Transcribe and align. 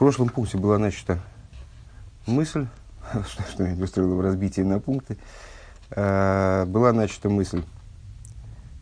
прошлом 0.00 0.30
пункте 0.30 0.56
была 0.56 0.78
начата 0.78 1.20
мысль, 2.26 2.66
что, 3.28 3.42
что 3.42 3.64
я 3.64 3.74
устроил 3.74 4.16
в 4.16 4.20
разбитии 4.22 4.62
на 4.62 4.80
пункты, 4.80 5.18
э, 5.90 6.64
была 6.66 6.94
начата 6.94 7.28
мысль, 7.28 7.62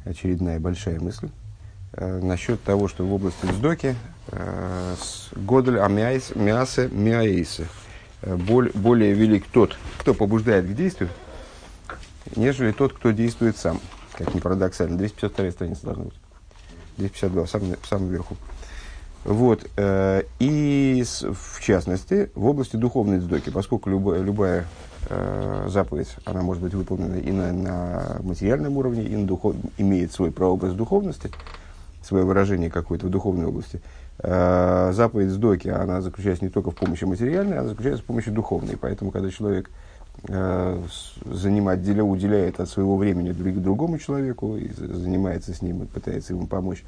очередная 0.05 0.61
большая 0.61 1.01
мысль, 1.01 1.29
э, 1.95 2.21
насчет 2.23 2.63
того, 2.63 2.87
что 2.87 3.05
в 3.05 3.13
области 3.13 3.47
вздоки 3.47 3.97
э, 4.29 4.95
Годель 5.35 5.81
Амиасе 5.81 6.89
Миаисе 6.89 7.67
более 8.23 9.13
велик 9.13 9.45
тот, 9.53 9.77
кто 9.99 10.15
побуждает 10.15 10.67
к 10.67 10.75
действию, 10.75 11.11
нежели 12.37 12.71
тот, 12.71 12.93
кто 12.93 13.11
действует 13.11 13.57
сам. 13.57 13.81
Как 14.13 14.33
ни 14.35 14.39
парадоксально. 14.39 14.97
252 14.97 15.51
страница 15.51 15.85
должна 15.85 16.05
быть. 16.05 16.21
252, 16.99 17.47
сам, 17.49 17.63
самом 17.83 18.09
верху. 18.09 18.37
Вот. 19.25 19.67
Э, 19.77 20.23
и 20.39 21.05
в 21.05 21.61
частности, 21.61 22.31
в 22.35 22.47
области 22.47 22.77
духовной 22.77 23.19
дздоки, 23.19 23.51
поскольку 23.51 23.91
любая, 23.91 24.23
любая 24.23 24.67
э, 25.09 25.67
заповедь, 25.69 26.17
она 26.25 26.43
может 26.43 26.63
быть 26.63 26.75
выполнена 26.75 27.17
и 27.17 27.31
на, 27.31 27.53
на 27.53 28.17
материальном 28.23 28.77
уровне, 28.77 29.05
и 29.05 29.17
на 29.17 29.27
духов, 29.27 29.57
имеет 29.77 30.13
свой 30.13 30.31
прообраз 30.31 30.75
духовности, 30.75 31.31
свое 32.03 32.25
выражение 32.25 32.71
какое-то 32.71 33.07
в 33.07 33.11
духовной 33.11 33.47
области. 33.47 33.81
Э, 34.21 34.91
заповедь 34.93 35.31
сдоки, 35.31 35.69
она 35.69 36.01
заключается 36.01 36.45
не 36.45 36.51
только 36.51 36.71
в 36.71 36.75
помощи 36.75 37.05
материальной, 37.05 37.59
она 37.59 37.69
заключается 37.69 38.03
в 38.03 38.07
помощи 38.07 38.31
духовной. 38.31 38.77
Поэтому, 38.77 39.11
когда 39.11 39.31
человек 39.31 39.71
э, 40.29 40.83
занимать, 41.27 41.81
уделяет 41.87 42.61
от 42.61 42.69
своего 42.69 42.97
времени 42.97 43.33
друг, 43.33 43.55
другому 43.57 43.99
человеку 43.99 44.57
и 44.57 44.73
занимается 44.73 45.55
с 45.55 45.63
ним 45.63 45.83
и 45.83 45.87
пытается 45.87 46.33
ему 46.33 46.47
помочь, 46.47 46.85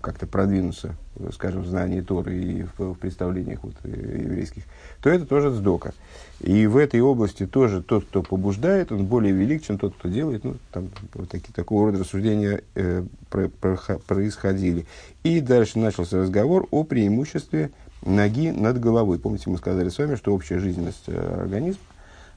как-то 0.00 0.26
продвинуться, 0.26 0.94
скажем, 1.32 1.62
в 1.62 1.66
знании 1.66 2.00
Торы 2.00 2.38
и 2.38 2.62
в, 2.62 2.92
в 2.92 2.94
представлениях 2.94 3.62
вот, 3.62 3.74
э, 3.84 4.22
еврейских, 4.22 4.64
то 5.02 5.10
это 5.10 5.26
тоже 5.26 5.50
сдока. 5.50 5.92
И 6.40 6.66
в 6.66 6.76
этой 6.76 7.00
области 7.00 7.46
тоже 7.46 7.82
тот, 7.82 8.04
кто 8.04 8.22
побуждает, 8.22 8.92
он 8.92 9.06
более 9.06 9.32
велик, 9.32 9.62
чем 9.62 9.78
тот, 9.78 9.94
кто 9.94 10.08
делает. 10.08 10.44
Ну, 10.44 10.56
там 10.72 10.88
вот 11.14 11.28
такие, 11.28 11.52
такого 11.52 11.86
рода 11.86 12.00
рассуждения 12.00 12.62
э, 12.74 13.04
про, 13.28 13.48
про, 13.48 13.76
происходили. 14.06 14.86
И 15.22 15.40
дальше 15.40 15.78
начался 15.78 16.18
разговор 16.18 16.66
о 16.70 16.84
преимуществе 16.84 17.70
ноги 18.04 18.50
над 18.50 18.80
головой. 18.80 19.18
Помните, 19.18 19.50
мы 19.50 19.58
сказали 19.58 19.88
с 19.88 19.98
вами, 19.98 20.14
что 20.14 20.34
общая 20.34 20.58
жизненность 20.58 21.04
э, 21.08 21.40
организма, 21.42 21.82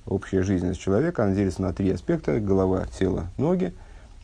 общая 0.05 0.43
жизненность 0.43 0.81
человека, 0.81 1.23
она 1.23 1.33
делится 1.33 1.61
на 1.61 1.73
три 1.73 1.91
аспекта. 1.91 2.39
Голова, 2.39 2.85
тело, 2.99 3.27
ноги. 3.37 3.73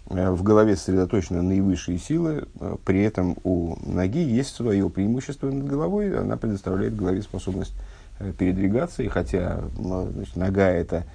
Э, 0.09 0.31
в 0.31 0.41
голове 0.43 0.75
сосредоточены 0.75 1.41
наивысшие 1.41 1.99
силы, 1.99 2.47
э, 2.59 2.75
при 2.83 3.01
этом 3.03 3.37
у 3.43 3.75
ноги 3.85 4.19
есть 4.19 4.55
свое 4.55 4.89
преимущество 4.89 5.49
над 5.49 5.65
головой, 5.65 6.17
она 6.17 6.35
предоставляет 6.35 6.95
голове 6.95 7.21
способность 7.21 7.73
э, 8.19 8.33
передвигаться, 8.37 9.03
и 9.03 9.07
хотя 9.07 9.61
значит, 9.77 10.35
нога 10.35 10.67
это 10.67 11.05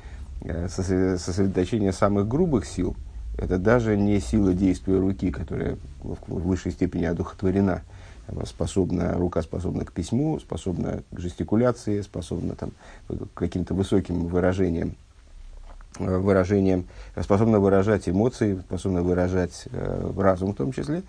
сосредоточение 0.69 1.93
самых 1.93 2.29
грубых 2.29 2.67
сил, 2.67 2.95
это 3.39 3.59
даже 3.59 3.97
не 3.97 4.21
сила 4.21 4.53
действия 4.53 4.99
руки, 4.99 5.31
которая 5.31 5.79
в 6.03 6.43
высшей 6.47 6.73
степени 6.73 7.05
одухотворена, 7.05 7.83
способна, 8.45 9.15
рука 9.15 9.43
способна 9.43 9.85
к 9.85 9.93
письму, 9.93 10.39
способна 10.41 11.03
к 11.13 11.19
жестикуляции, 11.19 12.03
способна 12.03 12.57
там, 12.57 12.73
к 13.09 13.35
каким-то 13.35 13.75
высоким 13.75 14.27
выражениям 14.27 14.97
выражением, 15.99 16.87
способна 17.21 17.61
выражать 17.61 18.09
эмоции, 18.09 18.61
способна 18.67 19.03
выражать 19.03 19.67
э, 19.71 20.13
разум 20.17 20.53
в 20.53 20.57
том 20.57 20.73
числе, 20.73 21.03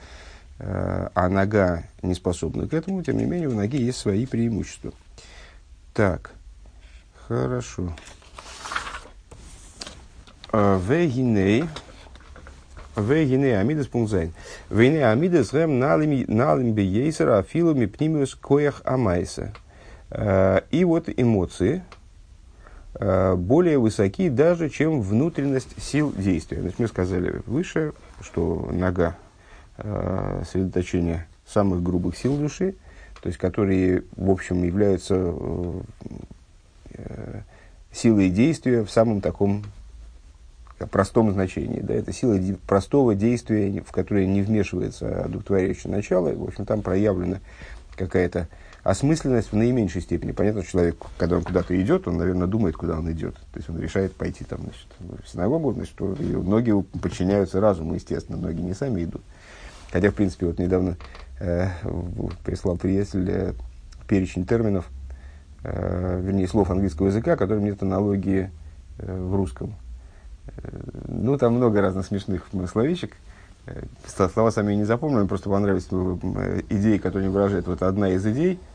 э, 0.60 1.10
а 1.14 1.30
нога 1.30 1.84
не 2.02 2.14
способна 2.14 2.68
к 2.68 2.74
этому, 2.74 3.04
тем 3.04 3.18
не 3.18 3.26
менее 3.26 3.50
у 3.50 3.54
ноги 3.54 3.78
есть 3.78 3.98
свои 3.98 4.26
преимущества. 4.26 4.92
Так, 5.94 6.32
хорошо. 7.28 7.94
Э, 10.52 10.80
вегиней, 10.88 11.66
вегиней 12.96 13.60
амидас 13.60 13.88
пунзайн. 13.88 14.34
Вегиней 14.70 15.10
амидас 15.10 15.54
рэм 15.54 15.80
налим 15.80 16.74
бейсера 16.74 17.40
афилами 17.40 17.86
пнимиус 17.86 18.36
коях 18.36 18.82
амайса. 18.86 19.54
Э, 20.12 20.62
и 20.70 20.84
вот 20.86 21.10
эмоции, 21.10 21.82
Э, 21.82 21.95
более 23.00 23.78
высоки 23.78 24.30
даже, 24.30 24.70
чем 24.70 25.02
внутренность 25.02 25.82
сил 25.82 26.14
действия. 26.16 26.62
Значит, 26.62 26.80
мы 26.80 26.88
сказали 26.88 27.42
выше, 27.46 27.94
что 28.22 28.70
нога 28.72 29.18
э, 29.78 30.44
сосредоточение 30.46 31.28
самых 31.46 31.84
грубых 31.84 32.18
сил 32.18 32.38
души, 32.38 32.76
то 33.22 33.28
есть 33.28 33.38
которые, 33.38 34.04
в 34.16 34.30
общем, 34.30 34.64
являются 34.64 35.16
э, 35.16 35.82
э 36.94 37.42
силой 37.92 38.30
действия 38.30 38.84
в 38.84 38.92
самом 38.92 39.22
таком 39.22 39.64
простом 40.92 41.32
значении. 41.32 41.80
Да, 41.80 41.94
это 41.94 42.12
сила 42.12 42.38
простого 42.68 43.16
действия, 43.16 43.82
в 43.82 43.92
которое 43.92 44.28
не 44.28 44.42
вмешивается 44.42 45.24
одухотворяющее 45.24 45.92
начало. 45.92 46.34
В 46.34 46.44
общем, 46.44 46.66
там 46.66 46.82
проявлена 46.82 47.40
какая-то 47.96 48.50
осмысленность 48.86 49.52
в 49.52 49.56
наименьшей 49.56 50.00
степени. 50.00 50.32
Понятно, 50.32 50.64
человек, 50.64 50.98
когда 51.18 51.38
он 51.38 51.44
куда-то 51.44 51.80
идет, 51.82 52.08
он, 52.08 52.18
наверное, 52.18 52.46
думает, 52.46 52.78
куда 52.78 53.00
он 53.00 53.12
идет. 53.12 53.34
То 53.34 53.58
есть 53.58 53.68
он 53.68 53.80
решает 53.80 54.16
пойти 54.16 54.46
там, 54.46 54.60
значит, 54.62 54.88
в 55.00 55.28
синагогу, 55.28 55.74
значит, 55.74 56.00
ноги 56.00 56.72
подчиняются 57.02 57.60
разуму, 57.60 57.96
естественно, 57.96 58.38
ноги 58.38 58.62
не 58.62 58.76
сами 58.76 59.04
идут. 59.04 59.24
Хотя, 59.92 60.12
в 60.12 60.14
принципе, 60.14 60.46
вот 60.46 60.60
недавно 60.60 60.98
э, 61.40 61.70
прислал 62.44 62.78
приятель 62.78 63.28
э, 63.28 63.54
перечень 64.08 64.46
терминов, 64.46 64.88
э, 65.64 66.22
вернее, 66.24 66.48
слов 66.48 66.70
английского 66.70 67.08
языка, 67.08 67.38
которым 67.38 67.64
нет 67.64 67.82
аналогии 67.82 68.52
э, 69.00 69.20
в 69.20 69.36
русском. 69.36 69.74
Э, 70.58 70.70
ну, 71.08 71.40
там 71.40 71.56
много 71.56 71.82
разных 71.82 72.06
смешных 72.06 72.48
словечек. 72.72 73.14
Э, 73.66 73.82
слова 74.32 74.52
сами 74.52 74.76
не 74.76 74.84
запомнил, 74.84 75.22
мне 75.22 75.28
просто 75.28 75.50
понравились 75.50 75.88
идеи, 76.70 77.00
которые 77.00 77.26
они 77.26 77.34
выражают. 77.34 77.66
Вот 77.66 77.82
одна 77.82 78.12
из 78.12 78.24
идей– 78.28 78.60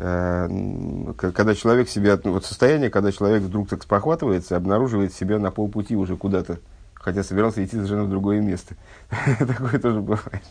когда 0.00 1.54
человек 1.54 1.90
себя, 1.90 2.18
вот 2.24 2.46
состояние, 2.46 2.88
когда 2.88 3.12
человек 3.12 3.42
вдруг 3.42 3.68
так 3.68 3.82
спохватывается, 3.82 4.56
обнаруживает 4.56 5.12
себя 5.12 5.38
на 5.38 5.50
полпути 5.50 5.94
уже 5.94 6.16
куда-то, 6.16 6.58
хотя 6.94 7.22
собирался 7.22 7.62
идти 7.62 7.72
совершенно 7.72 8.04
в 8.04 8.08
другое 8.08 8.40
место. 8.40 8.76
Такое 9.38 9.78
тоже 9.78 10.00
бывает. 10.00 10.42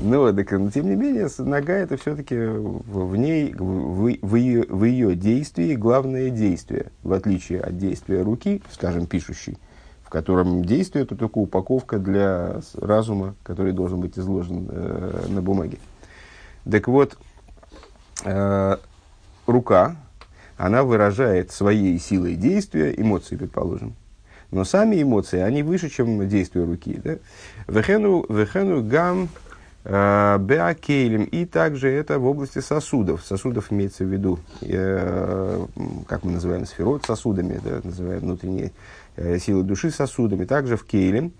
Но, 0.00 0.32
так, 0.32 0.52
но 0.52 0.70
тем 0.70 0.88
не 0.88 0.94
менее, 0.94 1.28
нога 1.38 1.72
это 1.72 1.96
все-таки 1.96 2.36
в 2.36 3.16
ней, 3.16 3.52
в, 3.54 4.16
в, 4.22 4.36
ее, 4.36 4.64
в 4.68 4.84
ее 4.84 5.16
действии 5.16 5.74
главное 5.74 6.30
действие, 6.30 6.92
в 7.02 7.12
отличие 7.12 7.62
от 7.62 7.76
действия 7.76 8.22
руки, 8.22 8.62
скажем, 8.70 9.06
пишущей, 9.06 9.58
в 10.04 10.08
котором 10.08 10.64
действие 10.64 11.04
это 11.04 11.16
только 11.16 11.38
упаковка 11.38 11.98
для 11.98 12.60
разума, 12.74 13.34
который 13.42 13.72
должен 13.72 13.98
быть 14.00 14.16
изложен 14.16 14.68
э, 14.70 15.26
на 15.30 15.42
бумаге. 15.42 15.78
Так 16.70 16.86
вот, 16.86 17.18
э, 18.24 18.76
рука, 19.46 19.96
она 20.56 20.82
выражает 20.82 21.50
своей 21.50 21.98
силой 21.98 22.36
действия, 22.36 22.94
эмоции, 22.96 23.36
предположим. 23.36 23.94
Но 24.50 24.64
сами 24.64 25.02
эмоции, 25.02 25.40
они 25.40 25.62
выше, 25.62 25.88
чем 25.88 26.28
действие 26.28 26.64
руки. 26.64 27.00
Да? 27.02 27.16
Вехену, 27.66 28.24
вехену 28.28 28.82
гам 28.82 29.28
э, 29.84 30.38
беакейлем. 30.38 31.24
И 31.24 31.44
также 31.44 31.90
это 31.90 32.18
в 32.18 32.26
области 32.26 32.60
сосудов. 32.60 33.24
Сосудов 33.24 33.72
имеется 33.72 34.04
в 34.04 34.08
виду, 34.08 34.38
э, 34.60 35.66
как 36.06 36.24
мы 36.24 36.32
называем 36.32 36.66
сферот 36.66 37.04
сосудами, 37.04 37.60
да, 37.64 37.80
называем 37.82 38.20
внутренние 38.20 38.72
силы 39.38 39.64
души 39.64 39.90
сосудами. 39.90 40.44
Также 40.44 40.76
в 40.76 40.84
кейлем. 40.84 41.32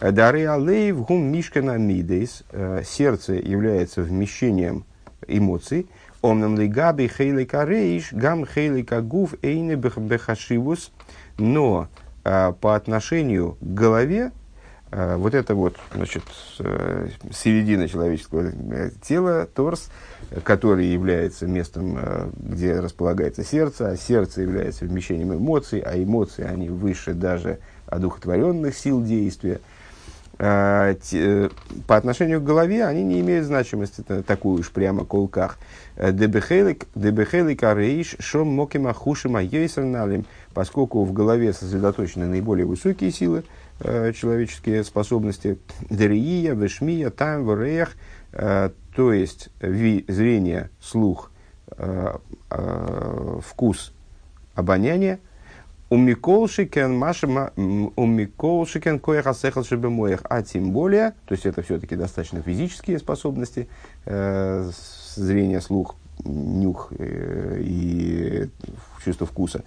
Дары 0.00 0.46
алейв 0.46 1.04
гум 1.04 1.24
мишкана 1.24 1.76
мидейс. 1.76 2.42
Сердце 2.84 3.34
является 3.34 4.02
вмещением 4.02 4.84
эмоций. 5.26 5.86
Омнам 6.22 6.56
ли 6.56 6.68
габи 6.68 7.08
хейлика 7.08 7.64
рейш, 7.64 8.12
гам 8.12 8.46
хейлика 8.46 9.02
гуф 9.02 9.34
эйне 9.42 9.74
бехашивус. 9.74 10.92
Но 11.36 11.88
по 12.22 12.76
отношению 12.76 13.56
к 13.60 13.64
голове, 13.64 14.30
а, 14.92 15.16
вот 15.16 15.34
это 15.34 15.54
вот, 15.54 15.76
значит, 15.94 16.22
э, 16.60 17.08
середина 17.32 17.88
человеческого 17.88 18.52
э, 18.52 18.90
тела, 19.02 19.48
торс, 19.52 19.90
который 20.44 20.86
является 20.86 21.46
местом, 21.46 21.96
э, 21.98 22.30
где 22.36 22.78
располагается 22.78 23.42
сердце, 23.42 23.88
а 23.88 23.96
сердце 23.96 24.42
является 24.42 24.84
вмещением 24.84 25.34
эмоций, 25.34 25.80
а 25.80 26.00
эмоции, 26.00 26.44
они 26.44 26.68
выше 26.68 27.14
даже 27.14 27.58
одухотворенных 27.86 28.76
сил 28.76 29.02
действия– 29.02 29.54
э, 29.66 29.82
по 30.38 31.96
отношению 31.96 32.40
к 32.40 32.44
голове 32.44 32.84
они 32.84 33.04
не 33.04 33.20
имеют 33.20 33.46
значимости 33.46 34.02
такую 34.26 34.60
уж 34.60 34.70
прямо 34.70 35.04
колках. 35.04 35.58
Э, 35.96 36.10
дебехелик 36.12 37.62
арейш 37.62 38.16
шом 38.18 38.48
мокима 38.48 38.92
хушима 38.92 39.42
йейсерналим, 39.42 40.24
поскольку 40.54 41.04
в 41.04 41.12
голове 41.12 41.52
сосредоточены 41.52 42.26
наиболее 42.26 42.66
высокие 42.66 43.12
силы, 43.12 43.44
э, 43.80 44.12
человеческие 44.14 44.84
способности, 44.84 45.58
дерия, 45.90 46.54
вешмия, 46.54 47.10
там, 47.10 47.44
вореях, 47.44 47.92
то 48.32 49.12
есть 49.12 49.50
ви, 49.60 50.06
зрение, 50.08 50.70
слух, 50.80 51.30
вкус, 53.42 53.92
обоняние– 54.54 55.18
Умиколшикен 55.92 56.96
машима 56.96 57.52
умиколшикен 57.54 58.98
коехасехал 58.98 59.62
шебемоях. 59.62 60.20
А 60.24 60.42
тем 60.42 60.70
более, 60.70 61.10
то 61.26 61.34
есть 61.34 61.44
это 61.44 61.60
все-таки 61.60 61.96
достаточно 61.96 62.40
физические 62.40 62.98
способности, 62.98 63.68
э, 64.06 64.70
зрение, 65.14 65.60
слух, 65.60 65.96
нюх 66.24 66.94
э, 66.98 67.58
и 67.60 68.48
чувство 69.04 69.26
вкуса. 69.26 69.64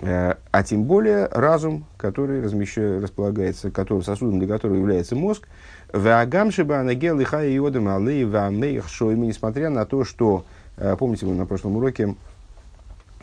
Э, 0.00 0.34
а 0.50 0.64
тем 0.64 0.86
более 0.86 1.26
разум, 1.26 1.84
который 1.98 2.42
размещает, 2.42 3.04
располагается, 3.04 3.70
который, 3.70 4.02
сосудом 4.02 4.40
для 4.40 4.48
которого 4.48 4.76
является 4.76 5.14
мозг. 5.14 5.46
Ваагамшиба 5.92 6.80
анагел 6.80 7.20
и 7.20 7.24
хай 7.24 7.54
иодам 7.54 7.86
алей 7.86 8.24
ваамейх 8.24 8.88
шойми, 8.88 9.28
несмотря 9.28 9.70
на 9.70 9.86
то, 9.86 10.02
что, 10.02 10.46
э, 10.78 10.96
помните, 10.98 11.26
мы 11.26 11.34
на 11.36 11.46
прошлом 11.46 11.76
уроке 11.76 12.16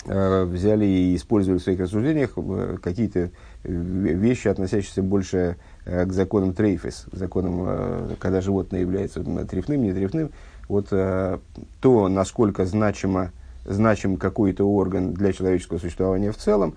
взяли 0.05 0.85
и 0.85 1.15
использовали 1.15 1.59
в 1.59 1.63
своих 1.63 1.79
рассуждениях 1.79 2.31
э, 2.35 2.77
какие-то 2.81 3.29
вещи, 3.63 4.47
относящиеся 4.47 5.03
больше 5.03 5.57
э, 5.85 6.05
к 6.05 6.13
законам 6.13 6.53
трейфес, 6.53 7.05
к 7.11 7.15
законам, 7.15 8.15
когда 8.19 8.41
животное 8.41 8.81
является 8.81 9.23
трефным, 9.45 9.83
не 9.83 9.93
трефным. 9.93 10.31
Вот 10.67 10.87
то, 10.87 12.07
насколько 12.07 12.65
значимо, 12.65 13.31
значим 13.65 14.15
какой-то 14.15 14.63
орган 14.63 15.13
для 15.13 15.33
человеческого 15.33 15.79
существования 15.79 16.31
в 16.31 16.37
целом, 16.37 16.75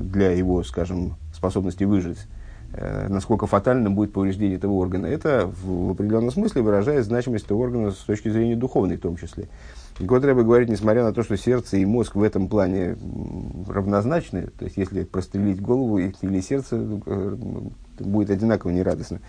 для 0.00 0.30
его, 0.30 0.62
скажем, 0.62 1.16
способности 1.34 1.82
выжить, 1.82 2.18
насколько 3.08 3.48
фатальным 3.48 3.96
будет 3.96 4.12
повреждение 4.12 4.56
этого 4.56 4.74
органа, 4.74 5.06
это 5.06 5.50
в 5.64 5.90
определенном 5.90 6.30
смысле 6.30 6.62
выражает 6.62 7.06
значимость 7.06 7.46
этого 7.46 7.58
органа 7.58 7.90
с 7.90 7.96
точки 7.96 8.28
зрения 8.28 8.54
духовной 8.54 8.98
в 8.98 9.00
том 9.00 9.16
числе. 9.16 9.48
И 10.00 10.04
Готреба 10.04 10.42
говорит, 10.42 10.68
несмотря 10.68 11.04
на 11.04 11.12
то, 11.12 11.22
что 11.22 11.36
сердце 11.36 11.76
и 11.76 11.84
мозг 11.84 12.16
в 12.16 12.22
этом 12.22 12.48
плане 12.48 12.96
равнозначны, 13.68 14.48
то 14.58 14.64
есть 14.64 14.76
если 14.76 15.04
прострелить 15.04 15.60
голову 15.60 15.98
или 15.98 16.40
сердце, 16.40 16.76
э, 17.06 17.36
будет 18.00 18.30
одинаково 18.30 18.70
нерадостно. 18.70 19.20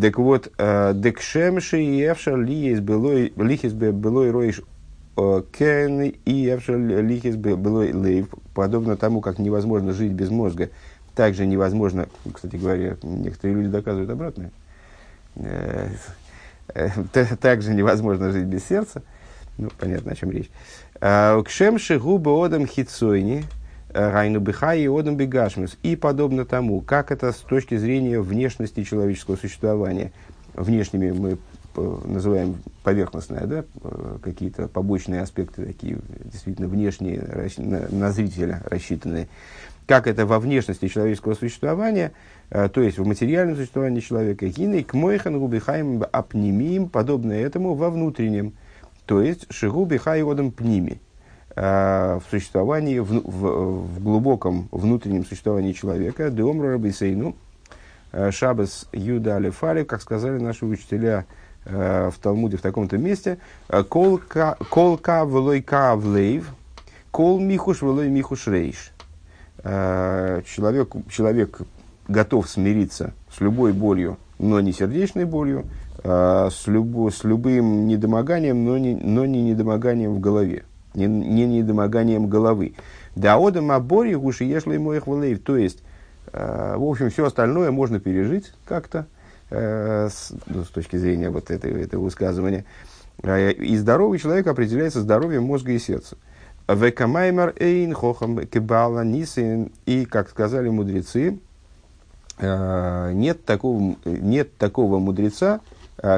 Так 0.00 0.18
вот, 0.18 0.52
э, 0.56 0.92
декшемши 0.94 1.82
и 1.82 2.04
эвшар 2.04 2.38
лихис 2.38 2.80
былой 2.80 4.30
роиш 4.30 4.62
кен 5.16 6.02
и 6.02 6.14
эвшар 6.24 6.78
лихис 6.78 7.34
былой 7.34 7.92
лейв, 7.92 8.28
подобно 8.54 8.96
тому, 8.96 9.20
как 9.20 9.40
невозможно 9.40 9.92
жить 9.92 10.12
без 10.12 10.30
мозга, 10.30 10.70
также 11.16 11.46
невозможно, 11.46 12.06
кстати 12.32 12.54
говоря, 12.54 12.96
некоторые 13.02 13.56
люди 13.56 13.68
доказывают 13.68 14.10
обратное, 14.10 14.52
э, 15.34 15.88
также 17.40 17.74
невозможно 17.74 18.30
жить 18.30 18.46
без 18.46 18.64
сердца, 18.64 19.02
ну, 19.60 19.70
понятно, 19.78 20.12
о 20.12 20.14
чем 20.14 20.30
речь. 20.30 20.50
А, 21.00 21.42
Кшемши 21.42 21.98
губы 21.98 22.32
одам 22.44 22.66
хитсойни, 22.66 23.44
э, 23.92 24.10
райну 24.10 24.40
бихай 24.40 24.82
и 24.82 24.88
одам 24.88 25.16
бегашмус. 25.16 25.76
И 25.82 25.96
подобно 25.96 26.44
тому, 26.44 26.80
как 26.80 27.10
это 27.10 27.32
с 27.32 27.36
точки 27.36 27.76
зрения 27.76 28.20
внешности 28.20 28.84
человеческого 28.84 29.36
существования. 29.36 30.12
Внешними 30.54 31.10
мы 31.10 31.38
э, 31.76 31.98
называем 32.04 32.56
поверхностные, 32.82 33.46
да, 33.46 33.64
э, 33.82 34.18
какие-то 34.22 34.68
побочные 34.68 35.22
аспекты 35.22 35.64
такие, 35.64 35.98
действительно 36.24 36.68
внешние, 36.68 37.50
на, 37.58 38.12
зрителя 38.12 38.62
рассчитанные. 38.64 39.28
Как 39.86 40.06
это 40.06 40.24
во 40.24 40.38
внешности 40.38 40.86
человеческого 40.88 41.34
существования, 41.34 42.12
то 42.48 42.80
есть 42.80 42.98
в 42.98 43.04
материальном 43.04 43.56
существовании 43.56 43.98
человека, 43.98 44.46
гиней 44.46 44.84
к 44.84 44.94
мойхан 44.94 45.40
губихаем 45.40 46.04
апнемием, 46.12 46.88
подобное 46.88 47.44
этому 47.44 47.74
во 47.74 47.90
внутреннем. 47.90 48.52
То 49.10 49.20
есть 49.20 49.52
шигуби 49.52 49.96
хайодом 49.96 50.52
пними 50.52 51.00
э, 51.56 52.20
в 52.24 52.30
существовании, 52.30 53.00
в, 53.00 53.10
в, 53.10 53.96
в 53.96 54.04
глубоком 54.04 54.68
внутреннем 54.70 55.26
существовании 55.26 55.72
человека, 55.72 56.30
деомра 56.30 56.74
рабисейну, 56.74 57.34
э, 58.12 58.30
шабас 58.30 58.86
юда 58.92 59.34
алифали, 59.34 59.82
как 59.82 60.00
сказали 60.00 60.38
наши 60.38 60.64
учителя 60.64 61.26
э, 61.64 62.08
в 62.14 62.20
Талмуде 62.20 62.56
в 62.56 62.62
таком-то 62.62 62.98
месте, 62.98 63.38
колка 63.88 65.24
влойка 65.24 65.96
влейв, 65.96 66.54
кол 67.10 67.40
михуш 67.40 67.82
влой 67.82 68.10
михуш 68.10 68.46
рейш. 68.46 68.92
Человек, 69.64 70.94
человек 71.10 71.62
готов 72.06 72.48
смириться 72.48 73.12
с 73.36 73.40
любой 73.40 73.72
болью, 73.72 74.18
но 74.38 74.60
не 74.60 74.72
сердечной 74.72 75.24
болью, 75.24 75.66
с, 76.02 76.66
любо, 76.66 77.10
с 77.10 77.24
любым 77.24 77.86
недомоганием, 77.86 78.64
но 78.64 78.78
не, 78.78 78.94
но 78.94 79.26
не 79.26 79.42
недомоганием 79.42 80.14
в 80.14 80.20
голове, 80.20 80.64
не, 80.94 81.06
не 81.06 81.46
недомоганием 81.46 82.26
головы. 82.26 82.74
Да 83.16 83.36
одам 83.36 83.70
абори 83.70 84.14
гуши 84.14 84.44
ешло 84.44 84.72
ему 84.72 84.92
их 84.92 85.06
валейв. 85.06 85.42
То 85.42 85.56
есть, 85.56 85.82
э, 86.32 86.74
в 86.76 86.84
общем, 86.84 87.10
все 87.10 87.26
остальное 87.26 87.70
можно 87.70 88.00
пережить 88.00 88.52
как-то 88.64 89.06
э, 89.50 90.08
с, 90.10 90.32
ну, 90.46 90.64
с 90.64 90.68
точки 90.68 90.96
зрения 90.96 91.28
вот 91.28 91.50
этого, 91.50 91.76
этого 91.76 92.04
высказывания. 92.04 92.64
И 93.22 93.76
здоровый 93.76 94.18
человек 94.18 94.46
определяется 94.46 95.02
здоровьем 95.02 95.42
мозга 95.42 95.72
и 95.72 95.78
сердца. 95.78 96.16
Векамаймер 96.66 97.54
эйн 97.58 97.92
хохам 97.92 98.46
кебала 98.46 99.04
нисин. 99.04 99.72
И, 99.84 100.06
как 100.06 100.30
сказали 100.30 100.70
мудрецы, 100.70 101.38
нет 102.40 103.44
такого, 103.44 103.96
нет 104.06 104.56
такого 104.56 104.98
мудреца, 104.98 105.60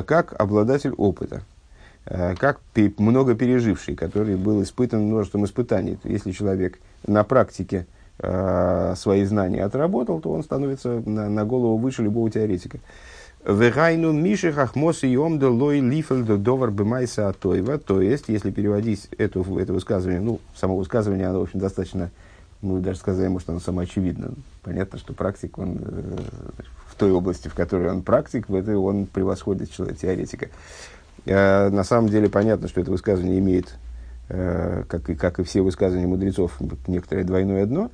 как 0.02 0.40
обладатель 0.40 0.92
опыта, 0.92 1.42
э, 2.06 2.34
как 2.36 2.60
много 2.98 3.34
переживший, 3.34 3.94
который 3.94 4.36
был 4.36 4.62
испытан 4.62 5.02
множеством 5.02 5.44
испытаний. 5.44 5.98
Если 6.04 6.32
человек 6.32 6.78
на 7.06 7.24
практике 7.24 7.86
э, 8.18 8.94
свои 8.96 9.24
знания 9.24 9.64
отработал, 9.64 10.20
то 10.20 10.30
он 10.30 10.44
становится 10.44 11.02
на, 11.04 11.28
на 11.28 11.44
голову 11.44 11.76
выше 11.76 12.02
любого 12.02 12.30
теоретика. 12.30 12.78
Вегайну 13.44 14.12
миши 14.12 14.52
хахмос 14.52 15.02
и. 15.02 15.16
То 17.84 18.00
есть, 18.00 18.28
если 18.28 18.52
переводить 18.52 19.08
это, 19.18 19.40
это 19.58 19.72
высказывание, 19.72 20.20
ну, 20.20 20.38
само 20.54 20.76
высказывание, 20.76 21.26
оно, 21.26 21.40
в 21.40 21.42
общем, 21.42 21.58
достаточно, 21.58 22.12
мы 22.60 22.78
даже 22.78 23.00
сказали, 23.00 23.26
может, 23.26 23.50
оно 23.50 23.58
самоочевидно. 23.58 24.34
Понятно, 24.62 24.96
что 25.00 25.12
практик, 25.12 25.58
он 25.58 25.80
той 27.02 27.10
области, 27.10 27.48
в 27.48 27.54
которой 27.54 27.90
он 27.90 28.02
практик, 28.02 28.48
в 28.48 28.54
этой 28.54 28.76
он 28.76 29.06
превосходит 29.06 29.72
человека, 29.72 29.98
теоретика. 29.98 30.46
А, 31.26 31.68
на 31.68 31.82
самом 31.82 32.08
деле 32.08 32.28
понятно, 32.28 32.68
что 32.68 32.80
это 32.80 32.92
высказывание 32.92 33.40
имеет, 33.40 33.74
э, 34.28 34.84
как, 34.86 35.10
и, 35.10 35.16
как 35.16 35.40
и 35.40 35.42
все 35.42 35.62
высказывания 35.62 36.06
мудрецов, 36.06 36.56
некоторое 36.86 37.24
двойное 37.24 37.66
дно, 37.66 37.90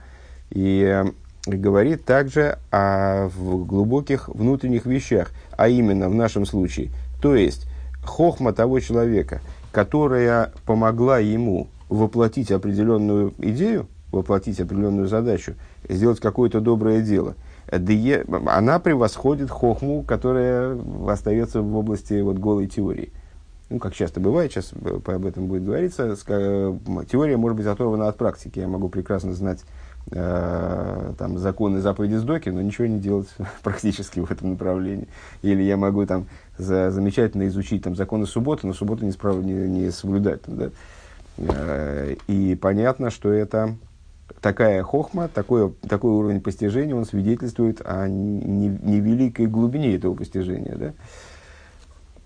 и 0.51 0.83
э, 0.83 1.11
говорит 1.47 2.05
также 2.05 2.59
о 2.71 3.31
глубоких 3.31 4.29
внутренних 4.29 4.85
вещах, 4.85 5.31
а 5.57 5.69
именно 5.69 6.11
в 6.11 6.15
нашем 6.15 6.45
случае, 6.45 6.91
то 7.23 7.35
есть 7.35 7.67
хохма 8.05 8.53
того 8.53 8.79
человека, 8.79 9.41
которая 9.73 10.53
помогла 10.67 11.19
ему 11.19 11.69
воплотить 11.89 12.51
определенную 12.51 13.33
идею, 13.39 13.89
воплотить 14.13 14.61
определенную 14.61 15.09
задачу, 15.09 15.55
сделать 15.89 16.21
какое-то 16.21 16.61
доброе 16.61 17.01
дело– 17.01 17.37
она 17.71 18.79
превосходит 18.79 19.51
хохму, 19.51 20.03
которая 20.03 20.79
остается 21.09 21.61
в 21.61 21.77
области 21.77 22.21
вот, 22.21 22.39
голой 22.39 22.67
теории. 22.67 23.13
Ну, 23.71 23.79
как 23.79 23.95
часто 23.95 24.19
бывает, 24.19 24.51
сейчас 24.51 24.73
об 24.73 25.27
этом 25.27 25.47
будет 25.47 25.65
говориться, 25.65 26.17
теория 27.11 27.37
может 27.37 27.57
быть 27.57 27.67
оторвана 27.67 28.09
от 28.09 28.17
практики. 28.17 28.61
Я 28.61 28.69
могу 28.69 28.89
прекрасно 28.89 29.35
знать 29.35 29.61
э, 30.11 31.13
там, 31.19 31.37
законы 31.37 31.81
заповеди 31.81 32.15
сдоки, 32.15 32.49
но 32.49 32.63
ничего 32.63 32.87
не 32.87 32.99
делать 32.99 33.29
практически 33.63 34.21
в 34.21 34.31
этом 34.31 34.53
направлении. 34.53 35.09
Или 35.43 35.63
я 35.63 35.77
могу 35.77 36.07
там 36.07 36.27
за, 36.57 36.91
замечательно 36.91 37.47
изучить 37.49 37.83
там, 37.83 37.95
законы 37.95 38.25
субботы, 38.25 38.67
но 38.67 38.73
субботу 38.73 39.05
не, 39.05 39.13
справ, 39.13 39.37
не, 39.37 39.53
не 39.53 39.91
соблюдать. 39.91 40.43
Там, 40.43 40.57
да? 40.57 40.71
э, 41.37 42.17
и 42.27 42.55
понятно, 42.55 43.11
что 43.11 43.31
это 43.31 43.75
такая 44.41 44.83
хохма, 44.83 45.29
такой, 45.29 45.73
такой 45.89 46.13
уровень 46.13 46.41
постижения, 46.41 46.95
он 46.95 47.05
свидетельствует 47.05 47.81
о 47.85 48.09
невеликой 48.09 49.47
глубине 49.47 49.97
этого 49.97 50.15
постижения. 50.15 50.77
Да? 50.77 50.93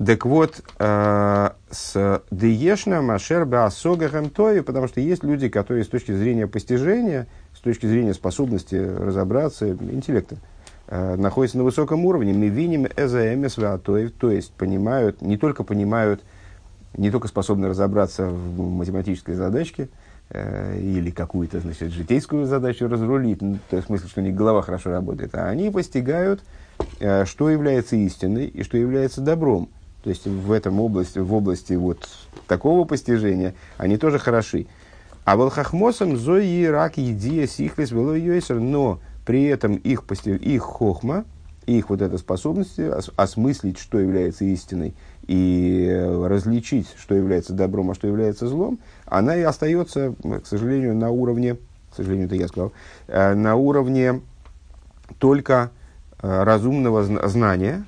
Так 0.04 0.26
вот, 0.26 0.62
э, 0.78 1.50
с 1.70 2.22
Деешна 2.30 3.02
Машер 3.02 3.46
Баасогахем 3.46 4.30
Тои, 4.30 4.60
потому 4.60 4.88
что 4.88 5.00
есть 5.00 5.22
люди, 5.22 5.48
которые 5.48 5.84
с 5.84 5.88
точки 5.88 6.12
зрения 6.12 6.46
постижения, 6.48 7.28
с 7.54 7.60
точки 7.60 7.86
зрения 7.86 8.12
способности 8.12 8.74
разобраться, 8.74 9.70
интеллекта, 9.70 10.36
э, 10.88 11.14
находятся 11.16 11.58
на 11.58 11.64
высоком 11.64 12.04
уровне. 12.04 12.32
Мы 12.32 12.48
видим 12.48 12.86
эзаэмес 12.96 13.54
то 13.82 14.30
есть 14.30 14.52
понимают, 14.54 15.22
не 15.22 15.36
только 15.36 15.62
понимают, 15.62 16.22
не 16.96 17.10
только 17.10 17.28
способны 17.28 17.68
разобраться 17.68 18.26
в 18.26 18.60
математической 18.60 19.34
задачке, 19.34 19.88
или 20.78 21.10
какую-то, 21.10 21.60
значит, 21.60 21.92
житейскую 21.92 22.46
задачу 22.46 22.88
разрулить, 22.88 23.42
ну, 23.42 23.58
в 23.70 23.82
смысле, 23.82 24.08
что 24.08 24.20
у 24.20 24.24
них 24.24 24.34
голова 24.34 24.62
хорошо 24.62 24.90
работает, 24.90 25.34
а 25.34 25.48
они 25.48 25.70
постигают, 25.70 26.42
э, 27.00 27.24
что 27.24 27.50
является 27.50 27.96
истиной 27.96 28.46
и 28.46 28.62
что 28.62 28.78
является 28.78 29.20
добром. 29.20 29.68
То 30.02 30.10
есть 30.10 30.26
в 30.26 30.50
этом 30.50 30.80
области, 30.80 31.18
в 31.18 31.32
области 31.32 31.74
вот 31.74 32.08
такого 32.48 32.84
постижения 32.84 33.54
они 33.76 33.96
тоже 33.96 34.18
хороши. 34.18 34.66
А 35.24 35.36
волхахмосом 35.36 36.16
зои 36.16 36.64
рак 36.64 36.96
едия 36.96 37.46
сихлис 37.46 37.92
вело 37.92 38.16
но 38.58 39.00
при 39.24 39.44
этом 39.44 39.76
их, 39.76 40.02
их 40.24 40.62
хохма, 40.62 41.24
их 41.66 41.90
вот 41.90 42.02
эта 42.02 42.18
способность 42.18 42.78
осмыслить, 43.16 43.78
что 43.78 44.00
является 44.00 44.44
истиной, 44.44 44.94
и 45.26 45.86
э, 45.88 46.26
различить, 46.26 46.88
что 46.98 47.14
является 47.14 47.52
добром, 47.52 47.90
а 47.90 47.94
что 47.94 48.06
является 48.06 48.48
злом, 48.48 48.78
она 49.06 49.36
и 49.36 49.42
остается, 49.42 50.14
к 50.42 50.46
сожалению, 50.46 50.94
на 50.94 51.10
уровне, 51.10 51.56
к 51.90 51.96
сожалению, 51.96 52.26
это 52.26 52.36
я 52.36 52.48
сказал, 52.48 52.72
э, 53.06 53.34
на 53.34 53.56
уровне 53.56 54.20
только 55.18 55.70
э, 56.20 56.42
разумного 56.42 57.04
знания, 57.28 57.84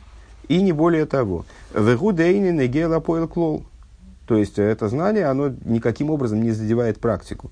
и 0.48 0.62
не 0.62 0.72
более 0.72 1.06
того. 1.06 1.44
Вегудейни 1.74 2.50
негела 2.50 3.00
клол. 3.00 3.64
То 4.26 4.36
есть 4.36 4.58
это 4.58 4.88
знание, 4.88 5.26
оно 5.26 5.52
никаким 5.64 6.10
образом 6.10 6.42
не 6.42 6.52
задевает 6.52 6.98
практику. 6.98 7.50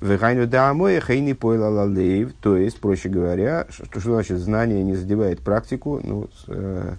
Вегайну 0.00 0.46
дамой 0.46 1.00
хейни 1.00 1.32
пойл 1.34 2.32
То 2.40 2.56
есть, 2.56 2.80
проще 2.80 3.08
говоря, 3.08 3.66
что, 3.70 4.00
что 4.00 4.14
значит 4.14 4.38
знание 4.38 4.82
не 4.82 4.96
задевает 4.96 5.40
практику? 5.40 6.00
Ну, 6.02 6.28
э, 6.48 6.48
э, 6.48 6.94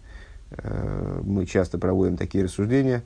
мы 1.23 1.45
часто 1.45 1.77
проводим 1.77 2.17
такие 2.17 2.45
рассуждения, 2.45 3.03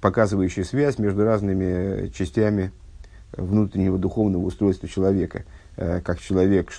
показывающие 0.00 0.64
связь 0.64 0.98
между 0.98 1.24
разными 1.24 2.08
частями 2.08 2.72
внутреннего 3.32 3.98
духовного 3.98 4.44
устройства 4.44 4.88
человека. 4.88 5.44
Э, 5.76 6.00
как 6.00 6.20
человек 6.20 6.72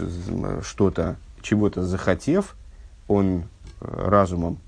что-то, 0.63 1.17
чего-то 1.41 1.83
захотев, 1.83 2.55
он 3.07 3.43
э, 3.81 4.07
разумом 4.07 4.59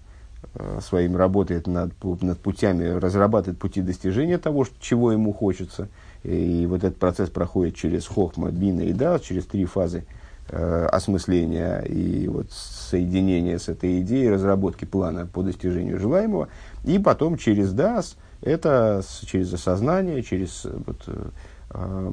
э, 0.55 0.79
своим 0.81 1.15
работает 1.15 1.67
над, 1.67 1.91
над 2.03 2.39
путями, 2.39 2.85
разрабатывает 2.85 3.59
пути 3.59 3.81
достижения 3.81 4.37
того, 4.37 4.65
чего 4.79 5.11
ему 5.11 5.33
хочется– 5.33 5.89
и 6.23 6.65
вот 6.67 6.83
этот 6.83 6.97
процесс 6.97 7.29
проходит 7.29 7.75
через 7.75 8.05
хохма, 8.05 8.51
бина 8.51 8.81
и 8.81 8.93
да, 8.93 9.19
через 9.19 9.45
три 9.45 9.65
фазы 9.65 10.05
э, 10.49 10.85
осмысления 10.91 11.79
и 11.81 12.27
вот 12.27 12.51
соединения 12.51 13.57
с 13.57 13.69
этой 13.69 14.01
идеей, 14.01 14.29
разработки 14.29 14.85
плана 14.85 15.25
по 15.25 15.43
достижению 15.43 15.99
желаемого. 15.99 16.49
И 16.83 16.99
потом 16.99 17.37
через 17.37 17.71
дас, 17.71 18.17
это 18.41 19.01
через 19.25 19.53
осознание, 19.53 20.23
через 20.23 20.65
вот, 20.65 21.03
э, 21.07 22.11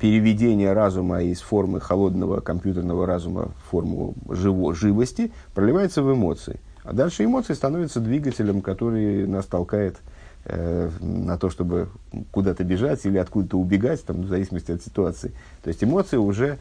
переведение 0.00 0.72
разума 0.72 1.22
из 1.22 1.40
формы 1.40 1.80
холодного 1.80 2.40
компьютерного 2.40 3.06
разума 3.06 3.50
в 3.64 3.70
форму 3.70 4.14
живо, 4.28 4.74
живости, 4.74 5.32
проливается 5.54 6.02
в 6.02 6.12
эмоции. 6.12 6.60
А 6.82 6.92
дальше 6.94 7.24
эмоции 7.24 7.52
становятся 7.52 8.00
двигателем, 8.00 8.62
который 8.62 9.26
нас 9.26 9.44
толкает 9.44 9.98
Э, 10.46 10.88
на 11.00 11.36
то, 11.36 11.50
чтобы 11.50 11.90
куда-то 12.30 12.64
бежать 12.64 13.04
или 13.04 13.18
откуда-то 13.18 13.58
убегать, 13.58 14.02
там, 14.06 14.22
в 14.22 14.26
зависимости 14.28 14.72
от 14.72 14.82
ситуации. 14.82 15.32
То 15.62 15.68
есть 15.68 15.84
эмоции 15.84 16.16
уже 16.16 16.58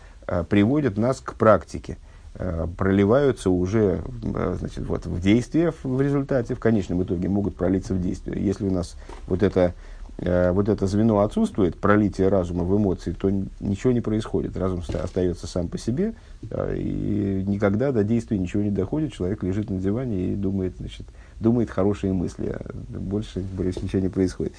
приводят 0.49 0.97
нас 0.97 1.21
к 1.21 1.33
практике, 1.35 1.97
э, 2.35 2.67
проливаются 2.77 3.49
уже 3.49 4.01
э, 4.23 4.55
значит, 4.59 4.85
вот, 4.85 5.05
в 5.05 5.19
действие 5.19 5.73
в 5.83 6.01
результате, 6.01 6.55
в 6.55 6.59
конечном 6.59 7.03
итоге 7.03 7.29
могут 7.29 7.55
пролиться 7.55 7.93
в 7.93 8.01
действие. 8.01 8.43
Если 8.43 8.67
у 8.67 8.71
нас 8.71 8.95
вот 9.27 9.43
это, 9.43 9.73
э, 10.17 10.51
вот 10.51 10.69
это 10.69 10.87
звено 10.87 11.19
отсутствует, 11.19 11.79
пролитие 11.79 12.29
разума 12.29 12.63
в 12.63 12.75
эмоции, 12.75 13.11
то 13.11 13.29
ничего 13.59 13.91
не 13.91 14.01
происходит. 14.01 14.57
Разум 14.57 14.83
остается 15.01 15.47
сам 15.47 15.67
по 15.67 15.77
себе, 15.77 16.13
э, 16.49 16.75
и 16.77 17.43
никогда 17.47 17.91
до 17.91 18.03
действия 18.03 18.37
ничего 18.37 18.63
не 18.63 18.71
доходит. 18.71 19.13
Человек 19.13 19.43
лежит 19.43 19.69
на 19.69 19.79
диване 19.79 20.33
и 20.33 20.35
думает, 20.35 20.75
значит, 20.77 21.07
думает 21.39 21.69
хорошие 21.69 22.13
мысли, 22.13 22.47
а 22.47 22.61
больше, 22.89 23.39
больше 23.39 23.79
ничего 23.81 24.01
не 24.01 24.09
происходит. 24.09 24.53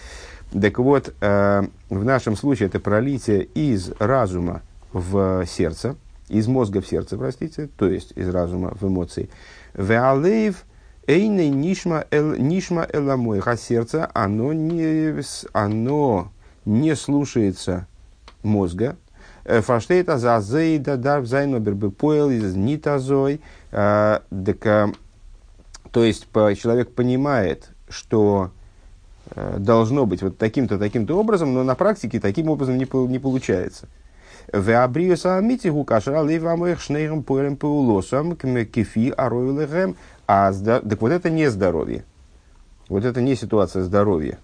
Так 0.52 0.78
вот, 0.78 1.14
э, 1.20 1.62
в 1.88 2.04
нашем 2.04 2.36
случае 2.36 2.68
это 2.68 2.80
пролитие 2.80 3.44
из 3.44 3.92
разума 3.98 4.62
в 4.92 5.44
сердце, 5.47 5.97
из 6.28 6.47
мозга 6.47 6.80
в 6.80 6.87
сердце, 6.87 7.16
простите, 7.16 7.68
то 7.76 7.88
есть 7.88 8.12
из 8.16 8.28
разума 8.28 8.73
в 8.80 8.87
эмоции. 8.87 9.28
Веалеев 9.75 10.64
эйне 11.06 11.49
нишма 11.49 12.04
эл 12.11 12.35
нишма 12.37 12.87
эламой, 12.92 13.40
а 13.44 13.56
сердце, 13.56 14.11
оно 14.14 14.52
не, 14.52 15.23
оно 15.52 16.30
не 16.64 16.94
слушается 16.94 17.87
мозга, 18.42 18.97
э, 19.44 19.61
Фаштейта 19.61 20.18
за 20.18 20.40
зейда 20.40 20.97
дар 20.97 21.25
зайнобер 21.25 21.75
бы 21.75 21.90
поел 21.90 22.30
из 22.30 22.54
нитазой. 22.54 23.40
Так 23.70 24.66
э, 24.66 24.92
то 25.92 26.04
есть 26.04 26.28
человек 26.32 26.92
понимает, 26.92 27.70
что 27.88 28.50
э, 29.35 29.56
должно 29.59 30.06
быть 30.06 30.23
вот 30.23 30.38
таким-то, 30.38 30.78
таким-то 30.78 31.18
образом, 31.18 31.52
но 31.52 31.64
на 31.64 31.75
практике 31.75 32.20
таким 32.20 32.49
образом 32.49 32.78
не, 32.78 32.87
не 33.09 33.18
получается. 33.18 33.88
А 40.26 40.52
так 40.52 41.00
вот 41.00 41.12
это 41.12 41.30
не 41.30 41.50
здоровье. 41.50 42.04
Вот 42.88 43.04
это 43.04 43.21
не 43.21 43.37
ситуация 43.37 43.85
здоровья, 43.85 44.38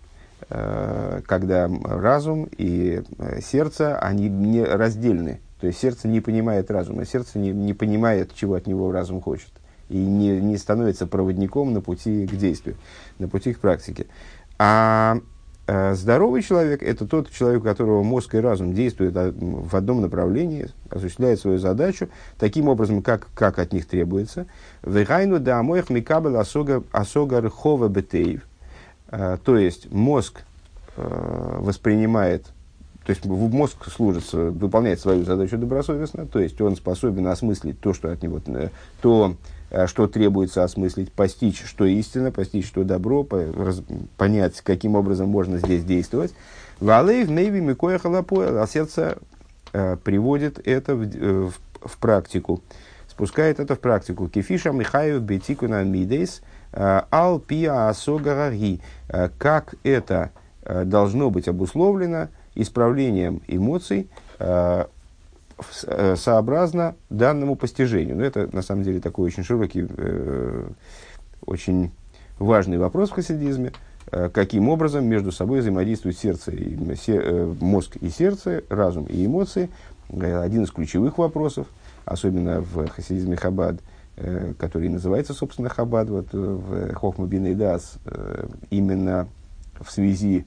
э, 0.48 1.20
когда 1.26 1.68
разум 1.84 2.48
и 2.56 3.02
э, 3.18 3.40
сердце, 3.40 3.98
они 3.98 4.28
не 4.28 4.62
раздельны. 4.62 5.40
То 5.60 5.66
есть 5.66 5.80
сердце 5.80 6.06
не 6.06 6.20
понимает 6.20 6.70
разума, 6.70 7.04
сердце 7.04 7.38
не, 7.38 7.50
не 7.50 7.74
понимает, 7.74 8.34
чего 8.34 8.54
от 8.54 8.66
него 8.66 8.92
разум 8.92 9.20
хочет 9.20 9.50
и 9.88 9.96
не, 9.96 10.40
не 10.40 10.56
становится 10.56 11.06
проводником 11.06 11.72
на 11.72 11.80
пути 11.80 12.26
к 12.26 12.36
действию, 12.36 12.76
на 13.18 13.28
пути 13.28 13.52
к 13.52 13.60
практике. 13.60 14.06
А 14.58 15.18
здоровый 15.66 16.42
человек– 16.42 16.82
это 16.84 17.06
тот 17.06 17.30
человек, 17.30 17.62
у 17.62 17.64
которого 17.64 18.02
мозг 18.02 18.34
и 18.34 18.38
разум 18.38 18.72
действуют 18.72 19.14
в 19.14 19.76
одном 19.76 20.00
направлении, 20.00 20.68
осуществляет 20.90 21.40
свою 21.40 21.58
задачу 21.58 22.08
таким 22.38 22.68
образом, 22.68 23.02
как, 23.02 23.28
как 23.34 23.58
от 23.58 23.72
них 23.72 23.86
требуется. 23.86 24.46
«Вегайну 24.84 25.40
да 25.40 25.58
амоях 25.58 25.90
микабел 25.90 26.38
асога 26.38 27.40
рхова 27.40 27.88
бетеев». 27.88 28.42
Э, 29.08 29.38
то 29.44 29.56
есть, 29.56 29.90
мозг 29.92 30.42
воспринимает 30.96 32.46
то 33.06 33.10
есть 33.10 33.24
мозг 33.24 33.88
служит, 33.88 34.32
выполняет 34.32 34.98
свою 34.98 35.22
задачу 35.22 35.56
добросовестно, 35.56 36.26
то 36.26 36.40
есть 36.40 36.60
он 36.60 36.74
способен 36.74 37.28
осмыслить 37.28 37.78
то, 37.78 37.94
что 37.94 38.10
от 38.10 38.20
него, 38.20 38.40
то, 39.00 39.36
что 39.86 40.06
требуется 40.06 40.64
осмыслить, 40.64 41.12
постичь, 41.12 41.64
что 41.64 41.84
истина, 41.84 42.30
постичь, 42.30 42.66
что 42.66 42.84
добро, 42.84 43.24
по, 43.24 43.44
раз, 43.52 43.82
понять, 44.16 44.60
каким 44.62 44.94
образом 44.94 45.28
можно 45.28 45.58
здесь 45.58 45.84
действовать. 45.84 46.32
Валейв 46.80 47.28
нейви 47.28 47.60
микоя 47.60 47.98
халапоя, 47.98 48.62
а 48.62 48.66
сердце 48.66 49.18
э, 49.72 49.96
приводит 50.02 50.60
это 50.66 50.94
в, 50.94 51.02
э, 51.02 51.50
в, 51.50 51.54
в 51.88 51.98
практику, 51.98 52.62
спускает 53.08 53.60
это 53.60 53.74
в 53.74 53.80
практику. 53.80 54.28
Кефиша 54.28 54.70
михаю 54.70 55.20
бетикуна 55.20 55.84
мидейс 55.84 56.42
э, 56.72 57.02
ал 57.10 57.40
пиа 57.40 57.88
асогараги. 57.88 58.80
Как 59.38 59.74
это 59.84 60.30
должно 60.64 61.30
быть 61.30 61.46
обусловлено 61.46 62.28
исправлением 62.56 63.40
эмоций, 63.46 64.08
Э, 64.38 64.86
сообразно 66.16 66.96
данному 67.08 67.56
постижению. 67.56 68.16
Но 68.16 68.24
это, 68.24 68.48
на 68.54 68.62
самом 68.62 68.82
деле, 68.82 69.00
такой 69.00 69.26
очень 69.26 69.44
широкий, 69.44 69.86
э, 69.88 70.68
очень 71.44 71.92
важный 72.38 72.78
вопрос 72.78 73.10
в 73.10 73.14
хасидизме. 73.14 73.72
Э, 74.12 74.28
каким 74.28 74.68
образом 74.68 75.04
между 75.06 75.32
собой 75.32 75.60
взаимодействуют 75.60 76.18
сердце 76.18 76.52
и, 76.52 76.94
се, 76.94 77.16
э, 77.16 77.54
мозг 77.60 77.96
и 77.96 78.08
сердце, 78.10 78.62
разум 78.68 79.04
и 79.04 79.24
эмоции. 79.24 79.70
Э, 80.10 80.42
один 80.42 80.64
из 80.64 80.70
ключевых 80.70 81.18
вопросов, 81.18 81.66
особенно 82.04 82.60
в 82.60 82.86
хасидизме 82.88 83.36
Хабад, 83.36 83.76
э, 84.16 84.52
который 84.58 84.88
называется, 84.88 85.34
собственно, 85.34 85.68
Хабад, 85.68 86.08
вот, 86.10 86.32
в 86.32 86.94
Хохма 86.94 87.26
Бин 87.26 87.56
Дас, 87.56 87.98
э, 88.04 88.46
именно 88.70 89.28
в 89.80 89.90
связи 89.90 90.44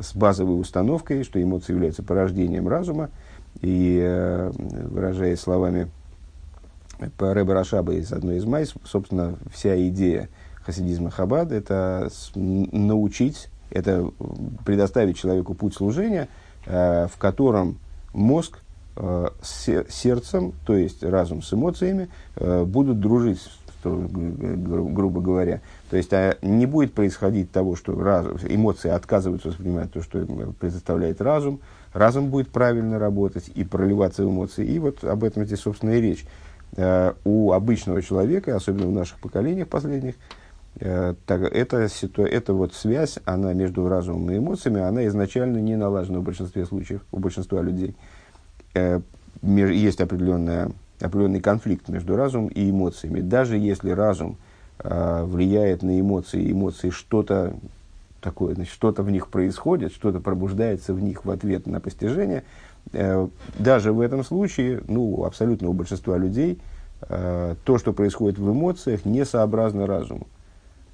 с 0.00 0.14
базовой 0.14 0.58
установкой, 0.60 1.24
что 1.24 1.42
эмоции 1.42 1.72
являются 1.72 2.02
порождением 2.02 2.68
разума, 2.68 3.10
и 3.60 4.00
э, 4.02 4.50
выражаясь 4.56 5.40
словами 5.40 5.90
по 7.16 7.34
Рэбе 7.34 7.52
Рашаба 7.52 7.94
из 7.94 8.12
одной 8.12 8.36
из 8.36 8.44
майс, 8.44 8.74
собственно, 8.84 9.36
вся 9.52 9.76
идея 9.88 10.28
хасидизма 10.64 11.10
Хабад– 11.10 11.52
это 11.52 12.10
научить, 12.34 13.48
это 13.70 14.10
предоставить 14.64 15.18
человеку 15.18 15.54
путь 15.54 15.74
служения, 15.74 16.28
э, 16.66 17.06
в 17.12 17.18
котором 17.18 17.78
мозг 18.12 18.60
э, 18.96 19.28
с 19.42 19.84
сердцем, 19.88 20.52
то 20.66 20.76
есть 20.76 21.02
разум 21.02 21.42
с 21.42 21.52
эмоциями, 21.52 22.08
будут 22.36 23.00
дружить, 23.00 23.40
грубо 23.82 25.20
говоря. 25.20 25.60
То 25.90 25.96
есть 25.96 26.12
а 26.12 26.36
не 26.42 26.66
будет 26.66 26.94
происходить 26.94 27.50
того, 27.50 27.76
что 27.76 27.92
эмоции 28.48 28.90
отказываются 28.90 29.48
воспринимать 29.48 29.92
то, 29.92 30.02
что 30.02 30.24
предоставляет 30.58 31.20
разум, 31.20 31.60
разум 31.94 32.28
будет 32.28 32.50
правильно 32.50 32.98
работать 32.98 33.50
и 33.54 33.64
проливаться 33.64 34.24
в 34.24 34.28
эмоции. 34.28 34.66
И 34.66 34.78
вот 34.78 35.02
об 35.04 35.24
этом 35.24 35.46
здесь, 35.46 35.60
собственно, 35.60 35.92
и 35.92 36.00
речь. 36.00 36.26
Э, 36.76 37.12
у 37.24 37.52
обычного 37.52 38.02
человека, 38.02 38.56
особенно 38.56 38.88
в 38.88 38.92
наших 38.92 39.20
поколениях 39.20 39.68
последних, 39.68 40.16
э, 40.80 41.14
так, 41.24 41.42
эта, 41.42 41.88
ситу, 41.88 42.24
эта 42.24 42.52
вот 42.52 42.74
связь, 42.74 43.18
она 43.24 43.52
между 43.52 43.88
разумом 43.88 44.30
и 44.32 44.38
эмоциями, 44.38 44.80
она 44.80 45.06
изначально 45.06 45.58
не 45.58 45.76
налажена 45.76 46.18
в 46.18 46.24
большинстве 46.24 46.66
случаев, 46.66 47.02
у 47.12 47.18
большинства 47.18 47.62
людей. 47.62 47.94
Э, 48.74 49.00
есть 49.42 50.00
определенная, 50.00 50.70
определенный 51.00 51.40
конфликт 51.40 51.88
между 51.88 52.16
разумом 52.16 52.48
и 52.48 52.70
эмоциями. 52.70 53.20
Даже 53.20 53.56
если 53.56 53.90
разум 53.90 54.36
влияет 54.82 55.82
на 55.82 56.00
эмоции, 56.00 56.50
эмоции 56.50 56.90
что-то 56.90 57.54
такое, 58.24 58.54
значит, 58.54 58.72
что-то 58.72 59.02
в 59.02 59.10
них 59.10 59.28
происходит, 59.28 59.92
что-то 59.92 60.18
пробуждается 60.18 60.94
в 60.94 61.00
них 61.00 61.26
в 61.26 61.30
ответ 61.30 61.66
на 61.66 61.78
постижение, 61.78 62.42
э, 62.92 63.28
даже 63.58 63.92
в 63.92 64.00
этом 64.00 64.24
случае, 64.24 64.82
ну, 64.88 65.24
абсолютно 65.24 65.68
у 65.68 65.74
большинства 65.74 66.16
людей, 66.16 66.58
э, 67.02 67.54
то, 67.64 67.78
что 67.78 67.92
происходит 67.92 68.38
в 68.38 68.50
эмоциях, 68.50 69.04
не 69.04 69.26
сообразно 69.26 69.86
разуму. 69.86 70.26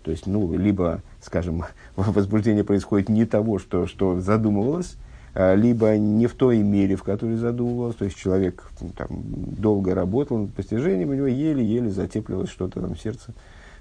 То 0.02 0.10
есть, 0.10 0.26
ну, 0.26 0.52
либо, 0.56 1.02
скажем, 1.22 1.64
возбуждение 1.96 2.64
происходит 2.64 3.08
не 3.08 3.24
того, 3.26 3.60
что, 3.60 3.86
что 3.86 4.20
задумывалось, 4.20 4.96
э, 5.34 5.54
либо 5.54 5.96
не 5.96 6.26
в 6.26 6.34
той 6.34 6.58
мере, 6.58 6.96
в 6.96 7.04
которой 7.04 7.36
задумывалось. 7.36 7.94
То 7.94 8.06
есть, 8.06 8.16
человек 8.16 8.72
ну, 8.80 8.90
там, 8.90 9.08
долго 9.10 9.94
работал 9.94 10.36
над 10.38 10.52
постижением, 10.52 11.10
у 11.10 11.14
него 11.14 11.28
еле-еле 11.28 11.90
затеплилось 11.90 12.50
что-то 12.50 12.80
там 12.80 12.96
в 12.96 13.00
сердце, 13.00 13.34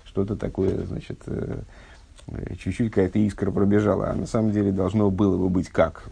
что-то 0.06 0.36
такое, 0.36 0.86
значит, 0.86 1.22
чуть-чуть 2.62 2.92
какая-то 2.92 3.20
искра 3.20 3.52
пробежала, 3.52 4.10
а 4.10 4.16
на 4.16 4.26
самом 4.26 4.52
деле 4.52 4.72
должно 4.72 5.10
было 5.10 5.38
бы 5.38 5.50
быть 5.50 5.70
как, 5.70 6.04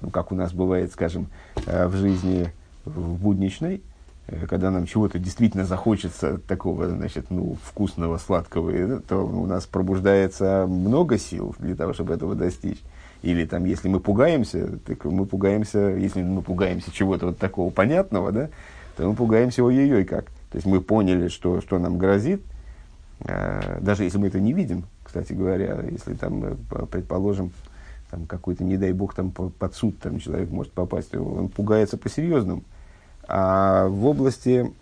ну, 0.00 0.10
как 0.10 0.32
у 0.32 0.34
нас 0.34 0.52
бывает, 0.52 0.92
скажем, 0.92 1.28
э, 1.66 1.86
в 1.86 1.96
жизни 1.96 2.52
в 2.84 3.20
будничной, 3.20 3.82
э, 4.26 4.46
когда 4.46 4.70
нам 4.70 4.86
чего-то 4.86 5.18
действительно 5.18 5.64
захочется 5.64 6.38
такого, 6.38 6.88
значит, 6.88 7.26
ну, 7.30 7.56
вкусного, 7.62 8.18
сладкого, 8.18 9.00
то 9.00 9.26
у 9.26 9.46
нас 9.46 9.66
пробуждается 9.66 10.66
много 10.68 11.18
сил 11.18 11.54
для 11.58 11.74
того, 11.74 11.92
чтобы 11.92 12.14
этого 12.14 12.34
достичь. 12.34 12.82
Или 13.22 13.44
там, 13.44 13.64
если 13.64 13.88
мы 13.88 14.00
пугаемся, 14.00 14.78
так 14.84 15.04
мы 15.04 15.26
пугаемся, 15.26 15.78
если 15.78 16.22
мы 16.22 16.42
пугаемся 16.42 16.90
чего-то 16.90 17.26
вот 17.26 17.38
такого 17.38 17.70
понятного, 17.70 18.32
да, 18.32 18.48
то 18.96 19.08
мы 19.08 19.14
пугаемся 19.14 19.62
ой-ой-ой 19.62 20.04
как. 20.04 20.24
То 20.50 20.56
есть 20.56 20.66
мы 20.66 20.80
поняли, 20.80 21.28
что, 21.28 21.60
что 21.60 21.78
нам 21.78 21.98
грозит, 21.98 22.42
даже 23.20 24.02
если 24.02 24.18
мы 24.18 24.26
это 24.26 24.40
не 24.40 24.52
видим, 24.52 24.84
кстати 25.12 25.34
говоря, 25.34 25.78
если 25.90 26.14
там, 26.14 26.42
э, 26.42 26.54
предположим, 26.90 27.52
там 28.10 28.24
какой-то, 28.24 28.64
не 28.64 28.78
дай 28.78 28.92
бог, 28.92 29.14
там 29.14 29.30
под 29.30 29.74
суд 29.74 29.98
там 29.98 30.18
человек 30.18 30.48
может 30.48 30.72
попасть, 30.72 31.14
он 31.14 31.50
пугается 31.50 31.98
по-серьезному. 31.98 32.62
А 33.28 33.88
в 33.88 34.06
области 34.06 34.72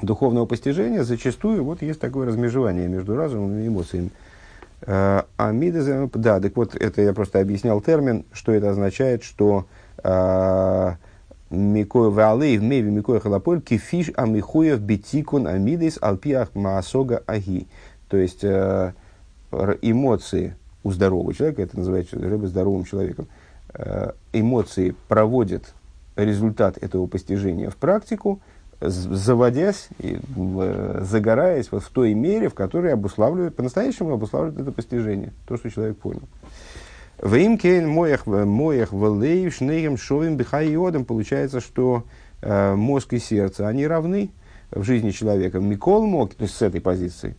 духовного 0.00 0.46
постижения 0.46 1.02
зачастую 1.02 1.64
вот 1.64 1.82
есть 1.82 1.98
такое 1.98 2.28
размежевание 2.28 2.86
между 2.86 3.16
разумом 3.16 3.58
и 3.58 3.66
эмоциями. 3.66 4.10
А, 4.82 5.26
а 5.36 5.50
мидезем, 5.50 6.08
да, 6.14 6.38
так 6.38 6.56
вот, 6.56 6.76
это 6.76 7.02
я 7.02 7.12
просто 7.12 7.40
объяснял 7.40 7.80
термин, 7.80 8.24
что 8.32 8.52
это 8.52 8.70
означает, 8.70 9.24
что 9.24 9.66
а, 10.04 10.98
Микоя 11.50 12.10
валей 12.10 12.58
меви 12.58 12.90
микоя 12.90 13.18
халаполь 13.18 13.60
кифиш 13.60 14.12
амихуев 14.16 14.78
битикун 14.80 15.48
амидес 15.48 15.98
алпиах 16.00 16.54
маасога 16.54 17.24
аги. 17.26 17.66
То 18.08 18.18
есть, 18.18 18.44
э, 18.44 18.92
эмоции 19.82 20.56
у 20.82 20.90
здорового 20.90 21.32
человека, 21.34 21.62
это 21.62 21.76
называется 21.76 22.18
рыба 22.18 22.46
здоровым 22.46 22.84
человеком, 22.84 23.28
э, 23.74 24.12
эмоции 24.32 24.94
проводят 25.08 25.74
результат 26.16 26.76
этого 26.82 27.06
постижения 27.06 27.70
в 27.70 27.76
практику, 27.76 28.40
заводясь, 28.80 29.88
и, 30.00 30.18
загораясь 31.00 31.70
вот 31.70 31.84
в 31.84 31.90
той 31.90 32.14
мере, 32.14 32.48
в 32.48 32.54
которой 32.54 32.92
обуславливает, 32.92 33.54
по-настоящему 33.54 34.12
обуславливает 34.12 34.60
это 34.60 34.72
постижение, 34.72 35.32
то, 35.46 35.56
что 35.56 35.70
человек 35.70 35.98
понял. 35.98 36.22
В 37.18 37.36
имкейн 37.36 37.88
моях 37.88 38.26
моях 38.26 38.92
валеев 38.92 39.54
шнейгем 39.54 39.96
шовим 39.96 40.36
бихайодом 40.36 41.04
получается, 41.04 41.60
что 41.60 42.02
э, 42.40 42.74
мозг 42.74 43.12
и 43.12 43.20
сердце, 43.20 43.68
они 43.68 43.86
равны 43.86 44.30
в 44.72 44.82
жизни 44.82 45.10
человека. 45.10 45.60
Микол 45.60 46.04
мог, 46.04 46.34
то 46.34 46.42
есть 46.42 46.56
с 46.56 46.62
этой 46.62 46.80
позиции, 46.80 47.36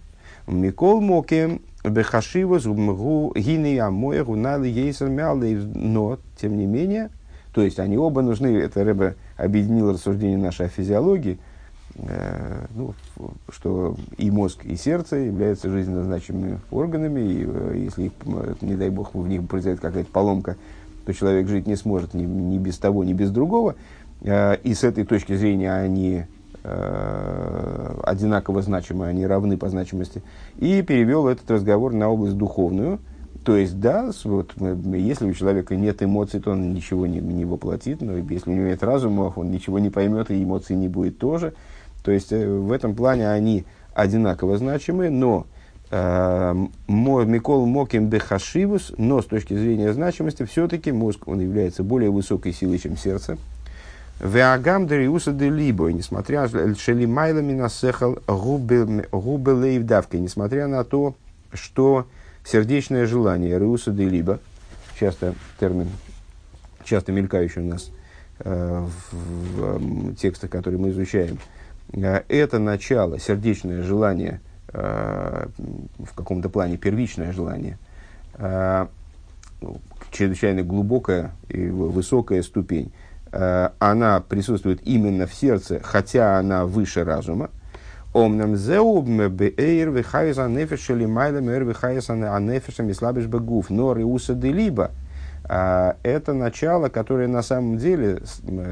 Микол 0.48 1.02
Моке 1.02 1.60
Бехашива 1.84 2.60
Зубмгу 2.60 3.34
Гини 3.36 3.78
Амоя 3.78 4.24
Гунали 4.24 4.68
Ейсер 4.68 5.10
Но, 5.10 6.20
тем 6.40 6.58
не 6.58 6.66
менее, 6.66 7.10
то 7.54 7.62
есть 7.62 7.80
они 7.80 7.98
оба 7.98 8.22
нужны, 8.22 8.48
это 8.58 8.84
Рэбе 8.84 9.16
объединил 9.38 9.92
рассуждение 9.92 10.38
нашей 10.38 10.66
о 10.66 10.70
физиологии, 10.70 11.38
э, 11.96 12.66
ну, 12.74 12.94
что 13.50 13.96
и 14.18 14.32
мозг, 14.32 14.66
и 14.66 14.76
сердце 14.76 15.18
являются 15.18 15.70
жизненно 15.70 16.04
значимыми 16.04 16.60
органами, 16.72 17.20
и 17.20 17.46
э, 17.46 17.74
если, 17.76 18.12
не 18.62 18.76
дай 18.76 18.90
бог, 18.90 19.14
в 19.14 19.28
них 19.28 19.48
произойдет 19.48 19.82
какая-то 19.82 20.10
поломка, 20.12 20.58
то 21.06 21.14
человек 21.14 21.48
жить 21.48 21.68
не 21.68 21.76
сможет 21.76 22.14
ни, 22.14 22.24
ни 22.24 22.58
без 22.58 22.78
того, 22.78 23.04
ни 23.04 23.14
без 23.14 23.30
другого. 23.30 23.76
Э, 24.22 24.56
и 24.64 24.74
с 24.74 24.84
этой 24.84 25.06
точки 25.06 25.36
зрения 25.36 25.74
они 25.74 26.26
Э, 26.66 28.00
одинаково 28.04 28.62
значимы, 28.62 29.08
они 29.08 29.28
равны 29.28 29.58
по 29.58 29.68
значимости, 29.68 30.22
и 30.58 30.82
перевел 30.82 31.28
этот 31.28 31.52
разговор 31.52 31.92
на 31.92 32.10
область 32.10 32.38
духовную. 32.38 33.00
То 33.44 33.58
есть, 33.58 33.82
да, 33.82 34.12
вот, 34.24 34.54
если 34.94 35.30
у 35.30 35.34
человека 35.34 35.76
нет 35.76 36.02
эмоций, 36.02 36.40
то 36.40 36.52
он 36.52 36.74
ничего 36.74 37.06
не, 37.06 37.20
не 37.20 37.44
воплотит, 37.44 38.02
но 38.02 38.16
если 38.16 38.50
у 38.50 38.54
него 38.54 38.68
нет 38.68 38.82
разума, 38.82 39.34
он 39.36 39.52
ничего 39.52 39.78
не 39.80 39.90
поймет, 39.90 40.32
и 40.32 40.42
эмоций 40.42 40.78
не 40.78 40.88
будет 40.88 41.18
тоже. 41.18 41.54
То 42.02 42.12
есть, 42.12 42.32
э, 42.32 42.48
в 42.48 42.72
этом 42.72 42.96
плане 42.96 43.30
они 43.30 43.66
одинаково 43.94 44.58
значимы, 44.58 45.10
но 45.10 45.48
э, 45.92 46.54
Микол 46.88 47.66
Моким 47.66 48.08
Бехашивус, 48.08 48.94
но 48.98 49.22
с 49.22 49.26
точки 49.26 49.54
зрения 49.54 49.92
значимости, 49.92 50.46
все-таки 50.46 50.94
мозг, 50.94 51.28
он 51.28 51.42
является 51.42 51.84
более 51.84 52.10
высокой 52.10 52.54
силой, 52.54 52.80
чем 52.80 52.96
сердце. 52.96 53.38
Веагам 54.24 54.88
дериуса 54.88 55.34
де 55.34 55.50
либо, 55.50 55.92
несмотря 55.92 56.48
шели 56.48 57.06
майлами 57.06 57.52
насехал 57.54 58.20
губелейв 58.26 59.86
давки, 59.86 60.16
несмотря 60.16 60.68
на 60.68 60.86
то, 60.86 61.16
что 61.52 62.08
сердечное 62.46 63.06
желание 63.06 63.60
риуса 63.60 63.92
де 63.92 64.08
либо, 64.08 64.40
часто 64.98 65.36
термин, 65.60 65.90
часто 66.86 67.12
мелькающий 67.12 67.64
у 67.64 67.66
нас 67.66 67.92
э, 68.40 68.88
в, 69.12 70.12
в 70.12 70.16
текстах, 70.16 70.50
которые 70.50 70.80
мы 70.80 70.92
изучаем, 70.92 71.38
э, 71.92 72.22
это 72.30 72.60
начало, 72.60 73.20
сердечное 73.20 73.84
желание, 73.84 74.40
э, 74.70 75.48
в 76.00 76.16
каком-то 76.16 76.48
плане 76.48 76.78
первичное 76.78 77.34
желание, 77.34 77.78
э, 78.36 78.88
чрезвычайно 80.12 80.64
глубокая 80.64 81.32
и 81.50 81.68
высокая 81.68 82.42
ступень, 82.42 82.94
она 83.80 84.20
присутствует 84.20 84.86
именно 84.86 85.26
в 85.26 85.34
сердце, 85.34 85.80
хотя 85.84 86.38
она 86.38 86.66
выше 86.66 87.04
разума. 87.04 87.50
Омнам 88.14 88.56
зеубме 88.56 89.28
беэйр 89.28 89.90
вихайза 89.90 90.48
нефеша 90.48 90.94
лимайла 90.94 91.42
мэр 91.42 91.64
вихайза 91.64 92.14
анефеша 92.14 92.84
мислабиш 92.84 93.26
бегуф, 93.26 93.72
но. 93.72 93.96
Э, 95.50 95.94
это 96.04 96.34
начало, 96.34 96.90
которое 96.90 97.28
на 97.28 97.42
самом 97.42 97.78
деле 97.78 98.22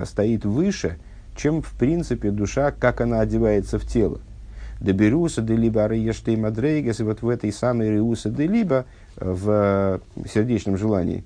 стоит 0.06 0.46
выше, 0.46 0.98
чем 1.36 1.62
в 1.62 1.72
принципе 1.74 2.30
душа, 2.32 2.72
как 2.72 3.02
она 3.02 3.20
одевается 3.20 3.80
в 3.80 3.86
тело. 3.86 4.22
Деберуса 4.80 5.42
делиба 5.42 5.86
ареештей 5.86 6.36
мадрейгас, 6.36 7.00
и 7.00 7.04
вот 7.04 7.22
в 7.22 7.30
этой 7.30 7.52
самой 7.52 7.92
риуса 7.92 8.30
делиба, 8.30 8.86
в 9.16 10.02
сердечном 10.32 10.78
желании, 10.78 11.24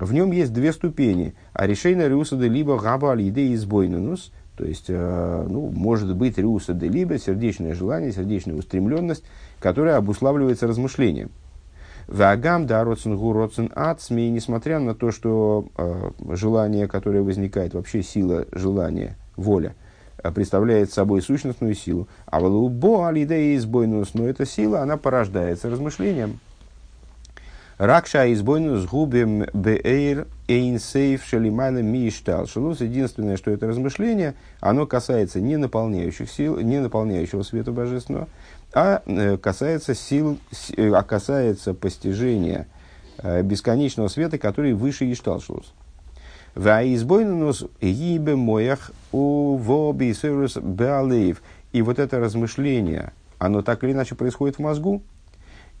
в 0.00 0.14
нем 0.14 0.30
есть 0.30 0.52
две 0.52 0.72
ступени. 0.72 1.34
А 1.52 1.66
решение 1.66 2.08
Риуса 2.08 2.36
де 2.36 2.48
либо 2.48 2.78
габа 2.78 3.12
алиде 3.12 3.52
избойнунус, 3.54 4.32
то 4.56 4.64
есть, 4.64 4.86
э, 4.88 5.46
ну, 5.48 5.70
может 5.74 6.14
быть, 6.14 6.38
Риуса 6.38 6.72
либо 6.72 7.18
сердечное 7.18 7.74
желание, 7.74 8.12
сердечная 8.12 8.54
устремленность, 8.54 9.24
которая 9.60 9.96
обуславливается 9.96 10.66
размышлением. 10.66 11.30
Вагам 12.06 12.66
да 12.66 12.84
родсен 12.84 13.16
гу 13.16 13.32
родсен 13.32 13.70
ацми, 13.74 14.30
несмотря 14.30 14.78
на 14.78 14.94
то, 14.94 15.10
что 15.10 15.66
э, 15.76 16.10
желание, 16.36 16.88
которое 16.88 17.22
возникает, 17.22 17.74
вообще 17.74 18.02
сила 18.02 18.46
желания, 18.52 19.16
воля, 19.36 19.74
э, 20.22 20.30
представляет 20.32 20.92
собой 20.92 21.22
сущностную 21.22 21.74
силу. 21.74 22.08
А 22.26 22.40
в 22.40 23.04
алидея 23.04 23.56
избойнус, 23.56 24.14
но 24.14 24.26
эта 24.26 24.46
сила, 24.46 24.80
она 24.80 24.96
порождается 24.96 25.68
размышлением. 25.68 26.40
Ракша 27.78 28.32
избойну 28.32 28.76
с 28.76 28.86
губим 28.86 29.44
беэйр 29.52 30.26
эйнсейф 30.48 31.24
шалимайна 31.24 31.78
миштал. 31.78 32.48
Шелус 32.48 32.80
единственное, 32.80 33.36
что 33.36 33.52
это 33.52 33.68
размышление, 33.68 34.34
оно 34.58 34.84
касается 34.84 35.40
не 35.40 35.56
наполняющих 35.56 36.28
сил, 36.28 36.58
не 36.58 36.80
наполняющего 36.80 37.44
света 37.44 37.70
божественного, 37.70 38.26
а 38.74 39.02
э, 39.06 39.36
касается 39.36 39.94
сил, 39.94 40.38
э, 40.76 40.90
а 40.92 41.04
касается 41.04 41.72
постижения 41.72 42.66
э, 43.18 43.42
бесконечного 43.42 44.08
света, 44.08 44.38
который 44.38 44.72
выше 44.72 45.10
Ишталшус. 45.12 45.72
Ваизбойнус 46.56 47.64
гибе 47.80 48.34
моях 48.34 48.90
у 49.12 49.54
вобисерус 49.54 50.56
беалеев. 50.56 51.40
И 51.72 51.82
вот 51.82 52.00
это 52.00 52.18
размышление, 52.18 53.12
оно 53.38 53.62
так 53.62 53.84
или 53.84 53.92
иначе 53.92 54.16
происходит 54.16 54.56
в 54.56 54.62
мозгу, 54.62 55.00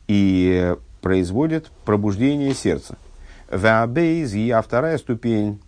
и 0.06 0.76
производит 1.00 1.70
пробуждение 1.84 2.54
сердца. 2.54 2.96
Веабейз, 3.50 4.34
а 4.52 4.62
вторая 4.62 4.98
ступень, 4.98 5.58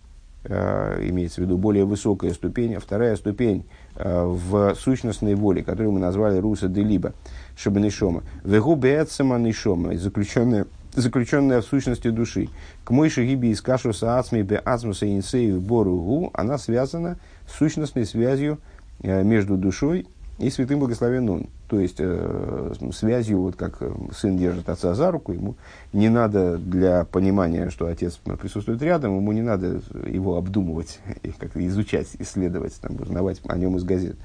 э, 0.43 1.07
имеется 1.09 1.41
в 1.41 1.45
виду 1.45 1.57
более 1.57 1.85
высокая 1.85 2.31
ступень, 2.33 2.75
а 2.75 2.79
вторая 2.79 3.15
ступень 3.15 3.65
э, 3.95 4.23
в 4.23 4.75
сущностной 4.75 5.35
воле, 5.35 5.63
которую 5.63 5.93
мы 5.93 5.99
назвали 5.99 6.37
Руса 6.37 6.67
де 6.67 6.83
Либо, 6.83 7.13
Шабанишома. 7.55 8.23
Вегу 8.43 8.75
Нишома, 8.75 9.97
заключенная, 9.97 10.65
заключенная 10.93 11.61
в 11.61 11.65
сущности 11.65 12.09
души. 12.09 12.49
К 12.83 12.91
мойши 12.91 13.25
гиби 13.25 13.47
из 13.47 13.61
кашуса 13.61 14.19
ацми 14.19 14.43
бе 14.43 14.57
ацмуса 14.57 15.11
инсею 15.11 15.59
боругу, 15.59 16.29
она 16.33 16.57
связана 16.57 17.17
с 17.47 17.57
сущностной 17.57 18.05
связью 18.05 18.59
э, 19.01 19.23
между 19.23 19.57
душой 19.57 20.07
и 20.41 20.49
святым 20.49 20.79
благословен 20.79 21.29
он. 21.29 21.45
То 21.67 21.79
есть, 21.79 21.97
э, 21.99 22.73
связью, 22.93 23.41
вот 23.41 23.55
как 23.55 23.77
э, 23.79 23.93
сын 24.15 24.37
держит 24.37 24.67
отца 24.69 24.93
за 24.95 25.11
руку, 25.11 25.31
ему 25.31 25.55
не 25.93 26.09
надо 26.09 26.57
для 26.57 27.05
понимания, 27.05 27.69
что 27.69 27.85
отец 27.87 28.17
присутствует 28.17 28.81
рядом, 28.81 29.15
ему 29.17 29.31
не 29.31 29.41
надо 29.41 29.81
его 30.05 30.37
обдумывать, 30.37 30.99
как-то 31.39 31.65
изучать, 31.67 32.07
исследовать, 32.19 32.73
там, 32.81 32.97
узнавать 32.99 33.39
о 33.47 33.57
нем 33.57 33.77
из 33.77 33.83
газет. 33.83 34.15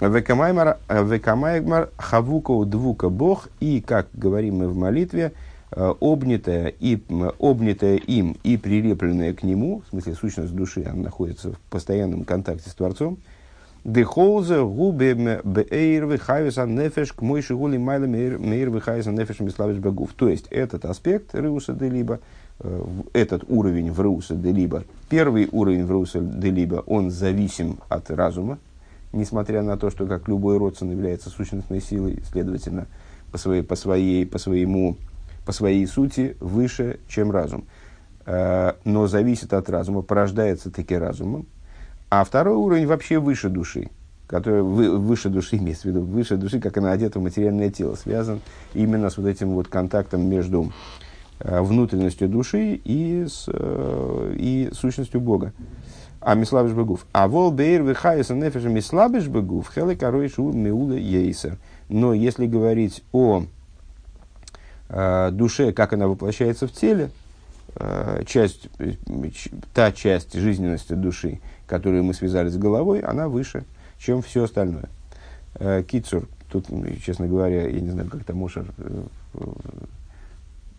Векамаймар 0.00 1.90
хавука 1.96 2.64
двука 2.64 3.08
бог, 3.08 3.48
и, 3.60 3.80
как 3.80 4.08
говорим 4.14 4.56
мы 4.56 4.68
в 4.68 4.76
молитве, 4.76 5.32
э, 5.70 5.94
обнятая, 6.00 6.68
и, 6.68 6.98
обнятая 7.38 7.96
им 7.96 8.36
и 8.42 8.56
прилепленная 8.56 9.34
к 9.34 9.42
нему, 9.42 9.82
в 9.86 9.90
смысле 9.90 10.14
сущность 10.14 10.54
души, 10.54 10.84
она 10.84 11.04
находится 11.04 11.52
в 11.52 11.58
постоянном 11.70 12.24
контакте 12.24 12.70
с 12.70 12.74
Творцом, 12.74 13.18
Дехолзе 13.86 14.64
губе 14.64 15.14
бейр 15.44 16.06
вихайвиса 16.06 16.66
нефеш 16.66 17.12
к 17.12 17.22
мой 17.22 17.40
шигули 17.40 17.76
майла 17.76 18.06
мейр 18.06 18.68
вихайвиса 18.70 19.12
нефеш 19.12 19.38
миславиш 19.38 19.78
багув. 19.78 20.12
То 20.14 20.28
есть 20.28 20.48
этот 20.50 20.84
аспект 20.84 21.36
Риуса 21.36 21.72
де 21.72 21.88
Либо, 21.88 22.18
э, 22.58 22.84
этот 23.12 23.44
уровень 23.46 23.92
в 23.92 24.00
Риуса 24.00 24.34
де 24.34 24.50
Либо, 24.50 24.82
первый 25.08 25.48
уровень 25.52 25.84
в 25.84 25.90
Риуса 25.92 26.18
де 26.18 26.50
Либо, 26.50 26.82
он 26.84 27.12
зависим 27.12 27.78
от 27.88 28.10
разума, 28.10 28.58
несмотря 29.12 29.62
на 29.62 29.76
то, 29.76 29.88
что 29.90 30.06
как 30.06 30.26
любой 30.26 30.58
родствен 30.58 30.90
является 30.90 31.30
сущностной 31.30 31.80
силой, 31.80 32.18
следовательно, 32.28 32.88
по 33.30 33.38
своей, 33.38 33.62
по 33.62 33.76
своей, 33.76 34.26
по 34.26 34.38
своему, 34.38 34.96
по 35.44 35.52
своей 35.52 35.86
сути 35.86 36.36
выше, 36.40 36.98
чем 37.06 37.30
разум. 37.30 37.66
Э, 38.24 38.72
но 38.84 39.06
зависит 39.06 39.52
от 39.52 39.70
разума, 39.70 40.02
порождается 40.02 40.72
таки 40.72 40.96
разумом, 40.96 41.46
а 42.08 42.24
второй 42.24 42.56
уровень 42.56 42.86
вообще 42.86 43.18
выше 43.18 43.48
души, 43.48 43.90
который 44.26 44.62
вы, 44.62 44.98
выше 44.98 45.28
души, 45.28 45.56
имеется 45.58 45.82
в 45.82 45.86
виду, 45.86 46.02
выше 46.02 46.36
души, 46.36 46.60
как 46.60 46.76
она 46.76 46.92
одета 46.92 47.18
в 47.18 47.22
материальное 47.22 47.70
тело, 47.70 47.94
связан 47.94 48.40
именно 48.74 49.10
с 49.10 49.16
вот 49.16 49.26
этим 49.26 49.50
вот 49.50 49.68
контактом 49.68 50.22
между 50.22 50.72
э, 51.40 51.60
внутренностью 51.60 52.28
души 52.28 52.80
и, 52.84 53.26
с, 53.26 53.46
э, 53.48 54.34
и 54.36 54.70
сущностью 54.72 55.20
Бога. 55.20 55.52
А 56.20 56.34
мислабиш 56.34 56.72
бегув. 56.72 57.06
А 57.12 57.28
вол 57.28 57.52
бейр 57.52 57.82
вихайса 57.82 58.34
нефеша 58.34 58.68
мислабиш 58.68 59.28
бегув, 59.28 59.70
хеле 59.72 59.96
коройш 59.96 60.38
у 60.38 60.52
меула 60.52 60.94
ейсер. 60.94 61.58
Но 61.88 62.14
если 62.14 62.46
говорить 62.46 63.04
о 63.12 63.44
э, 64.88 65.30
душе, 65.32 65.72
как 65.72 65.92
она 65.92 66.08
воплощается 66.08 66.66
в 66.66 66.72
теле, 66.72 67.10
часть, 68.26 68.68
э, 68.78 68.92
та 69.74 69.92
часть 69.92 70.34
жизненности 70.34 70.94
души, 70.94 71.40
которую 71.66 72.04
мы 72.04 72.14
связали 72.14 72.48
с 72.48 72.56
головой, 72.56 73.00
она 73.00 73.28
выше, 73.28 73.64
чем 73.98 74.22
все 74.22 74.44
остальное. 74.44 74.88
Э, 75.56 75.82
Кицур, 75.82 76.28
тут, 76.50 76.66
честно 77.04 77.26
говоря, 77.26 77.68
я 77.68 77.80
не 77.80 77.90
знаю, 77.90 78.08
как 78.08 78.24
там 78.24 78.38
Мошер, 78.38 78.66
э, 78.78 79.02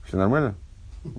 все 0.05 0.17
нормально? 0.17 0.55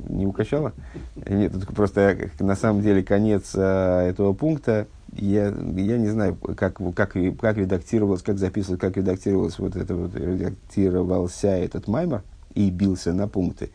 Не 0.08 0.26
укачало? 0.26 0.72
Нет, 1.16 1.54
это 1.54 1.66
просто 1.66 2.30
на 2.40 2.56
самом 2.56 2.82
деле 2.82 3.02
конец 3.02 3.54
этого 3.54 4.32
пункта. 4.34 4.86
Я, 5.16 5.46
я 5.46 5.96
не 5.96 6.08
знаю, 6.08 6.34
как, 6.34 6.78
как, 6.94 7.16
как 7.40 7.56
редактировалось, 7.56 8.22
как 8.22 8.38
записывалось, 8.38 8.80
как 8.80 8.96
редактировалось 8.96 9.58
вот 9.58 9.76
это 9.76 9.94
вот, 9.94 10.14
редактировался 10.14 11.48
этот 11.48 11.88
маймер 11.88 12.22
и 12.54 12.70
бился 12.70 13.14
на 13.14 13.28
пункты. 13.28 13.70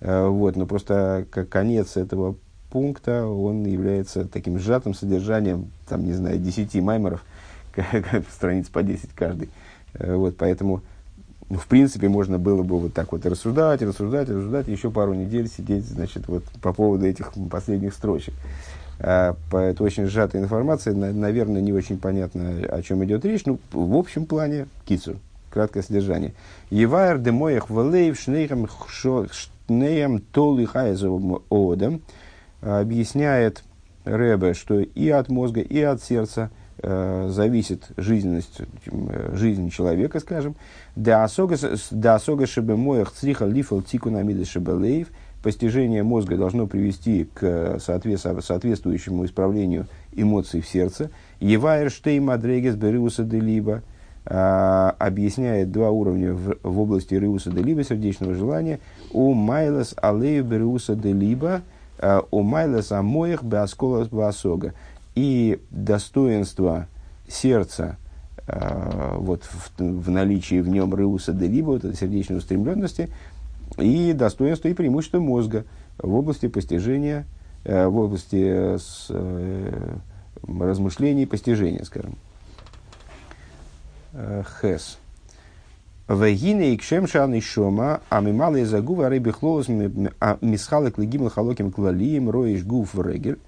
Вот, 0.00 0.56
но 0.56 0.66
просто 0.66 1.26
конец 1.50 1.96
этого 1.96 2.36
пункта, 2.70 3.26
он 3.26 3.64
является 3.64 4.26
таким 4.26 4.58
сжатым 4.58 4.94
содержанием, 4.94 5.70
там, 5.88 6.04
не 6.04 6.12
знаю, 6.12 6.38
10 6.38 6.74
маймеров, 6.82 7.24
страниц 8.30 8.68
по 8.68 8.82
10 8.82 9.10
каждый. 9.14 9.48
Э, 9.94 10.14
вот, 10.14 10.36
поэтому, 10.36 10.82
ну, 11.48 11.58
в 11.58 11.66
принципе, 11.66 12.08
можно 12.08 12.38
было 12.38 12.62
бы 12.62 12.78
вот 12.78 12.94
так 12.94 13.12
вот 13.12 13.24
рассуждать, 13.24 13.82
рассуждать, 13.82 14.28
рассуждать, 14.28 14.68
еще 14.68 14.90
пару 14.90 15.14
недель 15.14 15.48
сидеть, 15.48 15.86
значит, 15.86 16.28
вот 16.28 16.44
по 16.60 16.72
поводу 16.72 17.06
этих 17.06 17.32
последних 17.50 17.94
строчек. 17.94 18.34
А, 18.98 19.36
это 19.52 19.84
очень 19.84 20.06
сжатая 20.06 20.42
информация, 20.42 20.94
наверное, 20.94 21.60
не 21.60 21.72
очень 21.72 21.98
понятно, 21.98 22.56
о 22.68 22.82
чем 22.82 23.04
идет 23.04 23.24
речь. 23.24 23.44
Ну, 23.44 23.58
в 23.72 23.96
общем 23.96 24.26
плане, 24.26 24.66
кицу, 24.86 25.16
краткое 25.50 25.82
содержание. 25.82 26.32
Евайр 26.70 27.18
де 27.18 27.30
моих 27.30 27.68
валеев 27.68 28.18
шнеям 29.66 30.20
толи 30.20 30.64
хайзовым 30.64 31.42
одам– 31.50 32.02
объясняет 32.60 33.62
Рэбе, 34.04 34.54
что 34.54 34.80
и 34.80 35.08
от 35.08 35.28
мозга, 35.28 35.60
и 35.60 35.80
от 35.80 36.02
сердца 36.02 36.50
э, 36.78 37.28
зависит 37.30 37.88
жизненность, 37.96 38.60
э, 38.86 39.30
жизнь 39.34 39.70
человека, 39.70 40.20
скажем. 40.20 40.54
Да 40.94 41.24
осога 41.24 41.56
моях 42.76 43.10
цриха 43.10 43.46
лифал 43.46 43.82
тику 43.82 44.10
намида 44.10 44.44
шебелеев. 44.44 45.08
Постижение 45.42 46.02
мозга 46.02 46.36
должно 46.36 46.66
привести 46.66 47.28
к 47.34 47.78
соответствующему 47.78 49.24
исправлению 49.26 49.86
эмоций 50.12 50.60
в 50.60 50.68
сердце. 50.68 51.10
Евайр 51.40 51.90
штей 51.90 52.18
мадрегес 52.20 52.74
бериуса 52.74 53.24
де 53.24 53.38
либо 53.40 53.74
э, 53.74 53.95
объясняет 54.26 55.70
два 55.70 55.90
уровня 55.90 56.32
в, 56.32 56.56
в 56.62 56.80
области 56.80 57.14
риуса 57.14 57.50
де 57.50 57.62
либо, 57.62 57.84
сердечного 57.84 58.34
желания. 58.34 58.80
У 59.12 59.32
майлас 59.34 59.94
алеев 59.96 60.46
бериуса 60.46 60.94
де 60.94 61.12
либо– 61.12 61.62
у 62.30 62.42
Майлес 62.42 62.92
Амоих 62.92 63.42
Беасколас 63.42 64.08
Басога. 64.08 64.74
И 65.14 65.62
достоинство 65.70 66.88
сердца 67.26 67.96
э, 68.46 69.16
вот 69.18 69.44
в, 69.44 69.80
в 69.80 70.10
наличии 70.10 70.60
в 70.60 70.68
нем 70.68 70.94
Реуса 70.94 71.32
де 71.32 71.46
Либо, 71.46 71.68
вот 71.70 71.84
этой 71.84 71.96
сердечной 71.96 72.38
устремленности, 72.38 73.08
и 73.78 74.12
достоинство 74.12 74.68
и 74.68 74.74
преимущество 74.74 75.18
мозга 75.18 75.64
в 75.98 76.14
области 76.14 76.48
постижения, 76.48 77.24
э, 77.64 77.86
в 77.86 77.96
области 77.96 78.76
с, 78.76 79.06
э, 79.08 79.96
размышлений 80.46 81.22
и 81.22 81.26
постижения, 81.26 81.82
скажем. 81.84 82.16
Хес. 84.60 84.98
Вегине 86.08 86.72
и 86.72 86.76
кшемшан 86.76 87.34
и 87.34 87.40
шома, 87.40 88.00
а 88.10 88.20
мы 88.20 88.32
малые 88.32 88.64
загува 88.64 89.08
рыби 89.08 89.32
хлоус 89.32 89.66
мисхалек 89.68 90.98
легимл 90.98 91.30
халоким 91.30 91.72
клалием 91.72 92.30
роиш 92.30 92.62
гуф 92.64 92.94
регель. 92.94 93.38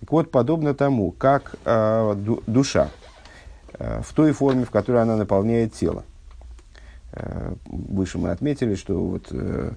Так 0.00 0.12
вот, 0.12 0.30
подобно 0.30 0.74
тому, 0.74 1.10
как 1.10 1.56
э, 1.64 2.14
душа 2.46 2.90
э, 3.72 4.00
в 4.02 4.12
той 4.12 4.32
форме, 4.32 4.64
в 4.64 4.70
которой 4.70 5.02
она 5.02 5.16
наполняет 5.16 5.72
тело. 5.72 6.04
Э, 7.12 7.54
выше 7.66 8.18
мы 8.18 8.30
отметили, 8.30 8.76
что 8.76 9.02
вот, 9.02 9.28
э, 9.30 9.72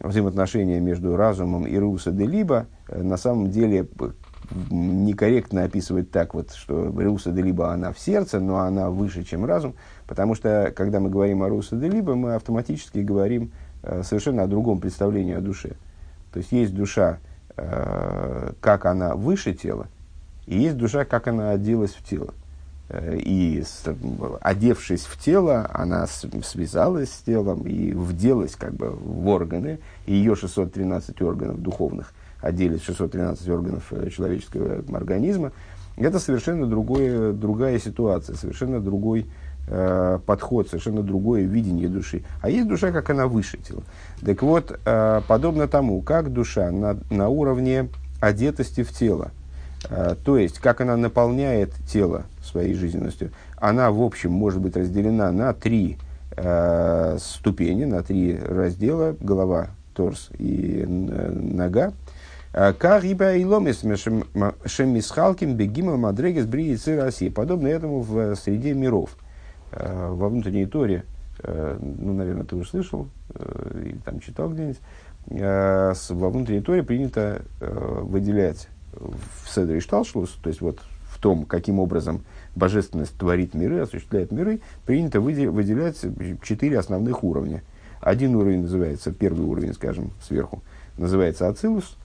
взаимоотношения 0.00 0.80
между 0.80 1.16
разумом 1.16 1.66
и 1.66 1.76
Руса 1.76 2.10
де 2.10 2.26
Либо 2.26 2.66
э, 2.88 3.02
на 3.02 3.16
самом 3.16 3.50
деле 3.50 3.86
некорректно 4.70 5.64
описывать 5.64 6.10
так 6.10 6.34
вот, 6.34 6.52
что 6.52 6.92
Руса 6.96 7.30
де 7.32 7.42
Либо 7.42 7.72
она 7.72 7.92
в 7.92 7.98
сердце, 7.98 8.40
но 8.40 8.58
она 8.58 8.90
выше, 8.90 9.24
чем 9.24 9.44
разум. 9.44 9.74
Потому 10.06 10.34
что, 10.34 10.72
когда 10.74 11.00
мы 11.00 11.10
говорим 11.10 11.42
о 11.42 11.48
Руса 11.48 11.76
де 11.76 11.88
Либо, 11.88 12.14
мы 12.14 12.34
автоматически 12.34 12.98
говорим 12.98 13.52
э, 13.82 14.02
совершенно 14.02 14.42
о 14.42 14.46
другом 14.46 14.80
представлении 14.80 15.34
о 15.34 15.40
душе. 15.40 15.76
То 16.32 16.38
есть 16.38 16.52
есть 16.52 16.74
душа, 16.74 17.18
э, 17.56 18.52
как 18.60 18.86
она 18.86 19.14
выше 19.14 19.54
тела, 19.54 19.88
и 20.46 20.58
есть 20.58 20.76
душа, 20.76 21.04
как 21.04 21.28
она 21.28 21.50
оделась 21.50 21.92
в 21.92 22.04
тело. 22.08 22.34
Э, 22.88 23.16
и 23.18 23.64
одевшись 24.40 25.04
в 25.04 25.18
тело, 25.22 25.68
она 25.72 26.06
связалась 26.06 27.12
с 27.12 27.18
телом 27.20 27.62
и 27.66 27.90
вделась 27.90 28.54
как 28.54 28.74
бы 28.74 28.90
в 28.90 29.26
органы. 29.28 29.80
И 30.06 30.14
ее 30.14 30.36
613 30.36 31.20
органов 31.22 31.60
духовных 31.60 32.12
оделись 32.46 32.80
в 32.80 32.84
613 32.86 33.48
органов 33.48 33.84
э, 33.90 34.10
человеческого 34.10 34.84
организма. 34.94 35.52
Это 35.96 36.18
совершенно 36.18 36.66
другое, 36.66 37.32
другая 37.32 37.78
ситуация, 37.78 38.36
совершенно 38.36 38.80
другой 38.80 39.26
э, 39.68 40.18
подход, 40.24 40.68
совершенно 40.68 41.02
другое 41.02 41.42
видение 41.42 41.88
души. 41.88 42.22
А 42.42 42.50
есть 42.50 42.68
душа, 42.68 42.92
как 42.92 43.10
она 43.10 43.26
выше 43.26 43.58
тела. 43.58 43.82
Так 44.24 44.42
вот, 44.42 44.78
э, 44.84 45.20
подобно 45.26 45.68
тому, 45.68 46.02
как 46.02 46.32
душа 46.32 46.70
на, 46.70 46.98
на 47.10 47.28
уровне 47.28 47.88
одетости 48.20 48.82
в 48.82 48.92
тело, 48.92 49.30
э, 49.88 50.14
то 50.24 50.36
есть, 50.38 50.58
как 50.58 50.80
она 50.80 50.96
наполняет 50.96 51.72
тело 51.90 52.24
своей 52.42 52.74
жизненностью, 52.74 53.30
она, 53.56 53.90
в 53.90 54.02
общем, 54.02 54.32
может 54.32 54.60
быть 54.60 54.76
разделена 54.76 55.32
на 55.32 55.54
три 55.54 55.96
э, 56.36 57.16
ступени, 57.18 57.84
на 57.84 58.02
три 58.02 58.38
раздела, 58.38 59.16
голова, 59.18 59.70
торс 59.96 60.28
и 60.38 60.84
нога. 60.86 61.92
Кариба 62.78 63.34
и 63.34 63.44
ломис 63.44 63.84
шемисхалким 64.64 65.56
бегимал 65.56 65.98
мадрегес 65.98 66.46
бриицы 66.46 66.96
России. 66.98 67.28
Подобно 67.28 67.68
этому 67.68 68.00
в 68.00 68.34
среде 68.36 68.72
миров. 68.72 69.16
Во 69.70 70.28
внутренней 70.30 70.64
торе, 70.64 71.04
ну, 71.44 72.14
наверное, 72.14 72.44
ты 72.44 72.56
уже 72.56 72.70
слышал, 72.70 73.08
или 73.74 73.98
там 74.04 74.20
читал 74.20 74.48
где-нибудь, 74.48 74.80
во 75.28 76.30
внутренней 76.30 76.62
торе 76.62 76.82
принято 76.82 77.42
выделять 77.60 78.68
в 78.90 79.48
Седре 79.54 79.80
Шталшлус, 79.80 80.30
то 80.42 80.48
есть 80.48 80.62
вот 80.62 80.80
в 81.10 81.20
том, 81.20 81.44
каким 81.44 81.78
образом 81.78 82.22
божественность 82.54 83.18
творит 83.18 83.52
миры, 83.52 83.80
осуществляет 83.80 84.32
миры, 84.32 84.60
принято 84.86 85.20
выделять 85.20 86.00
четыре 86.42 86.78
основных 86.78 87.22
уровня. 87.22 87.62
Один 88.00 88.34
уровень 88.34 88.62
называется, 88.62 89.12
первый 89.12 89.44
уровень, 89.44 89.74
скажем, 89.74 90.12
сверху, 90.22 90.62
называется 90.96 91.48
Ацилус, 91.48 91.98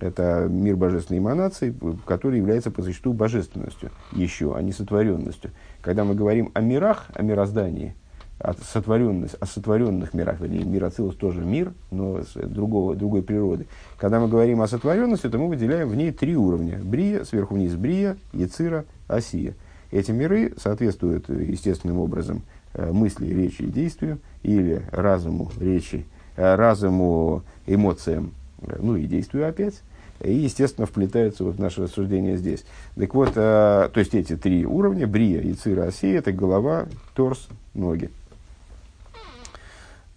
это 0.00 0.46
мир 0.48 0.76
божественной 0.76 1.18
эманации, 1.18 1.74
который 2.06 2.38
является 2.38 2.70
по 2.70 2.82
существу 2.82 3.12
божественностью 3.12 3.90
еще, 4.12 4.54
а 4.56 4.62
не 4.62 4.72
сотворенностью. 4.72 5.50
Когда 5.80 6.04
мы 6.04 6.14
говорим 6.14 6.50
о 6.54 6.60
мирах, 6.60 7.06
о 7.14 7.22
мироздании, 7.22 7.94
о, 8.38 8.54
сотворенных, 8.54 9.32
о 9.40 9.46
сотворенных 9.46 10.14
мирах, 10.14 10.40
вернее, 10.40 10.64
мир 10.64 10.84
Ацилус 10.84 11.16
тоже 11.16 11.40
мир, 11.40 11.72
но 11.90 12.22
с 12.22 12.34
другого, 12.34 12.94
другой 12.94 13.22
природы. 13.22 13.66
Когда 13.98 14.20
мы 14.20 14.28
говорим 14.28 14.60
о 14.62 14.68
сотворенности, 14.68 15.28
то 15.28 15.38
мы 15.38 15.48
выделяем 15.48 15.88
в 15.88 15.96
ней 15.96 16.12
три 16.12 16.36
уровня. 16.36 16.78
Брия, 16.82 17.24
сверху 17.24 17.54
вниз 17.54 17.74
Брия, 17.74 18.16
Яцира, 18.32 18.84
Осия. 19.08 19.54
Эти 19.90 20.12
миры 20.12 20.52
соответствуют 20.58 21.28
естественным 21.28 21.98
образом 21.98 22.42
э, 22.74 22.92
мысли, 22.92 23.26
речи 23.26 23.62
и 23.62 23.70
действию, 23.70 24.18
или 24.42 24.82
разуму, 24.92 25.50
речи, 25.58 26.04
э, 26.36 26.54
разуму, 26.54 27.42
эмоциям, 27.66 28.32
ну 28.60 28.96
и 28.96 29.06
действию 29.06 29.48
опять, 29.48 29.82
и, 30.20 30.32
естественно, 30.32 30.86
вплетаются 30.86 31.44
вот 31.44 31.56
в 31.56 31.60
наше 31.60 31.82
рассуждение 31.82 32.36
здесь. 32.36 32.64
Так 32.96 33.14
вот, 33.14 33.34
то 33.34 33.90
есть 33.94 34.14
эти 34.14 34.36
три 34.36 34.66
уровня, 34.66 35.06
брия, 35.06 35.40
яцира, 35.40 35.84
осия, 35.84 36.18
это 36.18 36.32
голова, 36.32 36.86
торс, 37.14 37.48
ноги. 37.74 38.10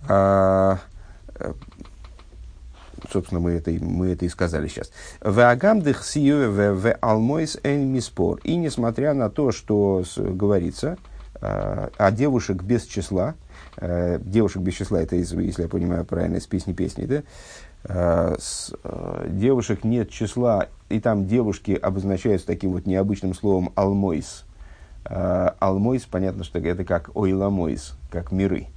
А, 0.08 0.80
собственно, 3.12 3.40
мы 3.40 3.52
это, 3.52 3.72
мы 3.72 4.08
это 4.08 4.26
и 4.26 4.30
сказали 4.30 4.68
сейчас. 4.68 4.92
Вагамдых 5.22 6.04
сию 6.04 6.52
в 6.52 6.92
алмойс 7.02 7.60
эн 7.64 7.88
миспор. 7.88 8.40
И 8.44 8.56
несмотря 8.56 9.14
на 9.14 9.30
то, 9.30 9.52
что 9.52 10.04
говорится 10.18 10.98
э, 11.40 11.90
о 11.96 12.12
девушек 12.12 12.64
без 12.64 12.86
числа, 12.86 13.36
э, 13.78 14.20
девушек 14.22 14.62
без 14.62 14.74
числа, 14.74 15.02
это, 15.02 15.16
если 15.16 15.62
я 15.62 15.68
понимаю 15.68 16.06
правильно, 16.06 16.38
из 16.38 16.48
песни 16.48 16.74
песни, 16.74 17.06
да? 17.06 17.24
Э, 17.84 18.36
с, 18.39 18.74
э, 18.84 19.28
девушек 19.30 19.84
нет 19.84 20.10
числа, 20.10 20.67
и 20.89 21.00
там 21.00 21.28
девушки 21.28 21.72
обозначаются 21.72 22.48
таким 22.48 22.74
вот 22.74 22.86
необычным 22.86 23.34
словом 23.34 23.72
алмойс. 23.76 24.46
Э, 25.06 25.52
алмойс, 25.60 26.04
понятно, 26.04 26.44
что 26.44 26.60
это 26.60 26.84
как 26.84 27.15
ойламойс, 27.15 27.96
как 28.10 28.32
миры. 28.32 28.67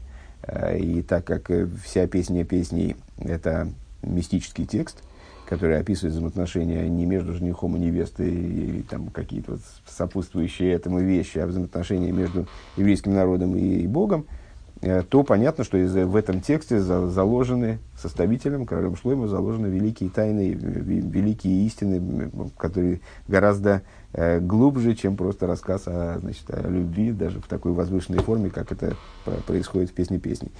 И 0.78 1.00
так 1.00 1.24
как 1.24 1.50
вся 1.82 2.06
песня 2.06 2.44
песней– 2.44 2.96
это 3.18 3.68
мистический 4.02 4.66
текст, 4.66 5.02
который 5.48 5.80
описывает 5.80 6.12
взаимоотношения 6.12 6.86
не 6.86 7.06
между 7.06 7.32
женихом 7.32 7.76
и 7.76 7.78
невестой 7.78 8.30
и 8.30 8.82
там 8.82 9.08
какие-то 9.08 9.52
вот 9.52 9.60
сопутствующие 9.86 10.72
этому 10.72 11.00
вещи, 11.00 11.38
а 11.38 11.46
взаимоотношения 11.46 12.12
между 12.12 12.46
еврейским 12.76 13.14
народом 13.14 13.56
и 13.56 13.86
Богом, 13.86 14.26
то 15.08 15.22
понятно, 15.22 15.64
что 15.64 15.78
в 15.78 16.16
этом 16.16 16.40
тексте 16.40 16.78
за, 16.78 17.08
заложены 17.08 17.78
составителем, 17.96 18.66
королем 18.66 18.96
Шлойма, 18.96 19.28
заложены 19.28 19.68
великие 19.68 20.10
тайны, 20.10 20.50
великие 20.52 21.66
истины, 21.66 22.30
которые 22.58 23.00
гораздо 23.26 23.82
э, 24.12 24.40
глубже, 24.40 24.94
чем 24.94 25.16
просто 25.16 25.46
рассказ 25.46 25.84
о, 25.86 26.18
значит, 26.20 26.44
о 26.50 26.68
любви, 26.68 27.12
даже 27.12 27.40
в 27.40 27.46
такой 27.46 27.72
возвышенной 27.72 28.18
форме, 28.18 28.50
как 28.50 28.72
это 28.72 28.94
происходит 29.46 29.90
в 29.90 29.94
песне 29.94 30.18
песней. 30.18 30.52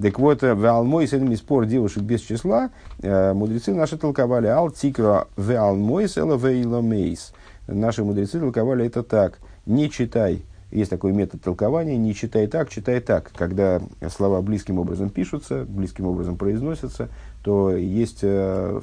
Так 0.00 0.18
вот, 0.18 0.42
в 0.42 0.66
Алмой 0.66 1.06
с 1.06 1.36
спор 1.38 1.64
девушек 1.64 2.02
без 2.02 2.20
числа, 2.20 2.70
э, 3.00 3.32
мудрецы 3.32 3.72
наши 3.72 3.96
толковали 3.96 4.48
Ал 4.48 4.70
Тикра 4.70 5.26
в 5.36 5.50
Алмой 5.56 6.08
села 6.08 6.36
Вейломейс. 6.36 7.32
Наши 7.66 8.04
мудрецы 8.04 8.40
толковали 8.40 8.86
это 8.86 9.02
так. 9.02 9.38
Не 9.64 9.90
читай, 9.90 10.42
есть 10.70 10.90
такой 10.90 11.12
метод 11.12 11.42
толкования, 11.42 11.96
не 11.96 12.14
читай 12.14 12.46
так, 12.46 12.70
читай 12.70 13.00
так. 13.00 13.32
Когда 13.32 13.80
слова 14.08 14.40
близким 14.40 14.78
образом 14.78 15.10
пишутся, 15.10 15.64
близким 15.64 16.06
образом 16.06 16.36
произносятся, 16.36 17.08
то 17.42 17.72
есть 17.72 18.20
э, 18.22 18.80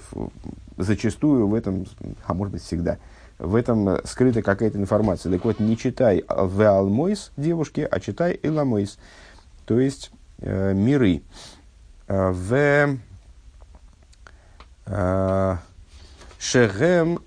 зачастую 0.78 1.48
в 1.48 1.54
этом, 1.54 1.86
а 2.26 2.34
может 2.34 2.54
быть 2.54 2.64
всегда, 2.64 2.98
в 3.40 3.56
этом 3.56 4.00
скрыта 4.06 4.42
какая-то 4.42 4.78
информация. 4.78 5.32
Так 5.32 5.46
вот, 5.46 5.60
не 5.60 5.78
читай 5.78 6.24
в 6.28 6.62
Алмойс 6.62 7.32
девушки, 7.38 7.88
а 7.90 8.00
читай 8.00 8.40
Эламойс. 8.42 8.98
То 9.66 9.80
есть, 9.80 10.12
э, 10.40 10.74
миры. 10.74 11.22
Э, 12.08 12.32
в 12.32 12.98
э, 14.86 15.58
Шегем 16.40 17.20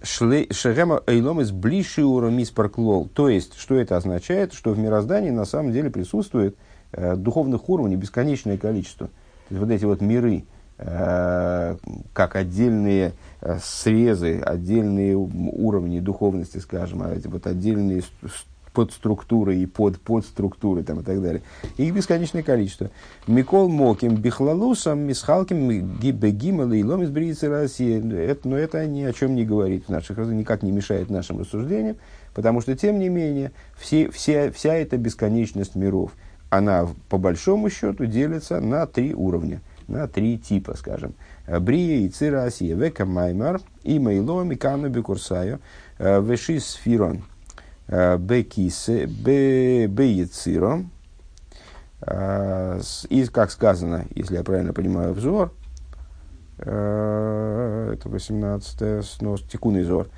Эйлом 1.06 1.40
из 1.40 1.50
Блишиура 1.50 2.30
Миспарклол. 2.30 3.08
То 3.08 3.28
есть, 3.28 3.58
что 3.58 3.74
это 3.74 3.96
означает? 3.96 4.52
Что 4.52 4.72
в 4.72 4.78
мироздании 4.78 5.30
на 5.30 5.44
самом 5.44 5.72
деле 5.72 5.90
присутствует 5.90 6.56
э, 6.92 7.16
духовных 7.16 7.68
уровней 7.68 7.96
бесконечное 7.96 8.56
количество. 8.56 9.08
То 9.08 9.54
есть, 9.54 9.60
вот 9.60 9.70
эти 9.70 9.84
вот 9.84 10.00
миры, 10.00 10.44
э, 10.78 11.76
как 12.12 12.36
отдельные 12.36 13.12
э, 13.40 13.58
срезы, 13.62 14.40
отдельные 14.40 15.16
уровни 15.16 15.98
духовности, 15.98 16.58
скажем, 16.58 17.02
а 17.02 17.12
эти 17.12 17.26
вот 17.26 17.46
отдельные 17.46 18.02
подструктуры 18.72 19.56
и 19.56 19.66
под 19.66 20.00
подструктуры 20.00 20.82
там, 20.82 21.00
и 21.00 21.02
так 21.02 21.20
далее. 21.20 21.42
Их 21.76 21.94
бесконечное 21.94 22.42
количество. 22.42 22.90
Микол 23.26 23.68
Моким, 23.68 24.16
Бихлалусом, 24.16 25.00
Мисхалким, 25.00 25.98
Гибегимал 25.98 26.72
и 26.72 26.82
Ломис 26.82 27.10
Бриицы 27.10 27.48
России. 27.48 28.14
Это, 28.16 28.48
но 28.48 28.56
это 28.56 28.86
ни 28.86 29.02
о 29.02 29.12
чем 29.12 29.34
не 29.34 29.44
говорит 29.44 29.86
в 29.86 29.88
наших 29.88 30.18
никак 30.18 30.62
не 30.62 30.70
мешает 30.70 31.10
нашим 31.10 31.40
рассуждениям, 31.40 31.96
потому 32.34 32.60
что, 32.60 32.76
тем 32.76 32.98
не 32.98 33.08
менее, 33.08 33.52
все, 33.76 34.10
все, 34.10 34.50
вся 34.50 34.74
эта 34.74 34.96
бесконечность 34.96 35.74
миров, 35.74 36.12
она 36.48 36.88
по 37.08 37.18
большому 37.18 37.70
счету 37.70 38.06
делится 38.06 38.60
на 38.60 38.86
три 38.86 39.14
уровня, 39.14 39.60
на 39.88 40.06
три 40.08 40.38
типа, 40.38 40.76
скажем. 40.76 41.14
Брия 41.46 42.06
и 42.06 42.08
Цира 42.08 42.44
Асия, 42.44 42.76
Века 42.76 43.04
Маймар, 43.04 43.60
и 43.82 43.98
Мейло, 43.98 44.42
Микану 44.42 44.88
Бекурсаю, 44.88 45.60
Вешис 45.98 46.66
Сфирон– 46.66 47.22
Бекисе, 47.90 49.06
Беециро. 49.06 50.84
И, 53.10 53.26
как 53.32 53.50
сказано, 53.50 54.06
если 54.14 54.36
я 54.36 54.44
правильно 54.44 54.72
понимаю, 54.72 55.12
взор, 55.12 55.52
это 56.56 57.98
18 58.04 59.04
снос, 59.04 59.42
текунный 59.42 59.82
взор, 59.82 60.08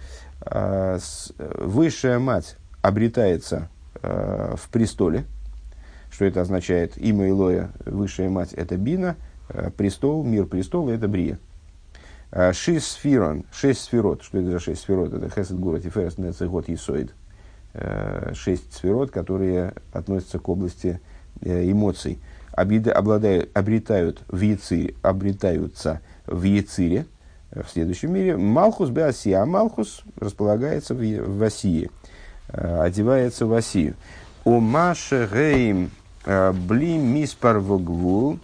высшая 1.58 2.18
мать 2.18 2.56
обретается 2.82 3.68
в 4.02 4.68
престоле. 4.70 5.24
Что 6.10 6.26
это 6.26 6.42
означает? 6.42 6.98
Имя 6.98 7.30
Илоя, 7.30 7.70
высшая 7.86 8.28
мать, 8.28 8.52
это 8.52 8.76
Бина, 8.76 9.16
престол, 9.76 10.24
мир 10.24 10.44
престола, 10.44 10.90
это 10.90 11.08
Брия. 11.08 11.38
Шесть 12.52 12.86
сфирон, 12.92 13.44
шесть 13.52 13.80
сферот. 13.80 14.22
Что 14.22 14.38
это 14.38 14.50
за 14.50 14.58
шесть 14.58 14.82
сферот? 14.82 15.12
Это 15.12 15.28
Хесед 15.28 15.58
Гура, 15.58 15.80
Тиферес, 15.80 16.18
Нецегот, 16.18 16.68
Исоид. 16.68 17.14
Э, 17.74 18.32
шесть 18.34 18.74
сферот, 18.74 19.10
которые 19.10 19.72
относятся 19.94 20.38
к 20.38 20.46
области 20.50 21.00
э, 21.40 21.70
эмоций, 21.70 22.18
обладают, 22.52 23.50
обретают 23.56 24.20
в 24.28 24.38
яци, 24.42 24.94
обретаются 25.00 26.02
в 26.26 26.42
яцире, 26.42 27.06
э, 27.50 27.62
в 27.62 27.70
следующем 27.70 28.12
мире. 28.12 28.36
Малхус 28.36 28.90
беосия, 28.90 29.40
а 29.40 29.46
Малхус 29.46 30.02
располагается 30.20 30.94
в, 30.94 30.98
в 31.00 31.42
Осии, 31.42 31.90
одевается 32.48 33.46
в 33.46 33.54
Осию. 33.54 33.94
У 34.44 34.60
Маши 34.60 35.26
Гейм 35.32 35.90
Бли 36.26 36.98
Миспар 36.98 37.58
Вогвул 37.58 38.38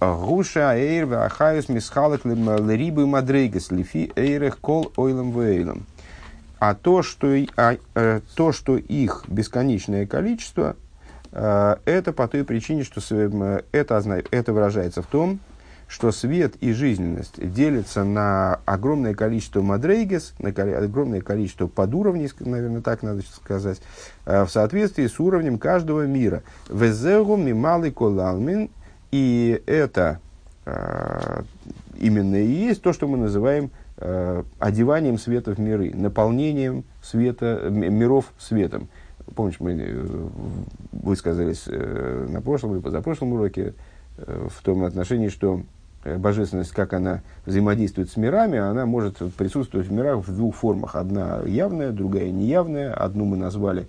Гуша 0.00 0.76
Эйр 0.76 1.06
Вахаюс 1.06 1.68
Мисхалек 1.68 2.24
Лрибы 2.24 3.06
Мадрейгас 3.06 3.72
Лифи 3.72 4.12
Эйрех 4.14 4.60
Кол 4.60 4.92
Ойлам 4.96 5.32
Вейлам. 5.32 5.86
А 6.58 6.74
то, 6.74 7.02
что, 7.02 7.28
а, 7.56 7.76
э, 7.94 8.20
то, 8.34 8.52
что 8.52 8.76
их 8.76 9.24
бесконечное 9.28 10.06
количество, 10.06 10.76
э, 11.32 11.76
это 11.84 12.12
по 12.12 12.28
той 12.28 12.44
причине, 12.44 12.84
что 12.84 13.00
э, 13.10 13.60
это, 13.72 14.22
это 14.30 14.52
выражается 14.52 15.02
в 15.02 15.06
том, 15.06 15.40
что 15.88 16.10
свет 16.10 16.56
и 16.60 16.72
жизненность 16.72 17.34
делятся 17.38 18.04
на 18.04 18.60
огромное 18.64 19.14
количество 19.14 19.62
мадрейгес, 19.62 20.34
на 20.38 20.50
огромное 20.50 21.20
количество 21.20 21.68
подуровней, 21.68 22.30
наверное, 22.40 22.80
так 22.80 23.02
надо 23.02 23.22
сказать, 23.22 23.80
э, 24.24 24.44
в 24.44 24.48
соответствии 24.48 25.06
с 25.06 25.20
уровнем 25.20 25.58
каждого 25.58 26.06
мира. 26.06 26.42
Везегу 26.68 27.36
мималый 27.36 27.92
колалмин, 27.92 28.70
и 29.12 29.62
это 29.66 30.20
э, 30.64 31.42
именно 31.98 32.36
и 32.36 32.46
есть 32.46 32.82
то, 32.82 32.92
что 32.92 33.06
мы 33.06 33.16
называем 33.16 33.70
одеванием 34.58 35.18
света 35.18 35.54
в 35.54 35.58
миры, 35.58 35.92
наполнением 35.94 36.84
света, 37.02 37.68
миров 37.70 38.32
светом. 38.38 38.88
Помнишь, 39.34 39.56
мы 39.58 39.72
э, 39.72 40.06
высказались 40.92 41.64
э, 41.66 42.26
на 42.30 42.40
прошлом 42.40 42.74
или 42.74 42.80
позапрошлом 42.80 43.32
уроке 43.32 43.74
э, 44.18 44.48
в 44.48 44.62
том 44.62 44.84
отношении, 44.84 45.28
что 45.28 45.62
э, 46.04 46.16
божественность, 46.16 46.70
как 46.70 46.92
она 46.92 47.22
взаимодействует 47.44 48.08
с 48.08 48.16
мирами, 48.16 48.58
она 48.58 48.86
может 48.86 49.18
присутствовать 49.34 49.88
в 49.88 49.92
мирах 49.92 50.26
в 50.26 50.34
двух 50.34 50.54
формах. 50.54 50.94
Одна 50.94 51.40
явная, 51.44 51.90
другая 51.90 52.30
неявная. 52.30 52.94
Одну 52.94 53.24
мы 53.24 53.36
назвали 53.36 53.88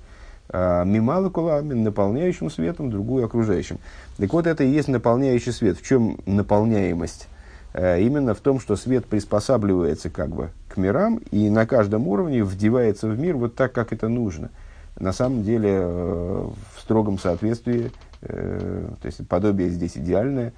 э, 0.49 0.83
мималакулами, 0.85 1.75
наполняющим 1.75 2.49
светом, 2.49 2.89
другую 2.89 3.23
окружающим. 3.23 3.77
Так 4.17 4.33
вот, 4.33 4.47
это 4.47 4.63
и 4.63 4.69
есть 4.69 4.87
наполняющий 4.87 5.51
свет. 5.51 5.77
В 5.77 5.85
чем 5.85 6.17
наполняемость? 6.25 7.27
Э, 7.73 8.01
именно 8.01 8.33
в 8.33 8.39
том, 8.39 8.59
что 8.59 8.75
свет 8.75 9.05
приспосабливается 9.05 10.09
как 10.09 10.29
бы 10.29 10.49
к 10.69 10.77
мирам 10.77 11.19
и 11.31 11.49
на 11.49 11.65
каждом 11.65 12.07
уровне 12.07 12.43
вдевается 12.43 13.07
в 13.07 13.19
мир 13.19 13.35
вот 13.37 13.55
так, 13.55 13.71
как 13.73 13.93
это 13.93 14.07
нужно. 14.07 14.49
На 14.99 15.13
самом 15.13 15.43
деле 15.43 15.69
э, 15.73 16.47
в 16.75 16.81
строгом 16.81 17.19
соответствии, 17.19 17.91
э, 18.21 18.87
то 19.01 19.05
есть 19.05 19.27
подобие 19.27 19.69
здесь 19.69 19.97
идеальное, 19.97 20.53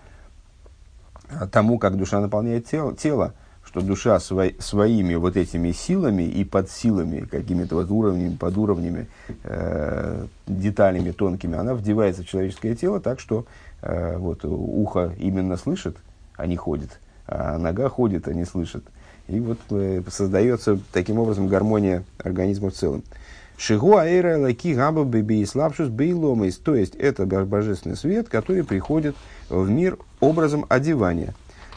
тому, 1.52 1.78
как 1.78 1.98
душа 1.98 2.20
наполняет 2.20 2.66
тело, 2.66 2.96
тело 2.96 3.34
что 3.70 3.82
душа 3.82 4.20
свой, 4.20 4.56
своими 4.58 5.14
вот 5.14 5.38
этими 5.38 5.72
силами 5.72 6.24
и 6.24 6.44
под 6.44 6.72
силами, 6.72 7.20
какими-то 7.20 7.76
вот 7.76 7.92
уровнями, 7.92 8.36
под 8.36 8.58
уровнями, 8.58 9.08
э, 9.44 10.26
деталями 10.48 11.12
тонкими, 11.12 11.56
она 11.56 11.76
вдевается 11.76 12.24
в 12.24 12.26
человеческое 12.26 12.74
тело 12.74 13.00
так, 13.00 13.20
что 13.20 13.46
э, 13.84 14.18
вот 14.18 14.44
ухо 14.44 15.14
именно 15.20 15.56
слышит, 15.56 15.98
а 16.40 16.48
не 16.48 16.56
ходит 16.56 17.00
а 17.30 17.58
нога 17.58 17.90
ходит, 17.90 18.28
а 18.28 18.34
не 18.34 18.46
слышит. 18.46 18.84
И 19.28 19.40
вот 19.40 19.60
э, 19.70 20.02
создается 20.10 20.80
таким 20.92 21.20
образом 21.20 21.48
гармония 21.48 22.04
организма 22.18 22.72
в 22.72 22.74
целом. 22.74 23.04
Шигу 23.58 23.98
аэра 23.98 24.40
лаки 24.40 24.74
габа 24.74 25.04
беби 25.04 25.42
и 25.42 25.46
слабшус 25.46 25.90
бейломис. 25.90 26.58
То 26.58 26.76
есть 26.76 26.96
это 26.96 27.26
божественный 27.26 27.98
свет, 27.98 28.30
который 28.30 28.64
приходит 28.64 29.16
в 29.50 29.70
мир 29.70 29.98
образом 30.20 30.66
одевания. 30.70 31.36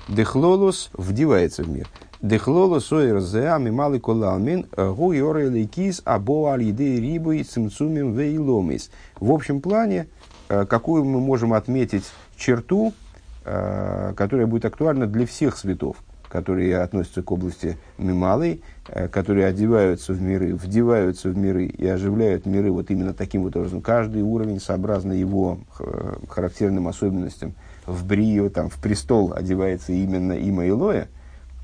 Дехлолус 0.09 0.91
вдевается 0.95 1.65
в 1.65 1.69
мир. 1.69 1.89
Дехлолус 2.23 2.91
ойр 2.93 3.21
зеами 3.21 3.71
малый 3.71 4.01
колалмин 4.01 4.67
гу 4.77 5.13
йоры 5.13 5.51
лейкис 5.51 6.03
або 6.05 6.53
алиды 6.53 7.01
рибы 7.01 7.43
цимцумим 7.43 8.15
вейломис. 8.15 8.91
В 9.19 9.33
общем 9.33 9.61
плане, 9.61 10.07
э, 10.49 10.65
какую 10.67 11.05
мы 11.05 11.21
можем 11.21 11.53
отметить 11.53 12.05
черту, 12.37 12.95
которая 13.45 14.47
будет 14.47 14.65
актуальна 14.65 15.07
для 15.07 15.27
всех 15.27 15.57
светов, 15.57 15.97
которые 16.33 16.79
относятся 16.79 17.23
к 17.23 17.31
области 17.31 17.77
мималой, 17.99 18.63
э, 18.89 19.07
которые 19.09 19.47
одеваются 19.47 20.15
в 20.15 20.23
миры, 20.23 20.55
вдеваются 20.55 21.29
в 21.29 21.37
миры 21.37 21.67
и 21.67 21.87
оживляют 21.87 22.47
миры 22.47 22.73
вот 22.73 22.91
именно 22.91 23.13
таким 23.13 23.43
вот 23.43 23.55
образом. 23.55 23.83
Каждый 23.83 24.23
уровень 24.23 24.59
сообразно 24.59 25.13
его 25.13 25.59
э, 25.79 26.15
характерным 26.29 26.89
особенностям. 26.89 27.55
В 27.85 28.07
Брию, 28.07 28.51
там, 28.51 28.71
в 28.71 28.81
престол 28.81 29.35
одевается 29.35 29.93
именно 29.93 30.33
има 30.33 30.67
Илоя, 30.67 31.09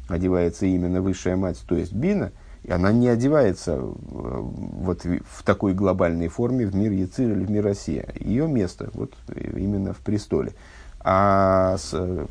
одевается 0.07 0.67
именно 0.67 1.01
высшая 1.01 1.37
мать, 1.37 1.64
то 1.67 1.75
есть 1.75 1.95
Бина, 1.95 2.33
и 2.62 2.71
она 2.71 2.93
не 2.93 3.09
одевается 3.09 3.81
вот 3.81 5.05
в 5.05 5.43
такой 5.45 5.73
глобальной 5.73 6.29
форме 6.29 6.67
в 6.67 6.75
мир 6.75 6.93
Яцир 6.93 7.31
или 7.31 7.45
в 7.45 7.51
мир 7.51 7.64
Россия. 7.64 8.07
Ее 8.21 8.47
место 8.47 8.91
вот 8.93 9.14
именно 9.35 9.95
в 9.95 9.99
престоле. 9.99 10.53
А 11.00 11.76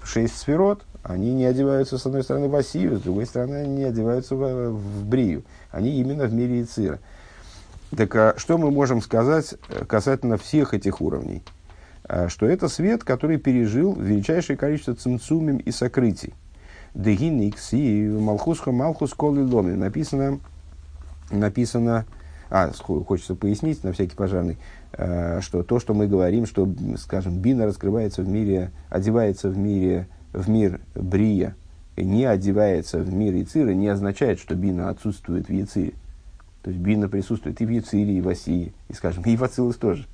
шесть 0.04 0.38
сферот, 0.38 0.84
они 1.04 1.34
не 1.34 1.46
одеваются, 1.46 1.98
с 1.98 2.06
одной 2.06 2.24
стороны, 2.24 2.50
в 2.50 2.56
Осию, 2.56 2.98
с 2.98 3.02
другой 3.02 3.26
стороны, 3.26 3.56
они 3.56 3.78
не 3.78 3.84
одеваются 3.84 4.36
в, 4.36 4.72
в 4.72 5.06
Брию. 5.06 5.44
Они 5.72 6.00
именно 6.00 6.26
в 6.26 6.34
мире 6.34 6.64
Ицира. 6.64 7.00
Так 7.96 8.16
а 8.16 8.34
что 8.38 8.58
мы 8.58 8.70
можем 8.70 9.02
сказать 9.02 9.56
э, 9.70 9.86
касательно 9.86 10.38
всех 10.38 10.74
этих 10.74 11.00
уровней? 11.00 11.44
А, 12.04 12.28
что 12.28 12.46
это 12.46 12.68
свет, 12.68 13.04
который 13.04 13.38
пережил 13.38 13.96
величайшее 13.96 14.58
количество 14.58 14.96
цимцумим 14.96 15.58
и 15.58 15.72
сокрытий. 15.72 16.34
Дегиникс 16.94 17.74
и 17.74 18.08
Малхусха 18.08 18.72
Малхус 18.72 19.14
Коли 19.14 19.42
Ломи. 19.42 19.76
Написано, 19.76 20.40
написано, 21.32 22.06
а, 22.50 22.72
хочется 22.72 23.36
пояснить 23.36 23.84
на 23.84 23.94
всякий 23.94 24.16
пожарный, 24.16 24.58
что 24.94 25.64
то, 25.64 25.80
что 25.80 25.94
мы 25.94 26.08
говорим, 26.08 26.46
что, 26.46 26.68
скажем, 26.98 27.40
бина 27.40 27.66
раскрывается 27.66 28.22
в 28.22 28.28
мире, 28.28 28.72
одевается 28.90 29.50
в 29.50 29.58
мире, 29.58 30.08
в 30.34 30.50
мир 30.50 30.80
брия, 30.96 31.56
не 31.96 32.26
одевается 32.26 33.00
в 33.00 33.14
мир 33.14 33.34
яцира, 33.34 33.72
не 33.72 33.88
означает, 33.88 34.40
что 34.40 34.56
бина 34.56 34.90
отсутствует 34.90 35.50
в 35.50 35.54
яцире. 35.54 35.94
То 36.64 36.72
есть 36.72 36.82
бина 36.82 37.10
присутствует 37.10 37.62
и 37.62 37.66
в 37.66 37.70
яцире, 37.70 38.18
и 38.18 38.22
в 38.22 38.28
осии, 38.28 38.74
и, 38.90 38.94
скажем, 38.94 39.24
и 39.26 39.36
в 39.36 39.44
ацилус 39.44 39.76
тоже. 39.78 40.06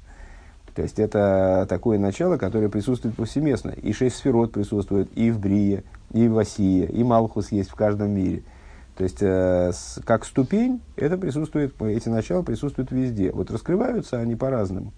То 0.76 0.82
есть 0.82 0.98
это 0.98 1.68
такое 1.70 2.00
начало, 2.00 2.38
которое 2.38 2.68
присутствует 2.68 3.16
повсеместно. 3.16 3.70
И 3.70 3.94
шесть 3.94 4.16
сферот 4.16 4.54
присутствует 4.54 5.08
и 5.16 5.30
в 5.30 5.40
Брие, 5.40 5.84
и 6.14 6.28
в 6.28 6.38
Осии, 6.40 6.86
и 6.86 7.04
Малхус 7.04 7.52
есть 7.52 7.70
в 7.70 7.76
каждом 7.76 8.12
мире– 8.12 8.42
то 8.96 9.04
есть, 9.04 9.22
э, 9.22 9.72
с, 9.74 10.00
как 10.06 10.24
ступень, 10.26 10.82
это 10.96 11.18
присутствует, 11.18 11.82
эти 11.82 12.10
начала 12.10 12.44
присутствуют 12.44 12.92
везде. 12.92 13.32
Вот 13.32 13.50
раскрываются 13.50 14.20
они 14.20 14.36
по-разному. 14.36 14.94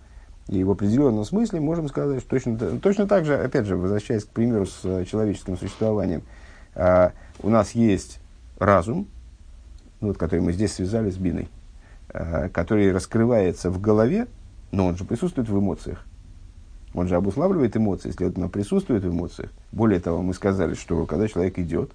И 0.48 0.64
в 0.64 0.72
определенном 0.72 1.24
смысле 1.24 1.60
можем 1.60 1.88
сказать, 1.88 2.20
что 2.20 2.30
точно, 2.30 2.58
точно 2.80 3.08
так 3.08 3.26
же, 3.26 3.36
опять 3.36 3.66
же, 3.66 3.78
возвращаясь 3.78 4.26
к 4.26 4.30
примеру 4.30 4.66
с 4.66 4.82
э, 4.84 5.06
человеческим 5.06 5.58
существованием, 5.58 6.24
э, 6.76 7.12
у 7.42 7.50
нас 7.50 7.72
есть 7.72 8.20
разум, 8.60 9.08
ну, 10.02 10.10
вот, 10.10 10.18
который 10.18 10.42
мы 10.42 10.52
здесь 10.52 10.74
связали 10.74 11.10
с 11.10 11.18
биной, 11.18 11.48
э, 12.10 12.50
который 12.50 12.92
раскрывается 12.92 13.72
в 13.72 13.80
голове, 13.80 14.28
но 14.72 14.88
он 14.88 14.98
же 14.98 15.06
присутствует 15.06 15.50
в 15.50 15.58
эмоциях. 15.58 16.06
Он 16.94 17.08
же 17.08 17.16
обуславливает 17.16 17.76
эмоции, 17.76 18.12
следовательно, 18.12 18.50
присутствует 18.50 19.04
в 19.04 19.10
эмоциях. 19.10 19.52
Более 19.72 20.00
того, 20.00 20.22
мы 20.22 20.34
сказали, 20.34 20.76
что 20.76 21.06
когда 21.06 21.28
человек 21.28 21.58
идет, 21.60 21.92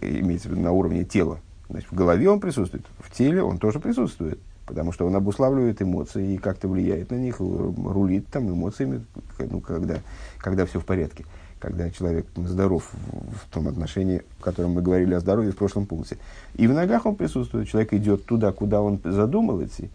имеется 0.00 0.48
в 0.48 0.52
виду 0.52 0.62
на 0.62 0.72
уровне 0.72 1.04
тела. 1.04 1.38
Значит, 1.68 1.90
в 1.90 1.94
голове 1.94 2.28
он 2.28 2.40
присутствует, 2.40 2.84
в 2.98 3.12
теле 3.12 3.42
он 3.42 3.58
тоже 3.58 3.78
присутствует, 3.78 4.38
потому 4.66 4.92
что 4.92 5.06
он 5.06 5.14
обуславливает 5.14 5.80
эмоции 5.80 6.34
и 6.34 6.38
как-то 6.38 6.68
влияет 6.68 7.10
на 7.10 7.16
них, 7.16 7.38
рулит 7.38 8.26
там 8.28 8.50
эмоциями, 8.50 9.04
ну, 9.38 9.60
когда, 9.60 9.98
когда 10.38 10.66
все 10.66 10.80
в 10.80 10.84
порядке, 10.84 11.24
когда 11.60 11.90
человек 11.90 12.26
здоров 12.34 12.90
в 12.92 13.52
том 13.52 13.68
отношении, 13.68 14.22
в 14.38 14.42
котором 14.42 14.72
мы 14.72 14.82
говорили 14.82 15.14
о 15.14 15.20
здоровье 15.20 15.52
в 15.52 15.56
прошлом 15.56 15.86
пункте. 15.86 16.16
И 16.56 16.66
в 16.66 16.72
ногах 16.72 17.06
он 17.06 17.14
присутствует, 17.14 17.68
человек 17.68 17.92
идет 17.92 18.24
туда, 18.24 18.50
куда 18.52 18.82
он 18.82 18.98
задумал 19.04 19.62
идти, 19.62 19.90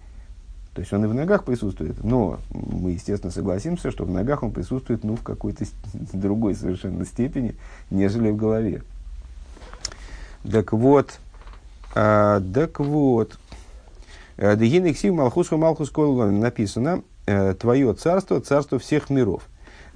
то 0.76 0.82
есть 0.82 0.92
он 0.92 1.06
и 1.06 1.08
в 1.08 1.14
ногах 1.14 1.46
присутствует, 1.46 2.04
но 2.04 2.40
мы, 2.52 2.92
естественно, 2.92 3.32
согласимся, 3.32 3.92
что 3.92 4.04
в 4.04 4.12
ногах 4.12 4.44
он 4.44 4.52
присутствует 4.52 5.06
ну, 5.06 5.16
в 5.16 5.24
какой-то 5.24 5.64
другой 6.12 6.54
совершенно 6.54 7.06
степени, 7.06 7.56
нежели 7.90 8.30
в 8.30 8.36
голове. 8.36 8.84
Так 10.52 10.74
вот, 10.74 11.20
а, 11.96 12.40
так 12.54 12.80
вот, 12.80 13.40
э, 14.38 14.56
Дегин 14.56 14.86
Иксив 14.86 15.14
Малхусу 15.14 15.58
Малхус 15.58 15.92
написано, 15.96 17.02
э, 17.26 17.56
Твое 17.56 17.94
царство, 17.94 18.40
царство 18.40 18.78
всех 18.78 19.10
миров. 19.10 19.44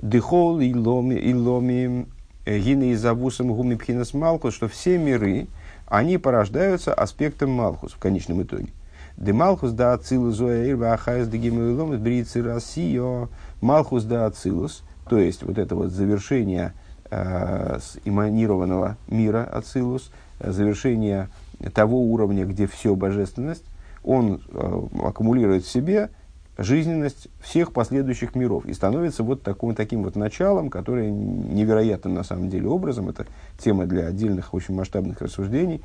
Дыхол 0.02 0.60
и 0.60 0.74
ломи, 0.74 1.16
и 1.16 1.34
ломи 1.36 2.08
э, 2.46 2.58
гины 2.58 2.92
и 2.92 2.96
завусом 2.96 3.54
гуми 3.54 3.76
пхинас 3.76 4.14
Малхус, 4.14 4.56
что 4.56 4.68
все 4.68 4.98
миры, 4.98 5.48
они 5.86 6.18
порождаются 6.18 6.94
аспектом 6.96 7.52
Малхус 7.52 7.94
в 7.94 8.00
конечном 8.00 8.42
итоге. 8.42 8.70
Де 9.18 9.34
Малхус 9.34 9.72
да 9.72 9.94
Ацилус 9.94 10.40
ирва 10.40 10.94
ахайс 10.94 11.28
де 11.28 11.38
гимуилом 11.38 11.96
брици 12.02 12.39
Россио. 12.39 13.28
Малхус 13.62 14.04
да 14.04 14.26
Ацилус, 14.26 14.84
то 15.10 15.20
есть 15.20 15.43
вот 15.43 15.60
это 15.60 15.76
вот 15.76 15.91
завершение 15.91 16.74
э, 17.12 17.80
иманированного 18.04 18.97
мира 19.10 19.43
Ацилус– 19.43 20.12
завершение 20.40 21.30
того 21.74 22.02
уровня, 22.02 22.46
где 22.46 22.68
все 22.68 22.96
божественность, 22.96 23.66
он 24.04 24.42
э, 24.52 24.82
аккумулирует 25.04 25.64
в 25.64 25.70
себе 25.70 26.10
жизненность 26.58 27.30
всех 27.42 27.72
последующих 27.72 28.36
миров 28.36 28.66
и 28.66 28.74
становится 28.74 29.24
вот 29.24 29.44
таким, 29.44 29.76
таким 29.76 30.04
вот 30.04 30.16
началом, 30.16 30.70
которое 30.70 31.10
невероятным 31.10 32.14
на 32.14 32.24
самом 32.24 32.50
деле 32.50 32.68
образом, 32.68 33.10
это 33.10 33.26
тема 33.58 33.86
для 33.86 34.08
отдельных 34.08 34.54
очень 34.54 34.76
масштабных 34.76 35.22
рассуждений, 35.22 35.82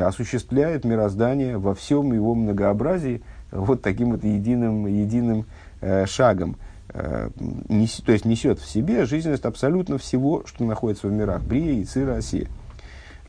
осуществляет 0.00 0.84
мироздание 0.84 1.58
во 1.58 1.74
всем 1.74 2.12
его 2.12 2.34
многообразии 2.34 3.22
вот 3.50 3.82
таким 3.82 4.12
вот 4.12 4.22
единым, 4.22 4.86
единым 4.86 5.46
э, 5.80 6.06
шагом. 6.06 6.56
э, 6.94 7.30
неси, 7.68 8.02
то 8.02 8.12
есть 8.12 8.24
несет 8.24 8.60
в 8.60 8.68
себе 8.68 9.06
жизненность 9.06 9.44
абсолютно 9.44 9.98
всего, 9.98 10.44
что 10.46 10.64
находится 10.64 11.08
в 11.08 11.12
мирах 11.12 11.42
Брия 11.42 11.80
и 11.80 11.84
Цира 11.84 12.14
Россия. 12.14 12.48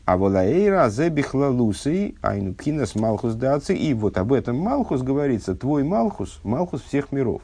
А 0.06 0.18
волаэйра 0.18 0.90
зебихла 0.90 1.46
лусей, 1.48 2.16
айну 2.20 2.52
пхинас 2.52 2.94
малхус 2.94 3.34
даци. 3.34 3.74
И 3.74 3.94
вот 3.94 4.18
об 4.18 4.32
этом 4.32 4.56
Малхус 4.56 5.02
говорится, 5.02 5.54
твой 5.54 5.82
Малхус, 5.82 6.40
Малхус 6.42 6.82
всех 6.82 7.10
миров. 7.10 7.42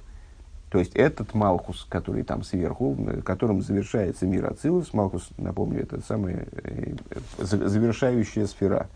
То 0.70 0.78
есть 0.78 0.94
этот 0.94 1.34
Малхус, 1.34 1.86
который 1.88 2.22
там 2.22 2.44
сверху, 2.44 2.96
которым 3.24 3.62
завершается 3.62 4.26
мир 4.26 4.46
Ацилус, 4.50 4.92
Малхус, 4.92 5.30
напомню, 5.36 5.82
это 5.82 6.00
самая 6.06 6.46
э, 6.52 6.94
завершающая 7.38 8.46
сфера 8.46 8.88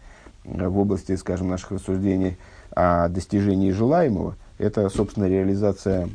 в 0.44 0.78
области, 0.78 1.16
скажем, 1.16 1.48
наших 1.48 1.72
рассуждений 1.72 2.36
о 2.70 3.08
достижении 3.08 3.70
желаемого, 3.70 4.36
это, 4.58 4.88
собственно, 4.88 5.24
реализация, 5.24 6.08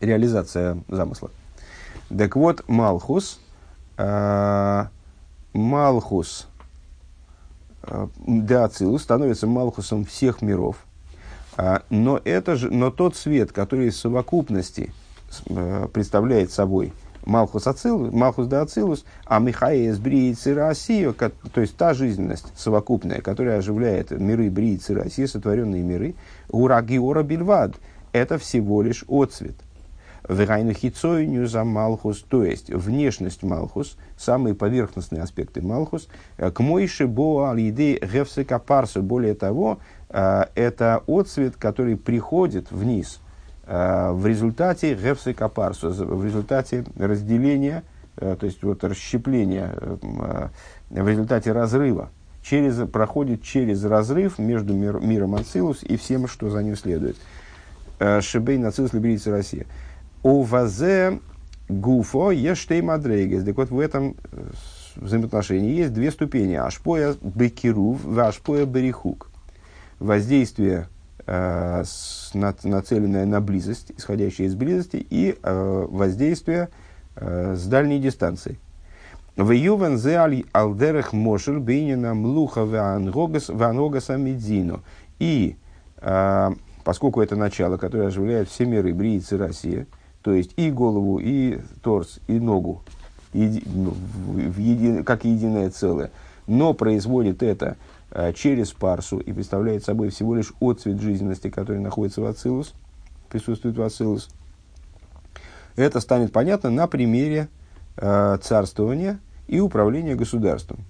реализация 0.00 0.78
замысла. 0.88 1.30
Так 2.08 2.34
вот, 2.34 2.66
Малхус, 2.68 3.38
э, 3.96 4.86
Малхус 5.58 6.46
э, 7.82 8.06
Деацилус 8.26 9.02
становится 9.02 9.46
Малхусом 9.46 10.04
всех 10.04 10.40
миров. 10.40 10.76
А, 11.56 11.82
но, 11.90 12.20
это 12.24 12.56
же, 12.56 12.70
но 12.70 12.90
тот 12.90 13.16
свет, 13.16 13.52
который 13.52 13.90
в 13.90 13.96
совокупности 13.96 14.92
э, 15.46 15.88
представляет 15.92 16.52
собой 16.52 16.92
Малхус, 17.26 17.66
Ацилус, 17.66 18.12
Малхус 18.12 18.46
де 18.46 18.56
Ацилус, 18.56 19.04
а 19.26 19.40
Михаис 19.40 19.98
Бриицы 19.98 20.54
Россию, 20.54 21.14
то 21.14 21.60
есть 21.60 21.76
та 21.76 21.92
жизненность 21.92 22.46
совокупная, 22.56 23.20
которая 23.20 23.58
оживляет 23.58 24.12
миры 24.12 24.48
Бриицы 24.50 24.94
России, 24.94 25.26
сотворенные 25.26 25.82
миры, 25.82 26.14
Урагиора 26.48 27.24
Бильвад, 27.24 27.74
это 28.12 28.38
всего 28.38 28.80
лишь 28.80 29.04
отцвет. 29.08 29.56
Вегайну 30.28 30.72
хицойню 30.74 31.46
за 31.46 31.64
Малхус, 31.64 32.20
то 32.28 32.44
есть 32.44 32.70
внешность 32.70 33.42
Малхус, 33.42 33.96
самые 34.16 34.54
поверхностные 34.54 35.22
аспекты 35.22 35.62
Малхус, 35.62 36.08
э, 36.36 36.50
к 36.50 36.60
Мойше 36.60 37.06
Боа 37.06 37.52
Алиды 37.52 37.98
Гевсека 37.98 38.58
Парсу, 38.58 39.02
более 39.02 39.34
того, 39.34 39.78
э, 40.10 40.44
это 40.54 41.02
отцвет, 41.06 41.56
который 41.56 41.96
приходит 41.96 42.70
вниз 42.70 43.20
э, 43.66 44.10
в 44.12 44.26
результате 44.26 44.94
Гевсека 44.94 45.48
Парсу, 45.48 45.90
в 45.90 46.24
результате 46.24 46.84
разделения, 46.98 47.82
то 48.16 48.38
есть 48.42 48.64
вот 48.64 48.82
расщепления, 48.82 49.76
в 50.90 51.08
результате 51.08 51.52
разрыва, 51.52 52.10
через, 52.42 52.76
проходит 52.88 53.44
через 53.44 53.84
разрыв 53.84 54.40
между 54.40 54.74
мир, 54.74 54.98
миром 54.98 55.36
Ацилус 55.36 55.84
и 55.84 55.96
всем, 55.96 56.26
что 56.26 56.50
за 56.50 56.60
ним 56.64 56.74
следует. 56.74 57.16
Шибей 58.20 58.58
Нацилус 58.58 58.92
Либерийца 58.92 59.30
Россия. 59.30 59.66
У 60.22 60.42
вазе 60.42 61.20
гуфо 61.68 62.30
ештей 62.32 62.82
мадрейгес. 62.82 63.44
Так 63.44 63.56
вот, 63.56 63.70
в 63.70 63.78
этом 63.78 64.16
э, 64.32 64.50
взаимоотношении 64.96 65.72
есть 65.72 65.92
две 65.92 66.10
ступени. 66.10 66.54
Ашпоя 66.54 67.14
бекирув, 67.22 68.18
ашпоя 68.18 68.66
берихук. 68.66 69.30
Воздействие 70.00 70.88
э, 71.26 71.82
с, 71.84 72.30
на, 72.34 72.54
нацеленное 72.62 73.26
на 73.26 73.40
близость, 73.40 73.92
исходящее 73.96 74.48
из 74.48 74.54
близости, 74.54 75.06
и 75.08 75.38
э, 75.42 75.86
воздействие 75.88 76.68
э, 77.16 77.54
с 77.54 77.66
дальней 77.66 78.00
дистанции. 78.00 78.58
В 79.36 79.52
Ювен 79.52 79.98
зе 79.98 80.18
алдерех 80.52 81.12
мошель 81.12 81.60
бейнина 81.60 82.14
млуха 82.14 82.64
вангогаса 82.64 84.16
медзину. 84.16 84.82
И 85.20 85.56
э, 85.98 86.50
поскольку 86.82 87.20
это 87.20 87.36
начало, 87.36 87.76
которое 87.76 88.08
оживляет 88.08 88.48
все 88.48 88.64
миры, 88.64 88.92
бриицы 88.92 89.36
Россия, 89.36 89.86
то 90.28 90.34
есть 90.34 90.52
и 90.58 90.70
голову, 90.70 91.18
и 91.18 91.58
торс, 91.82 92.20
и 92.26 92.38
ногу, 92.38 92.82
еди, 93.32 93.62
ну, 93.64 93.94
в 94.26 94.58
еди, 94.58 95.02
как 95.02 95.24
единое 95.24 95.70
целое, 95.70 96.10
но 96.46 96.74
производит 96.74 97.42
это 97.42 97.78
э, 98.10 98.34
через 98.34 98.72
парсу 98.72 99.20
и 99.20 99.32
представляет 99.32 99.84
собой 99.84 100.10
всего 100.10 100.34
лишь 100.34 100.52
отцвет 100.60 101.00
жизненности, 101.00 101.48
который 101.48 101.80
находится 101.80 102.20
в 102.20 102.26
Ацилус, 102.26 102.74
присутствует 103.30 103.78
в 103.78 103.82
Ацилус, 103.82 104.28
это 105.76 105.98
станет 105.98 106.30
понятно 106.30 106.68
на 106.68 106.86
примере 106.86 107.48
э, 107.96 108.36
царствования 108.42 109.18
и 109.46 109.60
управления 109.60 110.14
государством. 110.14 110.80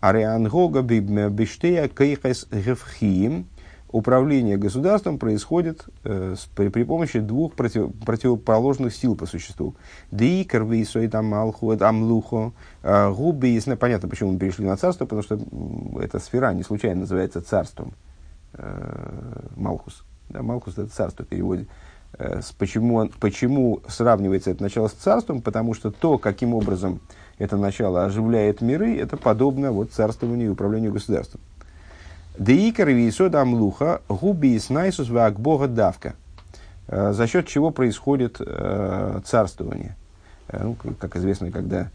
Ариангога 0.00 0.82
биштея 0.82 1.86
кейхес 1.86 2.48
гефхиим 2.50 3.46
управление 3.94 4.56
государством 4.56 5.18
происходит 5.18 5.84
э, 6.02 6.34
при, 6.56 6.68
при 6.68 6.82
помощи 6.82 7.20
двух 7.20 7.54
против, 7.54 7.92
противоположных 8.04 8.92
сил 8.92 9.14
по 9.14 9.24
существу. 9.24 9.76
Дикер, 10.10 10.64
вейсой, 10.64 11.06
амалху, 11.06 11.70
амлухо, 11.80 12.52
э, 12.82 13.12
губи, 13.12 13.60
понятно, 13.78 14.08
почему 14.08 14.32
мы 14.32 14.38
перешли 14.40 14.66
на 14.66 14.76
царство, 14.76 15.04
потому 15.04 15.22
что 15.22 15.38
эта 16.00 16.18
сфера 16.18 16.52
не 16.52 16.64
случайно 16.64 17.02
называется 17.02 17.40
царством. 17.40 17.92
Э, 18.54 19.46
Малхус. 19.54 20.04
Да, 20.28 20.42
Малхус 20.42 20.76
это 20.76 20.88
царство 20.88 21.24
в 21.24 21.28
переводе. 21.28 21.68
Э, 22.18 22.40
почему, 22.58 23.08
почему 23.20 23.80
сравнивается 23.86 24.50
это 24.50 24.60
начало 24.60 24.88
с 24.88 24.92
царством? 24.92 25.40
Потому 25.40 25.72
что 25.72 25.92
то, 25.92 26.18
каким 26.18 26.54
образом 26.54 27.00
это 27.38 27.56
начало 27.56 28.04
оживляет 28.04 28.60
миры, 28.60 28.98
это 28.98 29.16
подобно 29.16 29.70
вот, 29.70 29.92
царствованию 29.92 30.48
и 30.48 30.50
управлению 30.50 30.92
государством. 30.92 31.40
Деикар 32.38 32.88
висода 32.88 33.42
амлуха 33.42 34.02
губи 34.08 34.58
снайсус 34.58 35.08
вак 35.08 35.38
бога 35.38 35.68
давка. 35.68 36.14
Э, 36.88 37.12
за 37.12 37.28
счет 37.28 37.46
чего 37.46 37.70
происходит 37.70 38.40
э, 38.40 39.20
царствование. 39.24 39.96
Э, 40.48 40.64
ну, 40.64 40.76
как 40.98 41.14
известно, 41.14 41.52
когда 41.52 41.90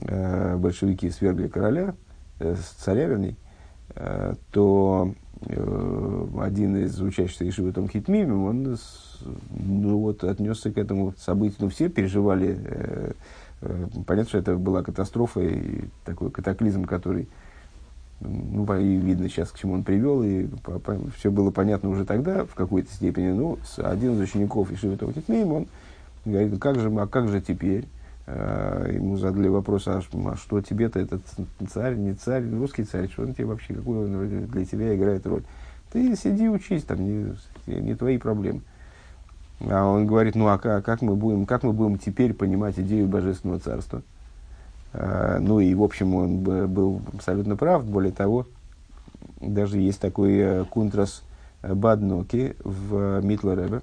э, 0.00 0.56
большевики 0.56 1.08
свергли 1.10 1.46
короля, 1.46 1.94
э, 2.40 2.56
царя 2.78 3.06
вернее, 3.06 3.36
э, 3.94 4.34
то 4.50 5.14
э, 5.42 6.26
один 6.40 6.76
из 6.76 7.00
учащихся 7.00 7.48
Ишивы 7.48 7.70
Том 7.70 7.88
Хитмимим, 7.88 8.44
он 8.46 8.76
ну, 9.50 9.98
вот, 9.98 10.24
отнесся 10.24 10.72
к 10.72 10.78
этому 10.78 11.14
событию. 11.18 11.58
Ну, 11.60 11.68
все 11.68 11.88
переживали. 11.88 12.58
Э, 12.64 13.12
э, 13.60 13.86
понятно, 14.04 14.28
что 14.28 14.38
это 14.38 14.56
была 14.56 14.82
катастрофа 14.82 15.40
и 15.40 15.84
такой 16.04 16.32
катаклизм, 16.32 16.84
который 16.84 17.28
ну, 18.20 18.64
и 18.78 18.96
видно 18.96 19.28
сейчас, 19.28 19.50
к 19.50 19.58
чему 19.58 19.74
он 19.74 19.84
привел, 19.84 20.22
и 20.22 20.46
по, 20.64 20.78
по, 20.78 20.98
все 21.16 21.30
было 21.30 21.50
понятно 21.50 21.90
уже 21.90 22.04
тогда, 22.04 22.44
в 22.44 22.54
какой-то 22.54 22.92
степени. 22.92 23.30
Ну, 23.30 23.58
один 23.78 24.14
из 24.14 24.20
учеников 24.20 24.72
Ишивы 24.72 24.96
Тохитмейм, 24.96 25.52
он 25.52 25.66
говорит, 26.24 26.52
ну, 26.52 26.58
как 26.58 26.80
же, 26.80 26.90
а 26.90 27.06
как 27.06 27.28
же 27.28 27.40
теперь? 27.40 27.86
А, 28.26 28.90
ему 28.90 29.16
задали 29.16 29.48
вопрос, 29.48 29.86
а, 29.86 30.00
а 30.00 30.36
что 30.36 30.60
тебе-то 30.60 30.98
этот 30.98 31.22
царь, 31.72 31.96
не 31.96 32.14
царь, 32.14 32.44
русский 32.50 32.84
царь, 32.84 33.08
что 33.08 33.22
он 33.22 33.34
тебе 33.34 33.46
вообще, 33.46 33.74
какую 33.74 34.06
он 34.06 34.48
для 34.48 34.64
тебя 34.64 34.94
играет 34.96 35.26
роль? 35.26 35.44
Ты 35.92 36.14
сиди, 36.16 36.48
учись, 36.48 36.82
там, 36.82 37.02
не, 37.02 37.34
не 37.66 37.94
твои 37.94 38.18
проблемы. 38.18 38.62
А 39.60 39.86
он 39.86 40.06
говорит, 40.06 40.34
ну 40.34 40.48
а 40.48 40.58
как, 40.58 40.84
как, 40.84 41.02
мы 41.02 41.16
будем, 41.16 41.46
как 41.46 41.62
мы 41.62 41.72
будем 41.72 41.98
теперь 41.98 42.34
понимать 42.34 42.78
идею 42.78 43.08
Божественного 43.08 43.60
Царства? 43.60 44.02
А, 44.92 45.38
ну 45.38 45.60
и, 45.60 45.74
в 45.74 45.82
общем, 45.82 46.14
он 46.14 46.38
был 46.38 47.02
абсолютно 47.14 47.56
прав. 47.56 47.84
Более 47.84 48.12
того, 48.12 48.46
даже 49.40 49.78
есть 49.78 50.00
такой 50.00 50.36
э, 50.38 50.64
кунтрас 50.64 51.22
Бадноки 51.62 52.56
в 52.62 53.20
Митлеребе, 53.22 53.80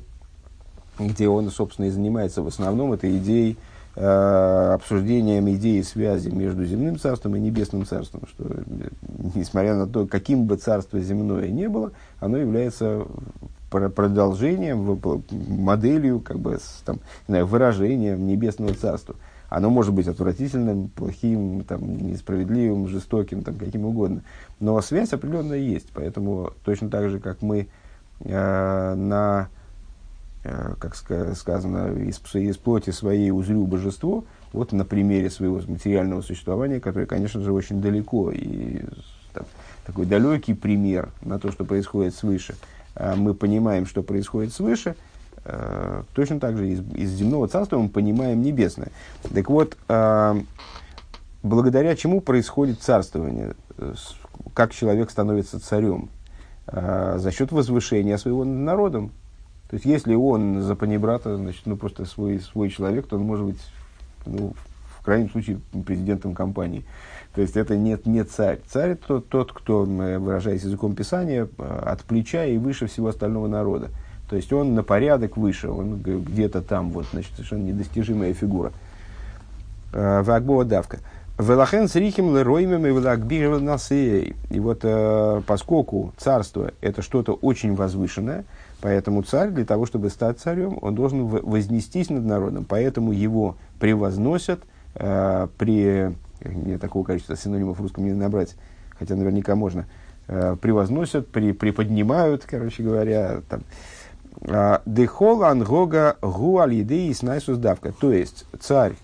где 0.99 1.27
он, 1.27 1.49
собственно, 1.49 1.85
и 1.85 1.89
занимается 1.89 2.41
в 2.41 2.47
основном 2.47 2.93
этой 2.93 3.17
идеей, 3.17 3.57
э, 3.95 4.71
обсуждением 4.73 5.49
идеи 5.51 5.81
связи 5.81 6.29
между 6.29 6.65
земным 6.65 6.97
царством 6.97 7.35
и 7.35 7.39
небесным 7.39 7.85
царством, 7.85 8.23
что, 8.27 8.63
несмотря 9.35 9.75
на 9.75 9.87
то, 9.87 10.07
каким 10.07 10.45
бы 10.45 10.57
царство 10.57 10.99
земное 10.99 11.49
не 11.49 11.67
было, 11.67 11.91
оно 12.19 12.37
является 12.37 13.05
продолжением, 13.69 14.99
моделью, 15.49 16.21
как 16.21 16.39
бы, 16.39 16.59
там, 16.85 16.99
знаю, 17.27 17.45
выражением 17.45 18.25
небесного 18.25 18.73
царства. 18.73 19.15
Оно 19.49 19.69
может 19.69 19.93
быть 19.93 20.07
отвратительным, 20.07 20.89
плохим, 20.89 21.63
там, 21.63 21.97
несправедливым, 21.97 22.87
жестоким, 22.87 23.43
там, 23.43 23.55
каким 23.55 23.85
угодно. 23.85 24.21
Но 24.59 24.79
связь 24.81 25.13
определенная 25.13 25.59
есть. 25.59 25.87
Поэтому 25.93 26.53
точно 26.63 26.89
так 26.89 27.09
же, 27.09 27.19
как 27.19 27.41
мы 27.41 27.67
э, 28.21 28.93
на, 28.95 29.49
э, 30.43 30.73
как 30.79 30.95
сказано, 30.95 31.93
из, 31.93 32.19
из 32.35 32.57
плоти 32.57 32.89
своей 32.89 33.31
узрю 33.31 33.65
божество, 33.65 34.25
вот 34.51 34.71
на 34.71 34.85
примере 34.85 35.29
своего 35.29 35.61
материального 35.67 36.21
существования, 36.21 36.79
которое, 36.79 37.05
конечно 37.05 37.41
же, 37.41 37.51
очень 37.51 37.81
далеко, 37.81 38.31
и 38.31 38.81
там, 39.33 39.45
такой 39.85 40.05
далекий 40.05 40.53
пример 40.53 41.09
на 41.21 41.39
то, 41.39 41.51
что 41.51 41.65
происходит 41.65 42.15
свыше, 42.15 42.55
э, 42.95 43.15
мы 43.15 43.33
понимаем, 43.33 43.85
что 43.85 44.01
происходит 44.01 44.53
свыше– 44.53 44.95
точно 46.13 46.39
так 46.39 46.57
же 46.57 46.69
из, 46.69 46.79
из 46.93 47.11
земного 47.11 47.47
царства 47.47 47.77
мы 47.77 47.89
понимаем 47.89 48.41
небесное. 48.41 48.89
Так 49.33 49.49
вот, 49.49 49.77
э, 49.87 50.41
благодаря 51.43 51.95
чему 51.95 52.21
происходит 52.21 52.81
царствование? 52.81 53.53
Как 54.53 54.73
человек 54.73 55.11
становится 55.11 55.59
царем? 55.59 56.09
Э, 56.67 57.17
за 57.19 57.31
счет 57.31 57.51
возвышения 57.51 58.17
своего 58.17 58.43
народом. 58.43 59.11
То 59.69 59.75
есть, 59.75 59.85
если 59.85 60.15
он 60.15 60.61
за 60.61 60.75
панибрата, 60.75 61.37
значит, 61.37 61.63
ну, 61.65 61.75
просто 61.75 62.05
свой, 62.05 62.39
свой 62.39 62.69
человек, 62.69 63.07
то 63.07 63.17
он 63.17 63.23
может 63.23 63.45
быть, 63.45 63.59
ну, 64.25 64.53
в 64.99 65.05
крайнем 65.05 65.29
случае, 65.29 65.59
президентом 65.85 66.33
компании. 66.33 66.83
То 67.35 67.41
есть, 67.41 67.55
это 67.55 67.77
нет, 67.77 68.05
не 68.05 68.23
царь. 68.23 68.59
Царь 68.67 68.91
это 68.91 69.21
тот, 69.21 69.51
кто, 69.51 69.83
выражаясь 69.83 70.63
языком 70.63 70.95
Писания, 70.95 71.47
от 71.57 72.01
плеча 72.03 72.45
и 72.45 72.57
выше 72.57 72.87
всего 72.87 73.09
остального 73.09 73.47
народа. 73.47 73.89
То 74.29 74.35
есть, 74.35 74.51
он 74.53 74.75
на 74.75 74.83
порядок 74.83 75.37
выше, 75.37 75.69
он 75.69 76.01
где-то 76.01 76.61
там, 76.61 76.91
вот, 76.91 77.05
значит, 77.11 77.31
совершенно 77.33 77.63
недостижимая 77.63 78.33
фигура. 78.33 78.71
Вагбова 79.91 80.65
давка. 80.65 80.99
Велахен 81.37 81.89
с 81.89 81.95
рихим 81.95 82.33
лероймем 82.35 82.85
и 82.85 82.89
велакбир 82.89 83.59
насеей. 83.59 84.35
И 84.49 84.59
вот 84.61 84.79
э, 84.83 85.41
поскольку 85.45 86.13
царство 86.15 86.71
это 86.79 87.01
что-то 87.01 87.33
очень 87.33 87.75
возвышенное, 87.75 88.45
поэтому 88.79 89.21
царь 89.21 89.49
для 89.49 89.65
того, 89.65 89.85
чтобы 89.85 90.09
стать 90.09 90.39
царем, 90.39 90.77
он 90.81 90.95
должен 90.95 91.25
вознестись 91.25 92.09
над 92.09 92.23
народом. 92.23 92.65
Поэтому 92.67 93.11
его 93.11 93.57
превозносят 93.79 94.61
э, 94.95 95.47
при... 95.57 96.15
Мне 96.41 96.77
такого 96.77 97.03
количества 97.03 97.35
синонимов 97.35 97.79
в 97.79 97.81
русском 97.81 98.05
не 98.05 98.13
набрать, 98.13 98.55
хотя 98.97 99.15
наверняка 99.15 99.55
можно. 99.55 99.87
Э, 100.29 100.55
превозносят, 100.61 101.27
при, 101.27 101.51
приподнимают, 101.51 102.45
короче 102.45 102.81
говоря, 102.81 103.41
там, 103.49 103.63
Дехол 104.85 105.43
ангога 105.43 106.17
гу 106.21 106.59
алидеи 106.59 107.11
снайсус 107.13 107.57
давка. 107.57 107.91
То 107.93 108.11
есть 108.11 108.45
царь 108.59 108.95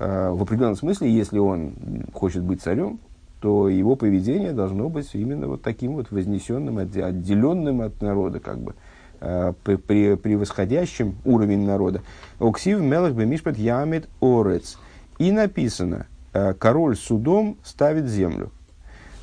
Э, 0.00 0.30
в 0.30 0.42
определенном 0.42 0.76
смысле, 0.76 1.10
если 1.10 1.40
он 1.40 1.74
хочет 2.12 2.44
быть 2.44 2.62
царем, 2.62 3.00
то 3.40 3.68
его 3.68 3.96
поведение 3.96 4.52
должно 4.52 4.88
быть 4.88 5.10
именно 5.12 5.48
вот 5.48 5.62
таким 5.62 5.94
вот 5.94 6.12
вознесенным, 6.12 6.78
отделенным 6.78 7.80
от 7.80 8.00
народа, 8.00 8.38
как 8.38 8.58
бы, 8.58 8.74
при, 9.18 10.14
превосходящим 10.14 11.16
уровень 11.24 11.66
народа. 11.66 12.02
Оксив 12.38 12.80
мелах 12.80 13.12
бемишпат 13.12 13.58
ямит 13.58 14.08
орец. 14.20 14.78
И 15.18 15.32
написано, 15.32 16.06
король 16.58 16.96
судом 16.96 17.56
ставит 17.64 18.06
землю. 18.06 18.50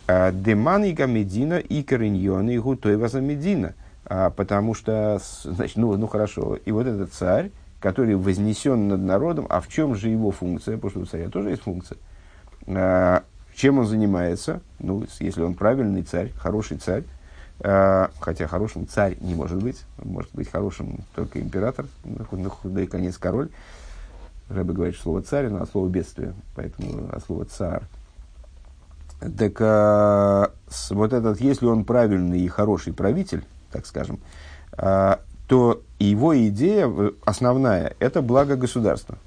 Деман 0.07 0.84
и 0.86 0.93
медина 1.05 1.59
и 1.59 1.84
кореньон 1.84 2.49
и 2.49 2.57
гутой 2.57 2.97
медина. 2.97 3.74
Потому 4.08 4.76
что, 4.76 5.20
значит, 5.43 5.78
ну, 5.78 5.97
ну 5.97 6.08
хорошо, 6.08 6.58
и 6.64 6.72
вот 6.72 6.86
этот 6.86 7.12
царь, 7.12 7.51
который 7.80 8.16
вознесен 8.16 8.88
над 8.88 9.01
народом, 9.01 9.45
а 9.49 9.62
в 9.62 9.68
чем 9.68 9.95
же 9.95 10.10
его 10.10 10.32
функция? 10.32 10.76
Потому 10.76 10.91
что 10.91 10.99
у 11.01 11.06
царя 11.06 11.30
тоже 11.30 11.51
есть 11.51 11.64
функция. 11.64 11.97
А, 12.68 13.24
чем 13.56 13.80
он 13.80 13.86
занимается? 13.86 14.62
Ну, 14.80 15.06
если 15.20 15.41
он 15.41 15.53
правильный 15.53 16.03
царь, 16.03 16.32
хороший 16.36 16.78
царь, 16.78 17.03
а, 17.62 18.10
хотя 18.20 18.47
хорошим 18.47 18.88
царь 18.88 19.18
не 19.22 19.34
может 19.34 19.62
быть, 19.62 19.84
может 20.03 20.32
быть 20.34 20.49
хорошим 20.49 20.99
только 21.16 21.39
император, 21.39 21.86
на 22.03 22.49
худой 22.49 22.88
конец 22.88 23.18
король. 23.18 23.49
Рэбе 24.49 24.74
говорит, 24.74 24.97
слово 24.97 25.22
царь, 25.22 25.49
но 25.49 25.62
от 25.62 25.70
слова 25.70 25.88
бедствие, 25.88 26.34
поэтому 26.56 27.10
от 27.12 27.24
слова 27.24 27.45
царь. 27.45 27.84
Так 29.38 29.58
а, 29.60 30.51
вот 30.89 31.14
этот, 31.14 31.39
если 31.39 31.66
он 31.66 31.86
правильный 31.86 32.41
и 32.41 32.47
хороший 32.47 32.93
правитель, 32.93 33.43
так 33.76 33.86
скажем, 33.86 34.19
а, 34.71 35.19
то 35.47 35.82
его 35.99 36.38
идея 36.47 36.89
основная– 37.26 37.93
это 37.99 38.21
благо 38.21 38.55
государства. 38.55 39.17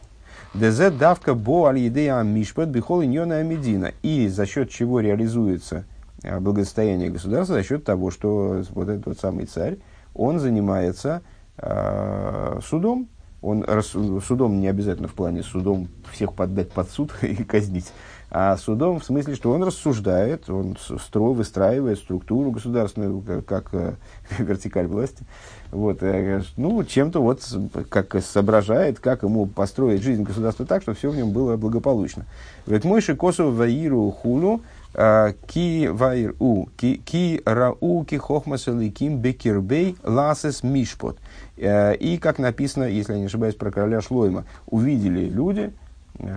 ДЗ 0.54 0.90
давка 0.90 1.34
бо 1.34 1.66
аль 1.66 1.86
идея 1.88 2.22
мишпат 2.22 2.70
бихол 2.70 3.04
иньона 3.04 3.36
амедина. 3.36 3.92
И 4.02 4.26
за 4.28 4.46
счет 4.46 4.70
чего 4.70 5.00
реализуется 5.00 5.84
а, 6.24 6.40
благосостояние 6.40 7.10
государства? 7.10 7.56
За 7.56 7.62
счет 7.62 7.84
того, 7.84 8.10
что 8.10 8.62
вот 8.70 8.88
этот 8.88 9.06
вот 9.06 9.18
самый 9.18 9.44
царь, 9.44 9.76
он 10.14 10.40
занимается 10.40 11.20
э, 11.58 12.60
судом. 12.64 13.08
Он 13.40 13.64
судом 13.82 14.60
не 14.60 14.66
обязательно 14.66 15.06
в 15.06 15.14
плане 15.14 15.44
судом 15.44 15.88
всех 16.10 16.32
поддать 16.34 16.72
под 16.72 16.90
суд 16.90 17.12
и 17.22 17.36
казнить, 17.44 17.92
а 18.30 18.56
судом 18.58 19.00
в 19.00 19.04
смысле, 19.04 19.34
что 19.34 19.52
он 19.52 19.62
рассуждает, 19.62 20.50
он 20.50 20.76
стро, 20.76 21.32
выстраивает 21.32 21.98
структуру 21.98 22.50
государственную, 22.50 23.20
как, 23.22 23.44
как 23.46 23.68
э, 23.72 23.94
вертикаль 24.38 24.86
власти. 24.86 25.24
Вот, 25.70 26.02
э, 26.02 26.42
ну, 26.58 26.84
чем-то 26.84 27.22
вот 27.22 27.42
как 27.88 28.22
соображает, 28.22 29.00
как 29.00 29.22
ему 29.22 29.46
построить 29.46 30.02
жизнь 30.02 30.24
государства 30.24 30.66
так, 30.66 30.82
чтобы 30.82 30.98
все 30.98 31.10
в 31.10 31.16
нем 31.16 31.30
было 31.30 31.56
благополучно. 31.56 32.26
Говорит, 32.66 32.84
мойши 32.84 33.16
косу 33.16 33.50
ваиру 33.50 34.10
хулу, 34.10 34.60
э, 34.92 35.32
ки 35.46 35.86
ваир 35.86 36.34
у, 36.38 36.66
ки 36.76 37.42
рау 37.46 38.04
ки 38.04 38.16
хохмасаликим 38.16 39.18
бекирбей 39.18 39.96
ласес 40.02 40.62
мишпот. 40.62 41.18
Э, 41.56 41.94
и, 41.96 42.18
как 42.18 42.38
написано, 42.38 42.84
если 42.84 43.14
я 43.14 43.20
не 43.20 43.26
ошибаюсь, 43.26 43.54
про 43.54 43.70
короля 43.70 44.02
Шлойма, 44.02 44.44
увидели 44.66 45.30
люди, 45.30 45.72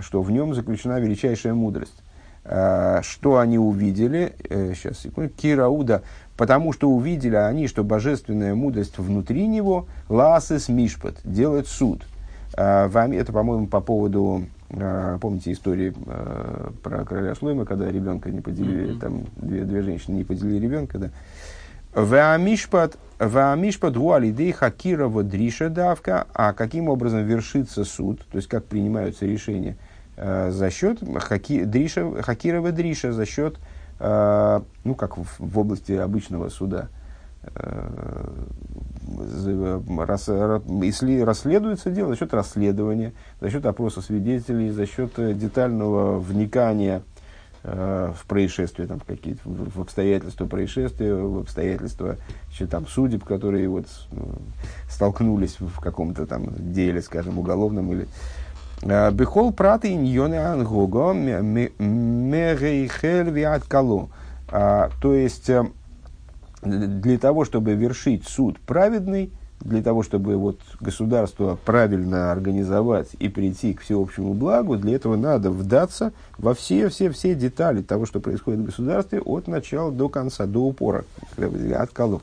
что 0.00 0.22
в 0.22 0.30
нем 0.30 0.54
заключена 0.54 1.00
величайшая 1.00 1.54
мудрость. 1.54 2.02
Что 2.44 3.38
они 3.38 3.58
увидели? 3.58 4.34
Сейчас, 4.74 4.98
секунду. 4.98 5.30
Кирауда 5.30 6.02
потому 6.36 6.72
что 6.72 6.90
увидели 6.90 7.36
они, 7.36 7.68
что 7.68 7.84
божественная 7.84 8.54
мудрость 8.54 8.98
внутри 8.98 9.46
него, 9.46 9.86
ласес 10.08 10.68
мишпат, 10.68 11.16
делает 11.24 11.68
суд. 11.68 12.02
Это, 12.54 13.30
по-моему, 13.32 13.66
по 13.68 13.80
поводу, 13.80 14.46
помните 15.20 15.52
истории 15.52 15.94
про 16.82 17.04
короля 17.04 17.34
Шлойма, 17.34 17.64
когда 17.64 17.90
ребенка 17.90 18.30
не 18.30 18.40
поделили, 18.40 18.94
mm-hmm. 18.94 18.98
там 18.98 19.24
две, 19.36 19.62
две 19.64 19.82
женщины 19.82 20.16
не 20.16 20.24
поделили 20.24 20.66
ребенка, 20.66 20.98
да. 20.98 21.10
Ваамишпат, 21.94 22.96
ваамишпат 23.18 23.96
гуалидей 23.96 24.52
хакирова 24.52 25.22
дриша 25.22 25.68
давка, 25.68 26.26
а 26.34 26.52
каким 26.52 26.88
образом 26.88 27.24
вершится 27.24 27.84
суд, 27.84 28.26
то 28.30 28.36
есть 28.36 28.48
как 28.48 28.64
принимаются 28.64 29.26
решения, 29.26 29.76
за 30.16 30.70
счет 30.70 31.00
хаки, 31.20 31.64
дриша, 31.64 32.22
хакирова 32.22 32.72
дриша, 32.72 33.12
за 33.12 33.26
счет 33.26 33.58
Э, 34.04 34.60
ну, 34.82 34.96
как 34.96 35.16
в, 35.16 35.26
в 35.38 35.58
области 35.60 35.92
обычного 35.92 36.48
суда, 36.48 36.88
э, 37.42 38.28
если 40.82 41.20
расследуется 41.20 41.90
дело 41.90 42.08
за 42.10 42.16
счет 42.16 42.34
расследования, 42.34 43.12
за 43.40 43.48
счет 43.48 43.64
опроса 43.64 44.00
свидетелей, 44.00 44.70
за 44.70 44.86
счет 44.86 45.12
э, 45.18 45.34
детального 45.34 46.18
вникания 46.18 47.02
в 47.64 48.26
происшествия, 48.26 48.86
там, 48.86 49.00
какие-то, 49.00 49.40
в, 49.44 49.80
обстоятельства 49.80 50.46
происшествия, 50.46 51.14
в 51.14 51.38
обстоятельства 51.38 52.16
еще, 52.50 52.66
там, 52.66 52.88
судеб, 52.88 53.24
которые 53.24 53.68
вот, 53.68 53.86
ну, 54.10 54.32
столкнулись 54.90 55.58
в 55.60 55.78
каком-то 55.80 56.26
там 56.26 56.72
деле, 56.72 57.00
скажем, 57.02 57.38
уголовном 57.38 57.92
или 57.92 58.08
Э, 58.82 59.10
Бехол 59.12 59.52
праты 59.52 59.92
иньоны 59.92 60.36
ангого 60.36 61.12
мерейхель 61.12 61.70
виат 63.30 63.64
кало. 63.64 64.08
А, 64.48 64.90
то 65.00 65.14
есть, 65.14 65.48
э, 65.48 65.64
для 66.62 67.18
того, 67.18 67.44
чтобы 67.44 67.74
вершить 67.74 68.26
суд 68.26 68.58
праведный, 68.60 69.30
для 69.64 69.82
того, 69.82 70.02
чтобы 70.02 70.36
вот 70.36 70.58
государство 70.80 71.58
правильно 71.64 72.32
организовать 72.32 73.08
и 73.18 73.28
прийти 73.28 73.74
к 73.74 73.82
всеобщему 73.82 74.34
благу, 74.34 74.76
для 74.76 74.96
этого 74.96 75.16
надо 75.16 75.50
вдаться 75.50 76.12
во 76.38 76.54
все-все-все 76.54 77.34
детали 77.34 77.82
того, 77.82 78.06
что 78.06 78.20
происходит 78.20 78.60
в 78.60 78.64
государстве 78.64 79.20
от 79.20 79.46
начала 79.46 79.92
до 79.92 80.08
конца, 80.08 80.46
до 80.46 80.60
упора, 80.60 81.04
от 81.36 81.90
колу. 81.90 82.22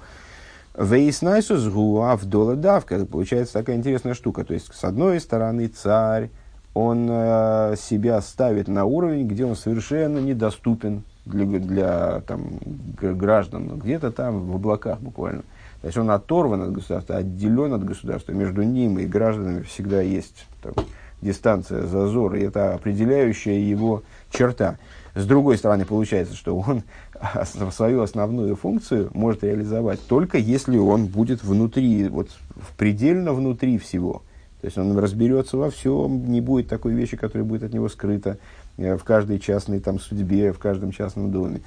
Вейснайсус 0.78 1.68
гуав 1.68 2.24
дола 2.26 2.56
давка. 2.56 3.06
Получается 3.06 3.54
такая 3.54 3.76
интересная 3.76 4.14
штука. 4.14 4.46
То 4.46 4.54
есть, 4.54 4.74
с 4.74 4.84
одной 4.84 5.20
стороны, 5.20 5.68
царь, 5.68 6.30
он 6.74 7.08
э, 7.10 7.76
себя 7.78 8.22
ставит 8.22 8.68
на 8.68 8.86
уровень, 8.86 9.28
где 9.28 9.46
он 9.46 9.56
совершенно 9.56 10.20
недоступен 10.20 11.04
для, 11.26 11.46
для 11.46 12.22
там, 12.22 12.60
граждан, 13.02 13.80
где-то 13.80 14.12
там 14.12 14.52
в 14.52 14.56
облаках 14.56 15.00
буквально. 15.00 15.44
То 15.82 15.88
есть 15.88 15.98
он 15.98 16.12
оторван 16.12 16.62
от 16.62 16.72
государства, 16.74 17.18
отделен 17.18 17.74
от 17.74 17.86
государства. 17.86 18.34
Между 18.34 18.64
ним 18.64 19.00
и 19.00 19.06
гражданами 19.06 19.64
всегда 19.64 20.02
есть 20.02 20.46
там, 20.62 20.74
дистанция, 21.22 21.86
зазор, 21.86 22.36
и 22.36 22.42
это 22.42 22.74
определяющая 22.74 23.60
его 23.60 24.04
черта. 24.30 24.78
С 25.16 25.26
другой 25.26 25.58
стороны, 25.58 25.86
получается, 25.86 26.36
что 26.36 26.58
он 26.58 26.84
свою 27.72 28.02
основную 28.02 28.56
функцию 28.56 29.10
может 29.14 29.44
реализовать 29.44 30.00
только 30.08 30.38
если 30.38 30.78
он 30.78 31.08
будет 31.08 31.44
внутри, 31.44 32.08
вот 32.10 32.30
предельно 32.78 33.34
внутри 33.34 33.78
всего. 33.78 34.24
То 34.62 34.66
есть 34.66 34.78
он 34.78 34.98
разберется 34.98 35.56
во 35.56 35.72
всем, 35.72 36.30
не 36.30 36.42
будет 36.42 36.68
такой 36.68 36.94
вещи, 36.94 37.16
которая 37.16 37.48
будет 37.48 37.64
от 37.64 37.74
него 37.74 37.88
скрыта 37.88 38.38
э, 38.78 38.98
в 38.98 39.04
каждой 39.06 39.40
частной 39.40 39.80
там, 39.80 40.00
судьбе, 40.00 40.52
в 40.52 40.60
каждом 40.60 40.92
частном 40.92 41.32
доме. 41.32 41.62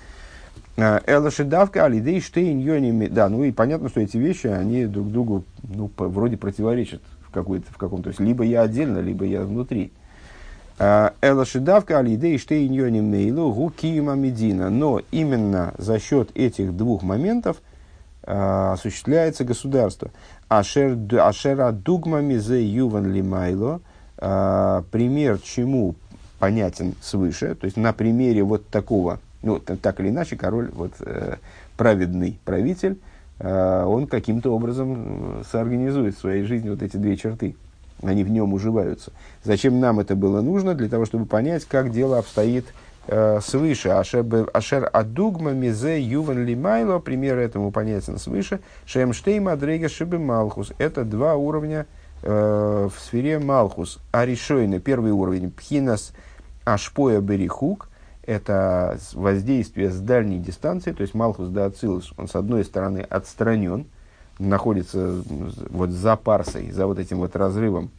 Э, 0.77 1.01
Элашидавка, 1.07 1.85
алидей, 1.85 2.21
штейн, 2.21 2.59
йоними. 2.59 3.07
Да, 3.07 3.29
ну 3.29 3.45
и 3.45 3.53
понятно, 3.53 3.89
что 3.89 4.01
эти 4.01 4.17
вещи, 4.17 4.47
они 4.47 4.87
друг 4.87 5.11
другу 5.11 5.45
ну, 5.63 5.89
по, 5.89 6.09
вроде 6.09 6.37
противоречат 6.37 7.03
в, 7.27 7.31
какой-то, 7.31 7.73
в 7.73 7.77
каком-то. 7.77 8.05
То 8.05 8.09
есть 8.11 8.21
либо 8.21 8.45
я 8.45 8.63
отдельно, 8.63 8.99
либо 8.99 9.25
я 9.25 9.43
внутри. 9.43 9.93
Э, 10.79 11.11
Элашидавка, 11.21 11.99
алидей, 11.99 12.39
штейн, 12.39 12.73
йоними, 12.73 13.31
гукима 13.31 14.15
медина. 14.15 14.71
Но 14.71 15.01
именно 15.11 15.75
за 15.77 15.99
счет 15.99 16.31
этих 16.35 16.77
двух 16.77 17.03
моментов 17.03 17.59
осуществляется 18.25 19.43
государство. 19.43 20.13
Ашер, 20.49 20.97
ашера 21.19 21.73
дугмами 21.73 22.37
зе 22.37 22.65
юван 22.65 23.13
лимайло, 23.13 23.81
пример 24.17 25.41
чему 25.41 25.97
понятен 26.43 26.95
свыше, 27.01 27.57
то 27.57 27.65
есть 27.65 27.77
на 27.77 27.93
примере 27.93 28.45
вот 28.45 28.69
такого, 28.69 29.19
ну, 29.43 29.59
так 29.59 30.01
или 30.01 30.09
иначе, 30.09 30.37
король, 30.37 30.71
вот, 30.73 30.93
э, 31.01 31.37
праведный 31.77 32.39
правитель, 32.45 32.99
э, 33.39 33.85
он 33.85 34.07
каким-то 34.07 34.55
образом 34.55 35.43
соорганизует 35.51 36.17
в 36.17 36.21
своей 36.21 36.45
жизни 36.45 36.71
вот 36.71 36.83
эти 36.83 36.97
две 36.97 37.17
черты. 37.17 37.57
Они 38.03 38.25
в 38.25 38.31
нем 38.31 38.53
уживаются. 38.53 39.13
Зачем 39.45 39.79
нам 39.81 40.01
это 40.01 40.17
было 40.17 40.41
нужно? 40.41 40.75
Для 40.75 40.89
того, 40.89 41.05
чтобы 41.05 41.27
понять, 41.27 41.65
как 41.65 41.93
дело 41.93 42.19
обстоит 42.19 42.67
э, 43.07 43.41
свыше. 43.41 43.91
Ашер 43.91 44.91
адугма 44.93 45.53
мизе 45.53 46.01
юван 46.01 46.45
лимайло, 46.45 46.99
пример 46.99 47.39
этому 47.39 47.71
понятен 47.71 48.19
свыше. 48.19 48.61
Шемштейм 48.87 49.49
адрега 49.49 49.89
шибы 49.89 50.19
малхус. 50.19 50.73
Это 50.79 51.05
два 51.05 51.37
уровня 51.37 51.87
э, 52.23 52.89
в 52.93 53.01
сфере 53.01 53.39
малхус. 53.39 54.01
Аришойны, 54.11 54.81
первый 54.81 55.13
уровень, 55.13 55.51
пхинас 55.51 56.13
ашпоя 56.65 57.21
берихук, 57.21 57.89
это 58.25 58.99
воздействие 59.15 59.91
с 59.91 59.99
дальней 59.99 60.39
дистанции, 60.39 60.93
то 60.93 61.03
есть 61.03 61.15
Малхус 61.15 61.49
да 61.49 61.67
Ацилус, 61.67 62.13
он 62.17 62.29
с 62.29 62.37
одной 62.37 62.65
стороны 62.65 62.99
отстранен, 62.99 63.87
находится 64.39 65.23
вот 65.71 65.91
за 65.91 66.17
парсой, 66.17 66.71
за 66.71 66.87
вот 66.87 66.99
этим 66.99 67.19
вот 67.19 67.37
разрывом 67.37 67.91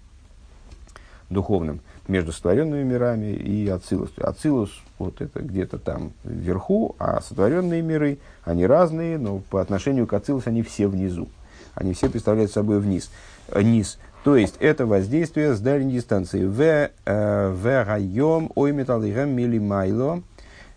духовным 1.30 1.82
между 2.08 2.32
сотворенными 2.32 2.84
мирами 2.84 3.34
и 3.34 3.68
Ацилус. 3.68 4.12
Ацилус 4.18 4.72
вот 5.00 5.22
это 5.22 5.42
где-то 5.42 5.78
там 5.78 6.12
вверху, 6.24 6.96
а 7.00 7.22
сотворенные 7.22 7.82
миры, 7.82 8.20
они 8.44 8.66
разные, 8.66 9.18
но 9.18 9.40
по 9.50 9.62
отношению 9.62 10.08
к 10.08 10.14
Ацилус 10.14 10.48
они 10.48 10.64
все 10.64 10.88
внизу. 10.88 11.28
Они 11.76 11.94
все 11.94 12.10
представляют 12.10 12.52
собой 12.52 12.80
вниз, 12.80 13.10
низ. 13.56 13.98
То 14.24 14.38
есть 14.38 14.56
это 14.60 14.86
воздействие 14.86 15.54
с 15.54 15.60
дальней 15.60 15.94
дистанции. 15.94 16.46
В 16.46 16.62
э, 16.62 17.84
райом 17.84 18.52
ой 18.56 18.72
металлигам 18.72 19.30
милимайло. 19.32 20.24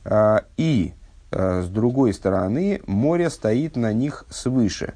А, 0.05 0.45
и 0.57 0.93
э, 1.31 1.63
с 1.63 1.69
другой 1.69 2.13
стороны 2.13 2.83
море 2.87 3.31
стоит 3.31 3.77
на 3.77 3.93
них 3.93 4.27
свыше. 4.31 4.95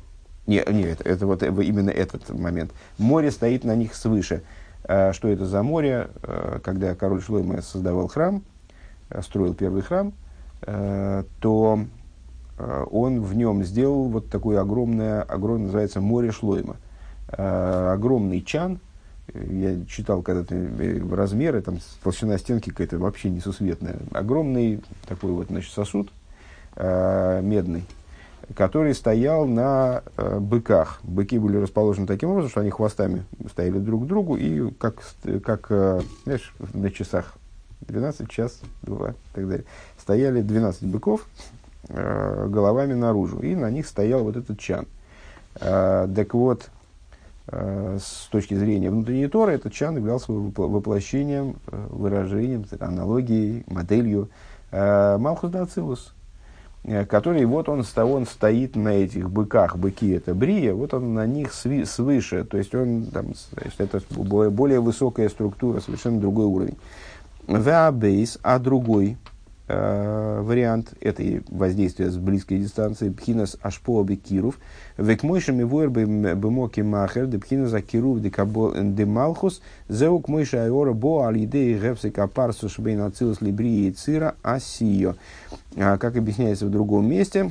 Не, 0.49 0.65
не 0.69 0.83
это, 0.83 1.27
вот 1.27 1.45
именно 1.45 1.91
этот 1.91 2.29
момент. 2.31 2.73
Море 2.99 3.31
стоит 3.31 3.63
на 3.63 3.77
них 3.77 3.95
свыше. 3.95 4.43
А, 4.83 5.13
что 5.13 5.29
это 5.29 5.47
за 5.47 5.63
море? 5.63 6.09
Э, 6.25 6.59
когда 6.65 6.97
король 6.97 7.23
Шлойма 7.23 7.63
создавал 7.63 8.09
храм, 8.09 8.43
строил 9.23 9.55
первый 9.55 9.83
храм, 9.83 10.13
то 11.41 11.81
он 12.91 13.23
в 13.23 13.35
нем 13.35 13.65
сделал 13.65 14.05
вот 14.05 14.29
такое 14.29 14.61
огромное, 14.61 15.23
огромное 15.23 15.65
называется 15.65 16.01
море 16.01 16.31
Шлойма– 16.31 16.77
э, 16.87 16.90
огромный 17.37 18.43
чан, 18.43 18.81
я 19.35 19.85
читал 19.87 20.23
когда-то 20.23 20.55
э, 20.55 21.01
размеры, 21.11 21.63
там 21.63 21.79
толщина 22.03 22.39
стенки 22.39 22.71
какая-то 22.71 22.99
вообще 22.99 23.31
несусветная. 23.31 23.97
Огромный 24.13 24.83
такой 25.07 25.31
вот 25.33 25.49
значит, 25.49 25.73
сосуд 25.73 26.11
э, 26.77 27.41
медный, 27.43 27.85
который 28.55 28.95
стоял 28.95 29.47
на 29.47 30.03
э, 30.17 30.39
быках. 30.39 31.01
Быки 31.03 31.39
были 31.39 31.57
расположены 31.57 32.07
таким 32.07 32.31
образом, 32.31 32.51
что 32.51 32.61
они 32.61 32.71
хвостами 32.71 33.25
стояли 33.51 33.79
друг 33.79 34.05
к 34.05 34.07
другу 34.07 34.37
и 34.37 34.71
как, 34.73 35.03
как 35.45 35.67
э, 35.71 36.01
знаешь, 36.25 36.53
на 36.73 36.91
часах 36.91 37.35
12, 37.83 38.29
час, 38.29 38.61
2 38.83 39.11
и 39.11 39.15
так 39.33 39.49
далее. 39.49 39.65
Стояли 39.99 40.43
12 40.43 40.85
быков 40.85 41.27
э, 41.89 42.47
головами 42.49 42.95
наружу, 42.95 43.41
и 43.41 43.55
на 43.55 43.71
них 43.71 43.87
стоял 43.87 44.25
вот 44.25 44.37
этот 44.37 44.59
чан. 44.59 44.87
Э, 45.61 46.09
так 46.15 46.35
вот, 46.35 46.69
Э, 46.71 46.80
с 47.99 48.29
точки 48.31 48.55
зрения 48.55 48.91
внутренней 48.91 49.27
Торы, 49.27 49.55
этот 49.55 49.73
чан 49.73 49.97
являлся 49.97 50.31
воплощением, 50.33 51.57
э, 51.67 51.87
выражением, 51.91 52.65
аналогией, 52.79 53.65
моделью 53.67 54.29
э, 54.71 55.17
Малхус 55.19 55.51
Дацилус, 55.51 56.15
который 57.09 57.45
вот 57.45 57.69
он, 57.69 57.85
он 57.97 58.27
стоит 58.27 58.77
на 58.77 58.91
этих 58.91 59.31
быках, 59.31 59.77
быки 59.77 60.11
это 60.11 60.35
брия, 60.35 60.73
вот 60.75 60.95
он 60.95 61.15
на 61.15 61.27
них 61.27 61.53
свыше, 61.53 62.45
то 62.45 62.57
есть 62.57 62.75
он 62.75 63.07
там, 63.07 63.33
это 63.79 64.01
более 64.15 64.81
высокая 64.81 65.29
структура, 65.29 65.81
совершенно 65.81 66.21
другой 66.21 66.47
уровень. 66.47 66.77
The 67.47 68.39
а 68.43 68.59
другой 68.59 69.17
э, 69.71 70.41
вариант. 70.43 70.95
Этой 71.01 71.43
воздействия 71.49 72.11
с 72.11 72.17
близкой 72.17 72.59
дистанции, 72.59 73.11
пхинас 73.11 73.57
ашпо 73.63 74.03
бекиров, 74.03 74.59
векмойшами 74.97 75.63
вуэр 75.63 75.89
бемоки 75.89 76.81
махер, 76.81 77.27
де 77.27 77.39
пхинас 77.39 77.73
акиров 77.73 78.21
де 78.21 79.05
малхус, 79.05 79.63
зеук 79.89 80.29
мойша 80.29 80.65
айора 80.65 80.93
бо 80.93 81.27
алидеи 81.27 81.79
гепсы 81.79 82.11
капарсу 82.11 82.69
шбейн 82.69 83.03
ацилус 83.03 83.41
либрии 83.41 83.89
и 83.89 83.93
цира 83.93 84.35
асио. 84.43 85.15
А, 85.77 85.99
как 85.99 86.17
объясняется 86.17 86.67
в 86.67 86.71
другом 86.71 87.09
месте, 87.09 87.51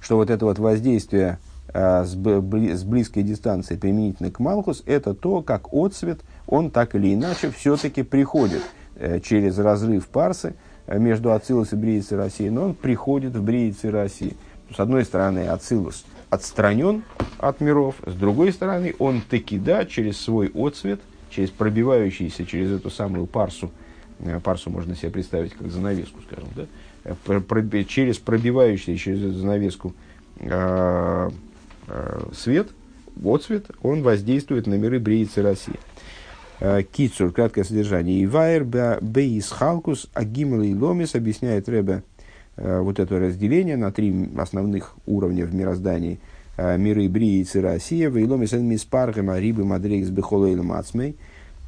что 0.00 0.16
вот 0.16 0.30
это 0.30 0.44
вот 0.44 0.58
воздействие 0.58 1.38
э, 1.74 2.04
с, 2.04 2.14
близкой 2.14 3.22
дистанции 3.22 3.76
применительно 3.76 4.30
к 4.30 4.38
Малхус, 4.38 4.82
это 4.86 5.14
то, 5.14 5.42
как 5.42 5.72
отцвет, 5.72 6.20
он 6.46 6.70
так 6.70 6.94
или 6.94 7.12
иначе 7.14 7.50
все-таки 7.50 8.02
приходит– 8.02 8.62
Э, 8.72 8.79
через 9.22 9.58
разрыв 9.58 10.06
парсы 10.08 10.54
э, 10.86 10.98
между 10.98 11.32
Ацилус 11.32 11.72
и 11.72 11.76
Бриицей 11.76 12.16
России, 12.16 12.48
но 12.48 12.66
он 12.66 12.74
приходит 12.74 13.34
в 13.34 13.42
Бриицей 13.42 13.90
России. 13.90 14.36
С 14.74 14.78
одной 14.78 15.04
стороны, 15.04 15.48
Ацилус 15.48 16.04
отстранен 16.28 17.02
от 17.38 17.60
миров, 17.60 17.96
с 18.06 18.14
другой 18.14 18.52
стороны, 18.52 18.94
он 18.98 19.20
таки 19.20 19.58
да, 19.58 19.84
через 19.84 20.20
свой 20.20 20.50
отцвет, 20.54 21.00
через 21.30 21.50
пробивающийся 21.50 22.44
через 22.44 22.70
эту 22.72 22.90
самую 22.90 23.26
парсу, 23.26 23.70
э, 24.20 24.38
парсу 24.40 24.70
можно 24.70 24.94
себе 24.94 25.10
представить 25.10 25.54
как 25.54 25.70
занавеску, 25.70 26.20
скажем, 26.22 26.48
да, 26.54 27.84
через 27.84 28.18
пробивающийся 28.18 28.96
через 28.96 29.20
эту 29.20 29.32
занавеску 29.32 29.94
э, 30.38 31.30
э, 31.88 32.20
свет, 32.34 32.68
отцвет, 33.24 33.66
он 33.82 34.02
воздействует 34.02 34.66
на 34.66 34.74
миры 34.74 34.98
Бриицы 34.98 35.42
России. 35.42 35.78
Э, 36.60 36.82
Кицур, 36.82 37.32
краткое 37.32 37.64
содержание. 37.64 38.20
И 38.20 38.26
вайер 38.26 38.64
бейс 39.00 39.48
халкус 39.48 40.08
агимл 40.12 40.62
и 40.62 40.74
ломис 40.74 41.14
объясняет 41.14 41.70
Ребе 41.70 42.02
э, 42.56 42.80
вот 42.80 43.00
это 43.00 43.18
разделение 43.18 43.78
на 43.78 43.90
три 43.90 44.28
основных 44.36 44.94
уровня 45.06 45.46
в 45.46 45.54
мироздании. 45.54 46.20
Э, 46.58 46.76
миры 46.76 47.08
Брии 47.08 47.40
и 47.40 47.44
Цирасия, 47.44 48.10
Вейломис 48.10 48.52
эн 48.52 48.66
миспархем 48.66 49.30
арибы 49.30 49.64
мадрейкс 49.64 50.10
бехолейл 50.10 50.62
мацмей. 50.62 51.16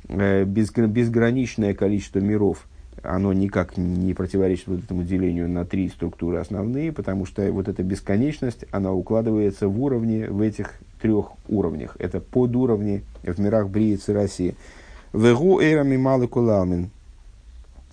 Безграничное 0.08 1.74
количество 1.74 2.18
миров, 2.18 2.66
оно 3.02 3.32
никак 3.32 3.78
не 3.78 4.12
противоречит 4.12 4.66
вот 4.66 4.84
этому 4.84 5.04
делению 5.04 5.48
на 5.48 5.64
три 5.64 5.88
структуры 5.88 6.38
основные, 6.38 6.92
потому 6.92 7.24
что 7.24 7.50
вот 7.50 7.68
эта 7.68 7.82
бесконечность, 7.82 8.66
она 8.72 8.92
укладывается 8.92 9.68
в 9.68 9.80
уровне, 9.80 10.26
в 10.28 10.42
этих 10.42 10.74
трех 11.00 11.30
уровнях. 11.48 11.96
Это 11.98 12.20
подуровни 12.20 13.04
в 13.22 13.40
мирах 13.40 13.70
Брии 13.70 13.96
и. 13.96 14.54
Вегу 15.12 15.60
эрами 15.60 15.96
малы 15.96 16.26
куламин. 16.26 16.90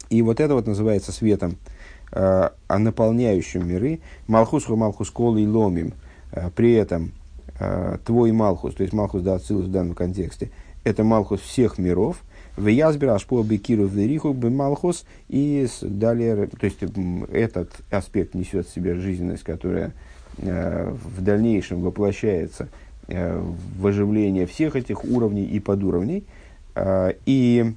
И 0.10 0.22
вот 0.22 0.40
это 0.40 0.54
вот 0.56 0.68
называется 0.68 1.12
светом, 1.12 1.58
э, 2.12 2.50
наполняющим 2.70 3.68
миры. 3.68 4.00
Малхусху 4.28 4.76
малхус 4.76 5.10
колы 5.10 5.42
и 5.44 5.48
ломим. 5.48 5.94
Э, 6.32 6.50
при 6.56 6.74
этом 6.74 7.12
э, 7.60 7.98
твой 8.06 8.32
малхус, 8.32 8.76
то 8.76 8.84
есть 8.84 8.94
малхус 8.94 9.22
да 9.22 9.38
в 9.38 9.72
данном 9.72 9.96
контексте, 9.96 10.50
это 10.86 11.04
малхус 11.04 11.42
всех 11.42 11.78
миров. 11.78 12.22
В 12.56 12.68
Язбер 12.68 13.10
Ашпо 13.10 13.44
Бекиру 13.44 13.86
Вериху 13.86 14.34
Малхус. 14.34 15.06
И 15.28 15.68
далее, 15.82 16.48
то 16.48 16.66
есть 16.66 16.80
этот 17.32 17.70
аспект 17.92 18.34
несет 18.34 18.68
в 18.68 18.74
себе 18.74 18.96
жизненность, 18.96 19.44
которая 19.44 19.94
в 20.38 21.22
дальнейшем 21.22 21.82
воплощается 21.82 22.70
в 23.08 23.88
оживление 23.88 24.46
всех 24.46 24.76
этих 24.76 25.06
уровней 25.06 25.46
и 25.46 25.60
подуровней. 25.60 26.26
А, 26.80 27.14
и 27.26 27.74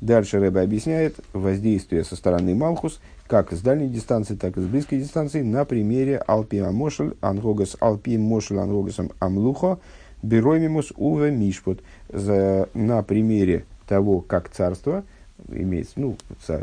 дальше 0.00 0.40
Рэбе 0.40 0.60
объясняет 0.60 1.16
воздействие 1.34 2.02
со 2.02 2.16
стороны 2.16 2.54
Малхус, 2.54 2.98
как 3.26 3.52
с 3.52 3.60
дальней 3.60 3.88
дистанции, 3.88 4.36
так 4.36 4.56
и 4.56 4.62
с 4.62 4.64
близкой 4.64 5.00
дистанции, 5.00 5.42
на 5.42 5.66
примере 5.66 6.16
Алпи 6.16 6.58
Амошель, 6.58 7.14
Ангогас 7.20 7.76
Алпи 7.78 8.16
Мошель 8.16 8.58
Ангогасом 8.58 9.10
Амлухо, 9.18 9.78
Бероймимус 10.22 10.92
Уве 10.96 11.30
Мишпут. 11.30 11.82
На 12.10 13.02
примере 13.02 13.66
того, 13.86 14.20
как 14.20 14.48
царство, 14.48 15.04
имеется, 15.48 15.92
ну, 15.96 16.16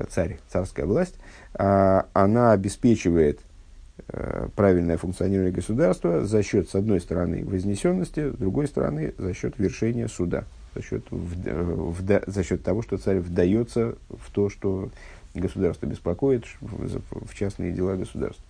царь, 0.09 0.39
царская 0.49 0.87
власть, 0.87 1.15
а, 1.53 2.07
она 2.13 2.51
обеспечивает 2.51 3.39
э, 4.09 4.49
правильное 4.55 4.97
функционирование 4.97 5.53
государства 5.53 6.25
за 6.25 6.43
счет, 6.43 6.67
с 6.67 6.75
одной 6.75 6.99
стороны, 6.99 7.45
вознесенности, 7.45 8.31
с 8.31 8.35
другой 8.35 8.67
стороны, 8.67 9.13
за 9.17 9.33
счет 9.33 9.53
вершения 9.59 10.07
суда 10.07 10.45
за 10.75 10.81
счет, 10.81 11.05
вда, 11.09 12.21
за 12.27 12.43
счет 12.43 12.63
того, 12.63 12.81
что 12.81 12.97
царь 12.97 13.19
вдается 13.19 13.95
в 14.09 14.29
то, 14.31 14.49
что 14.49 14.91
государство 15.33 15.85
беспокоит, 15.85 16.45
в, 16.61 17.27
в 17.27 17.33
частные 17.33 17.71
дела 17.71 17.95
государства. 17.95 18.44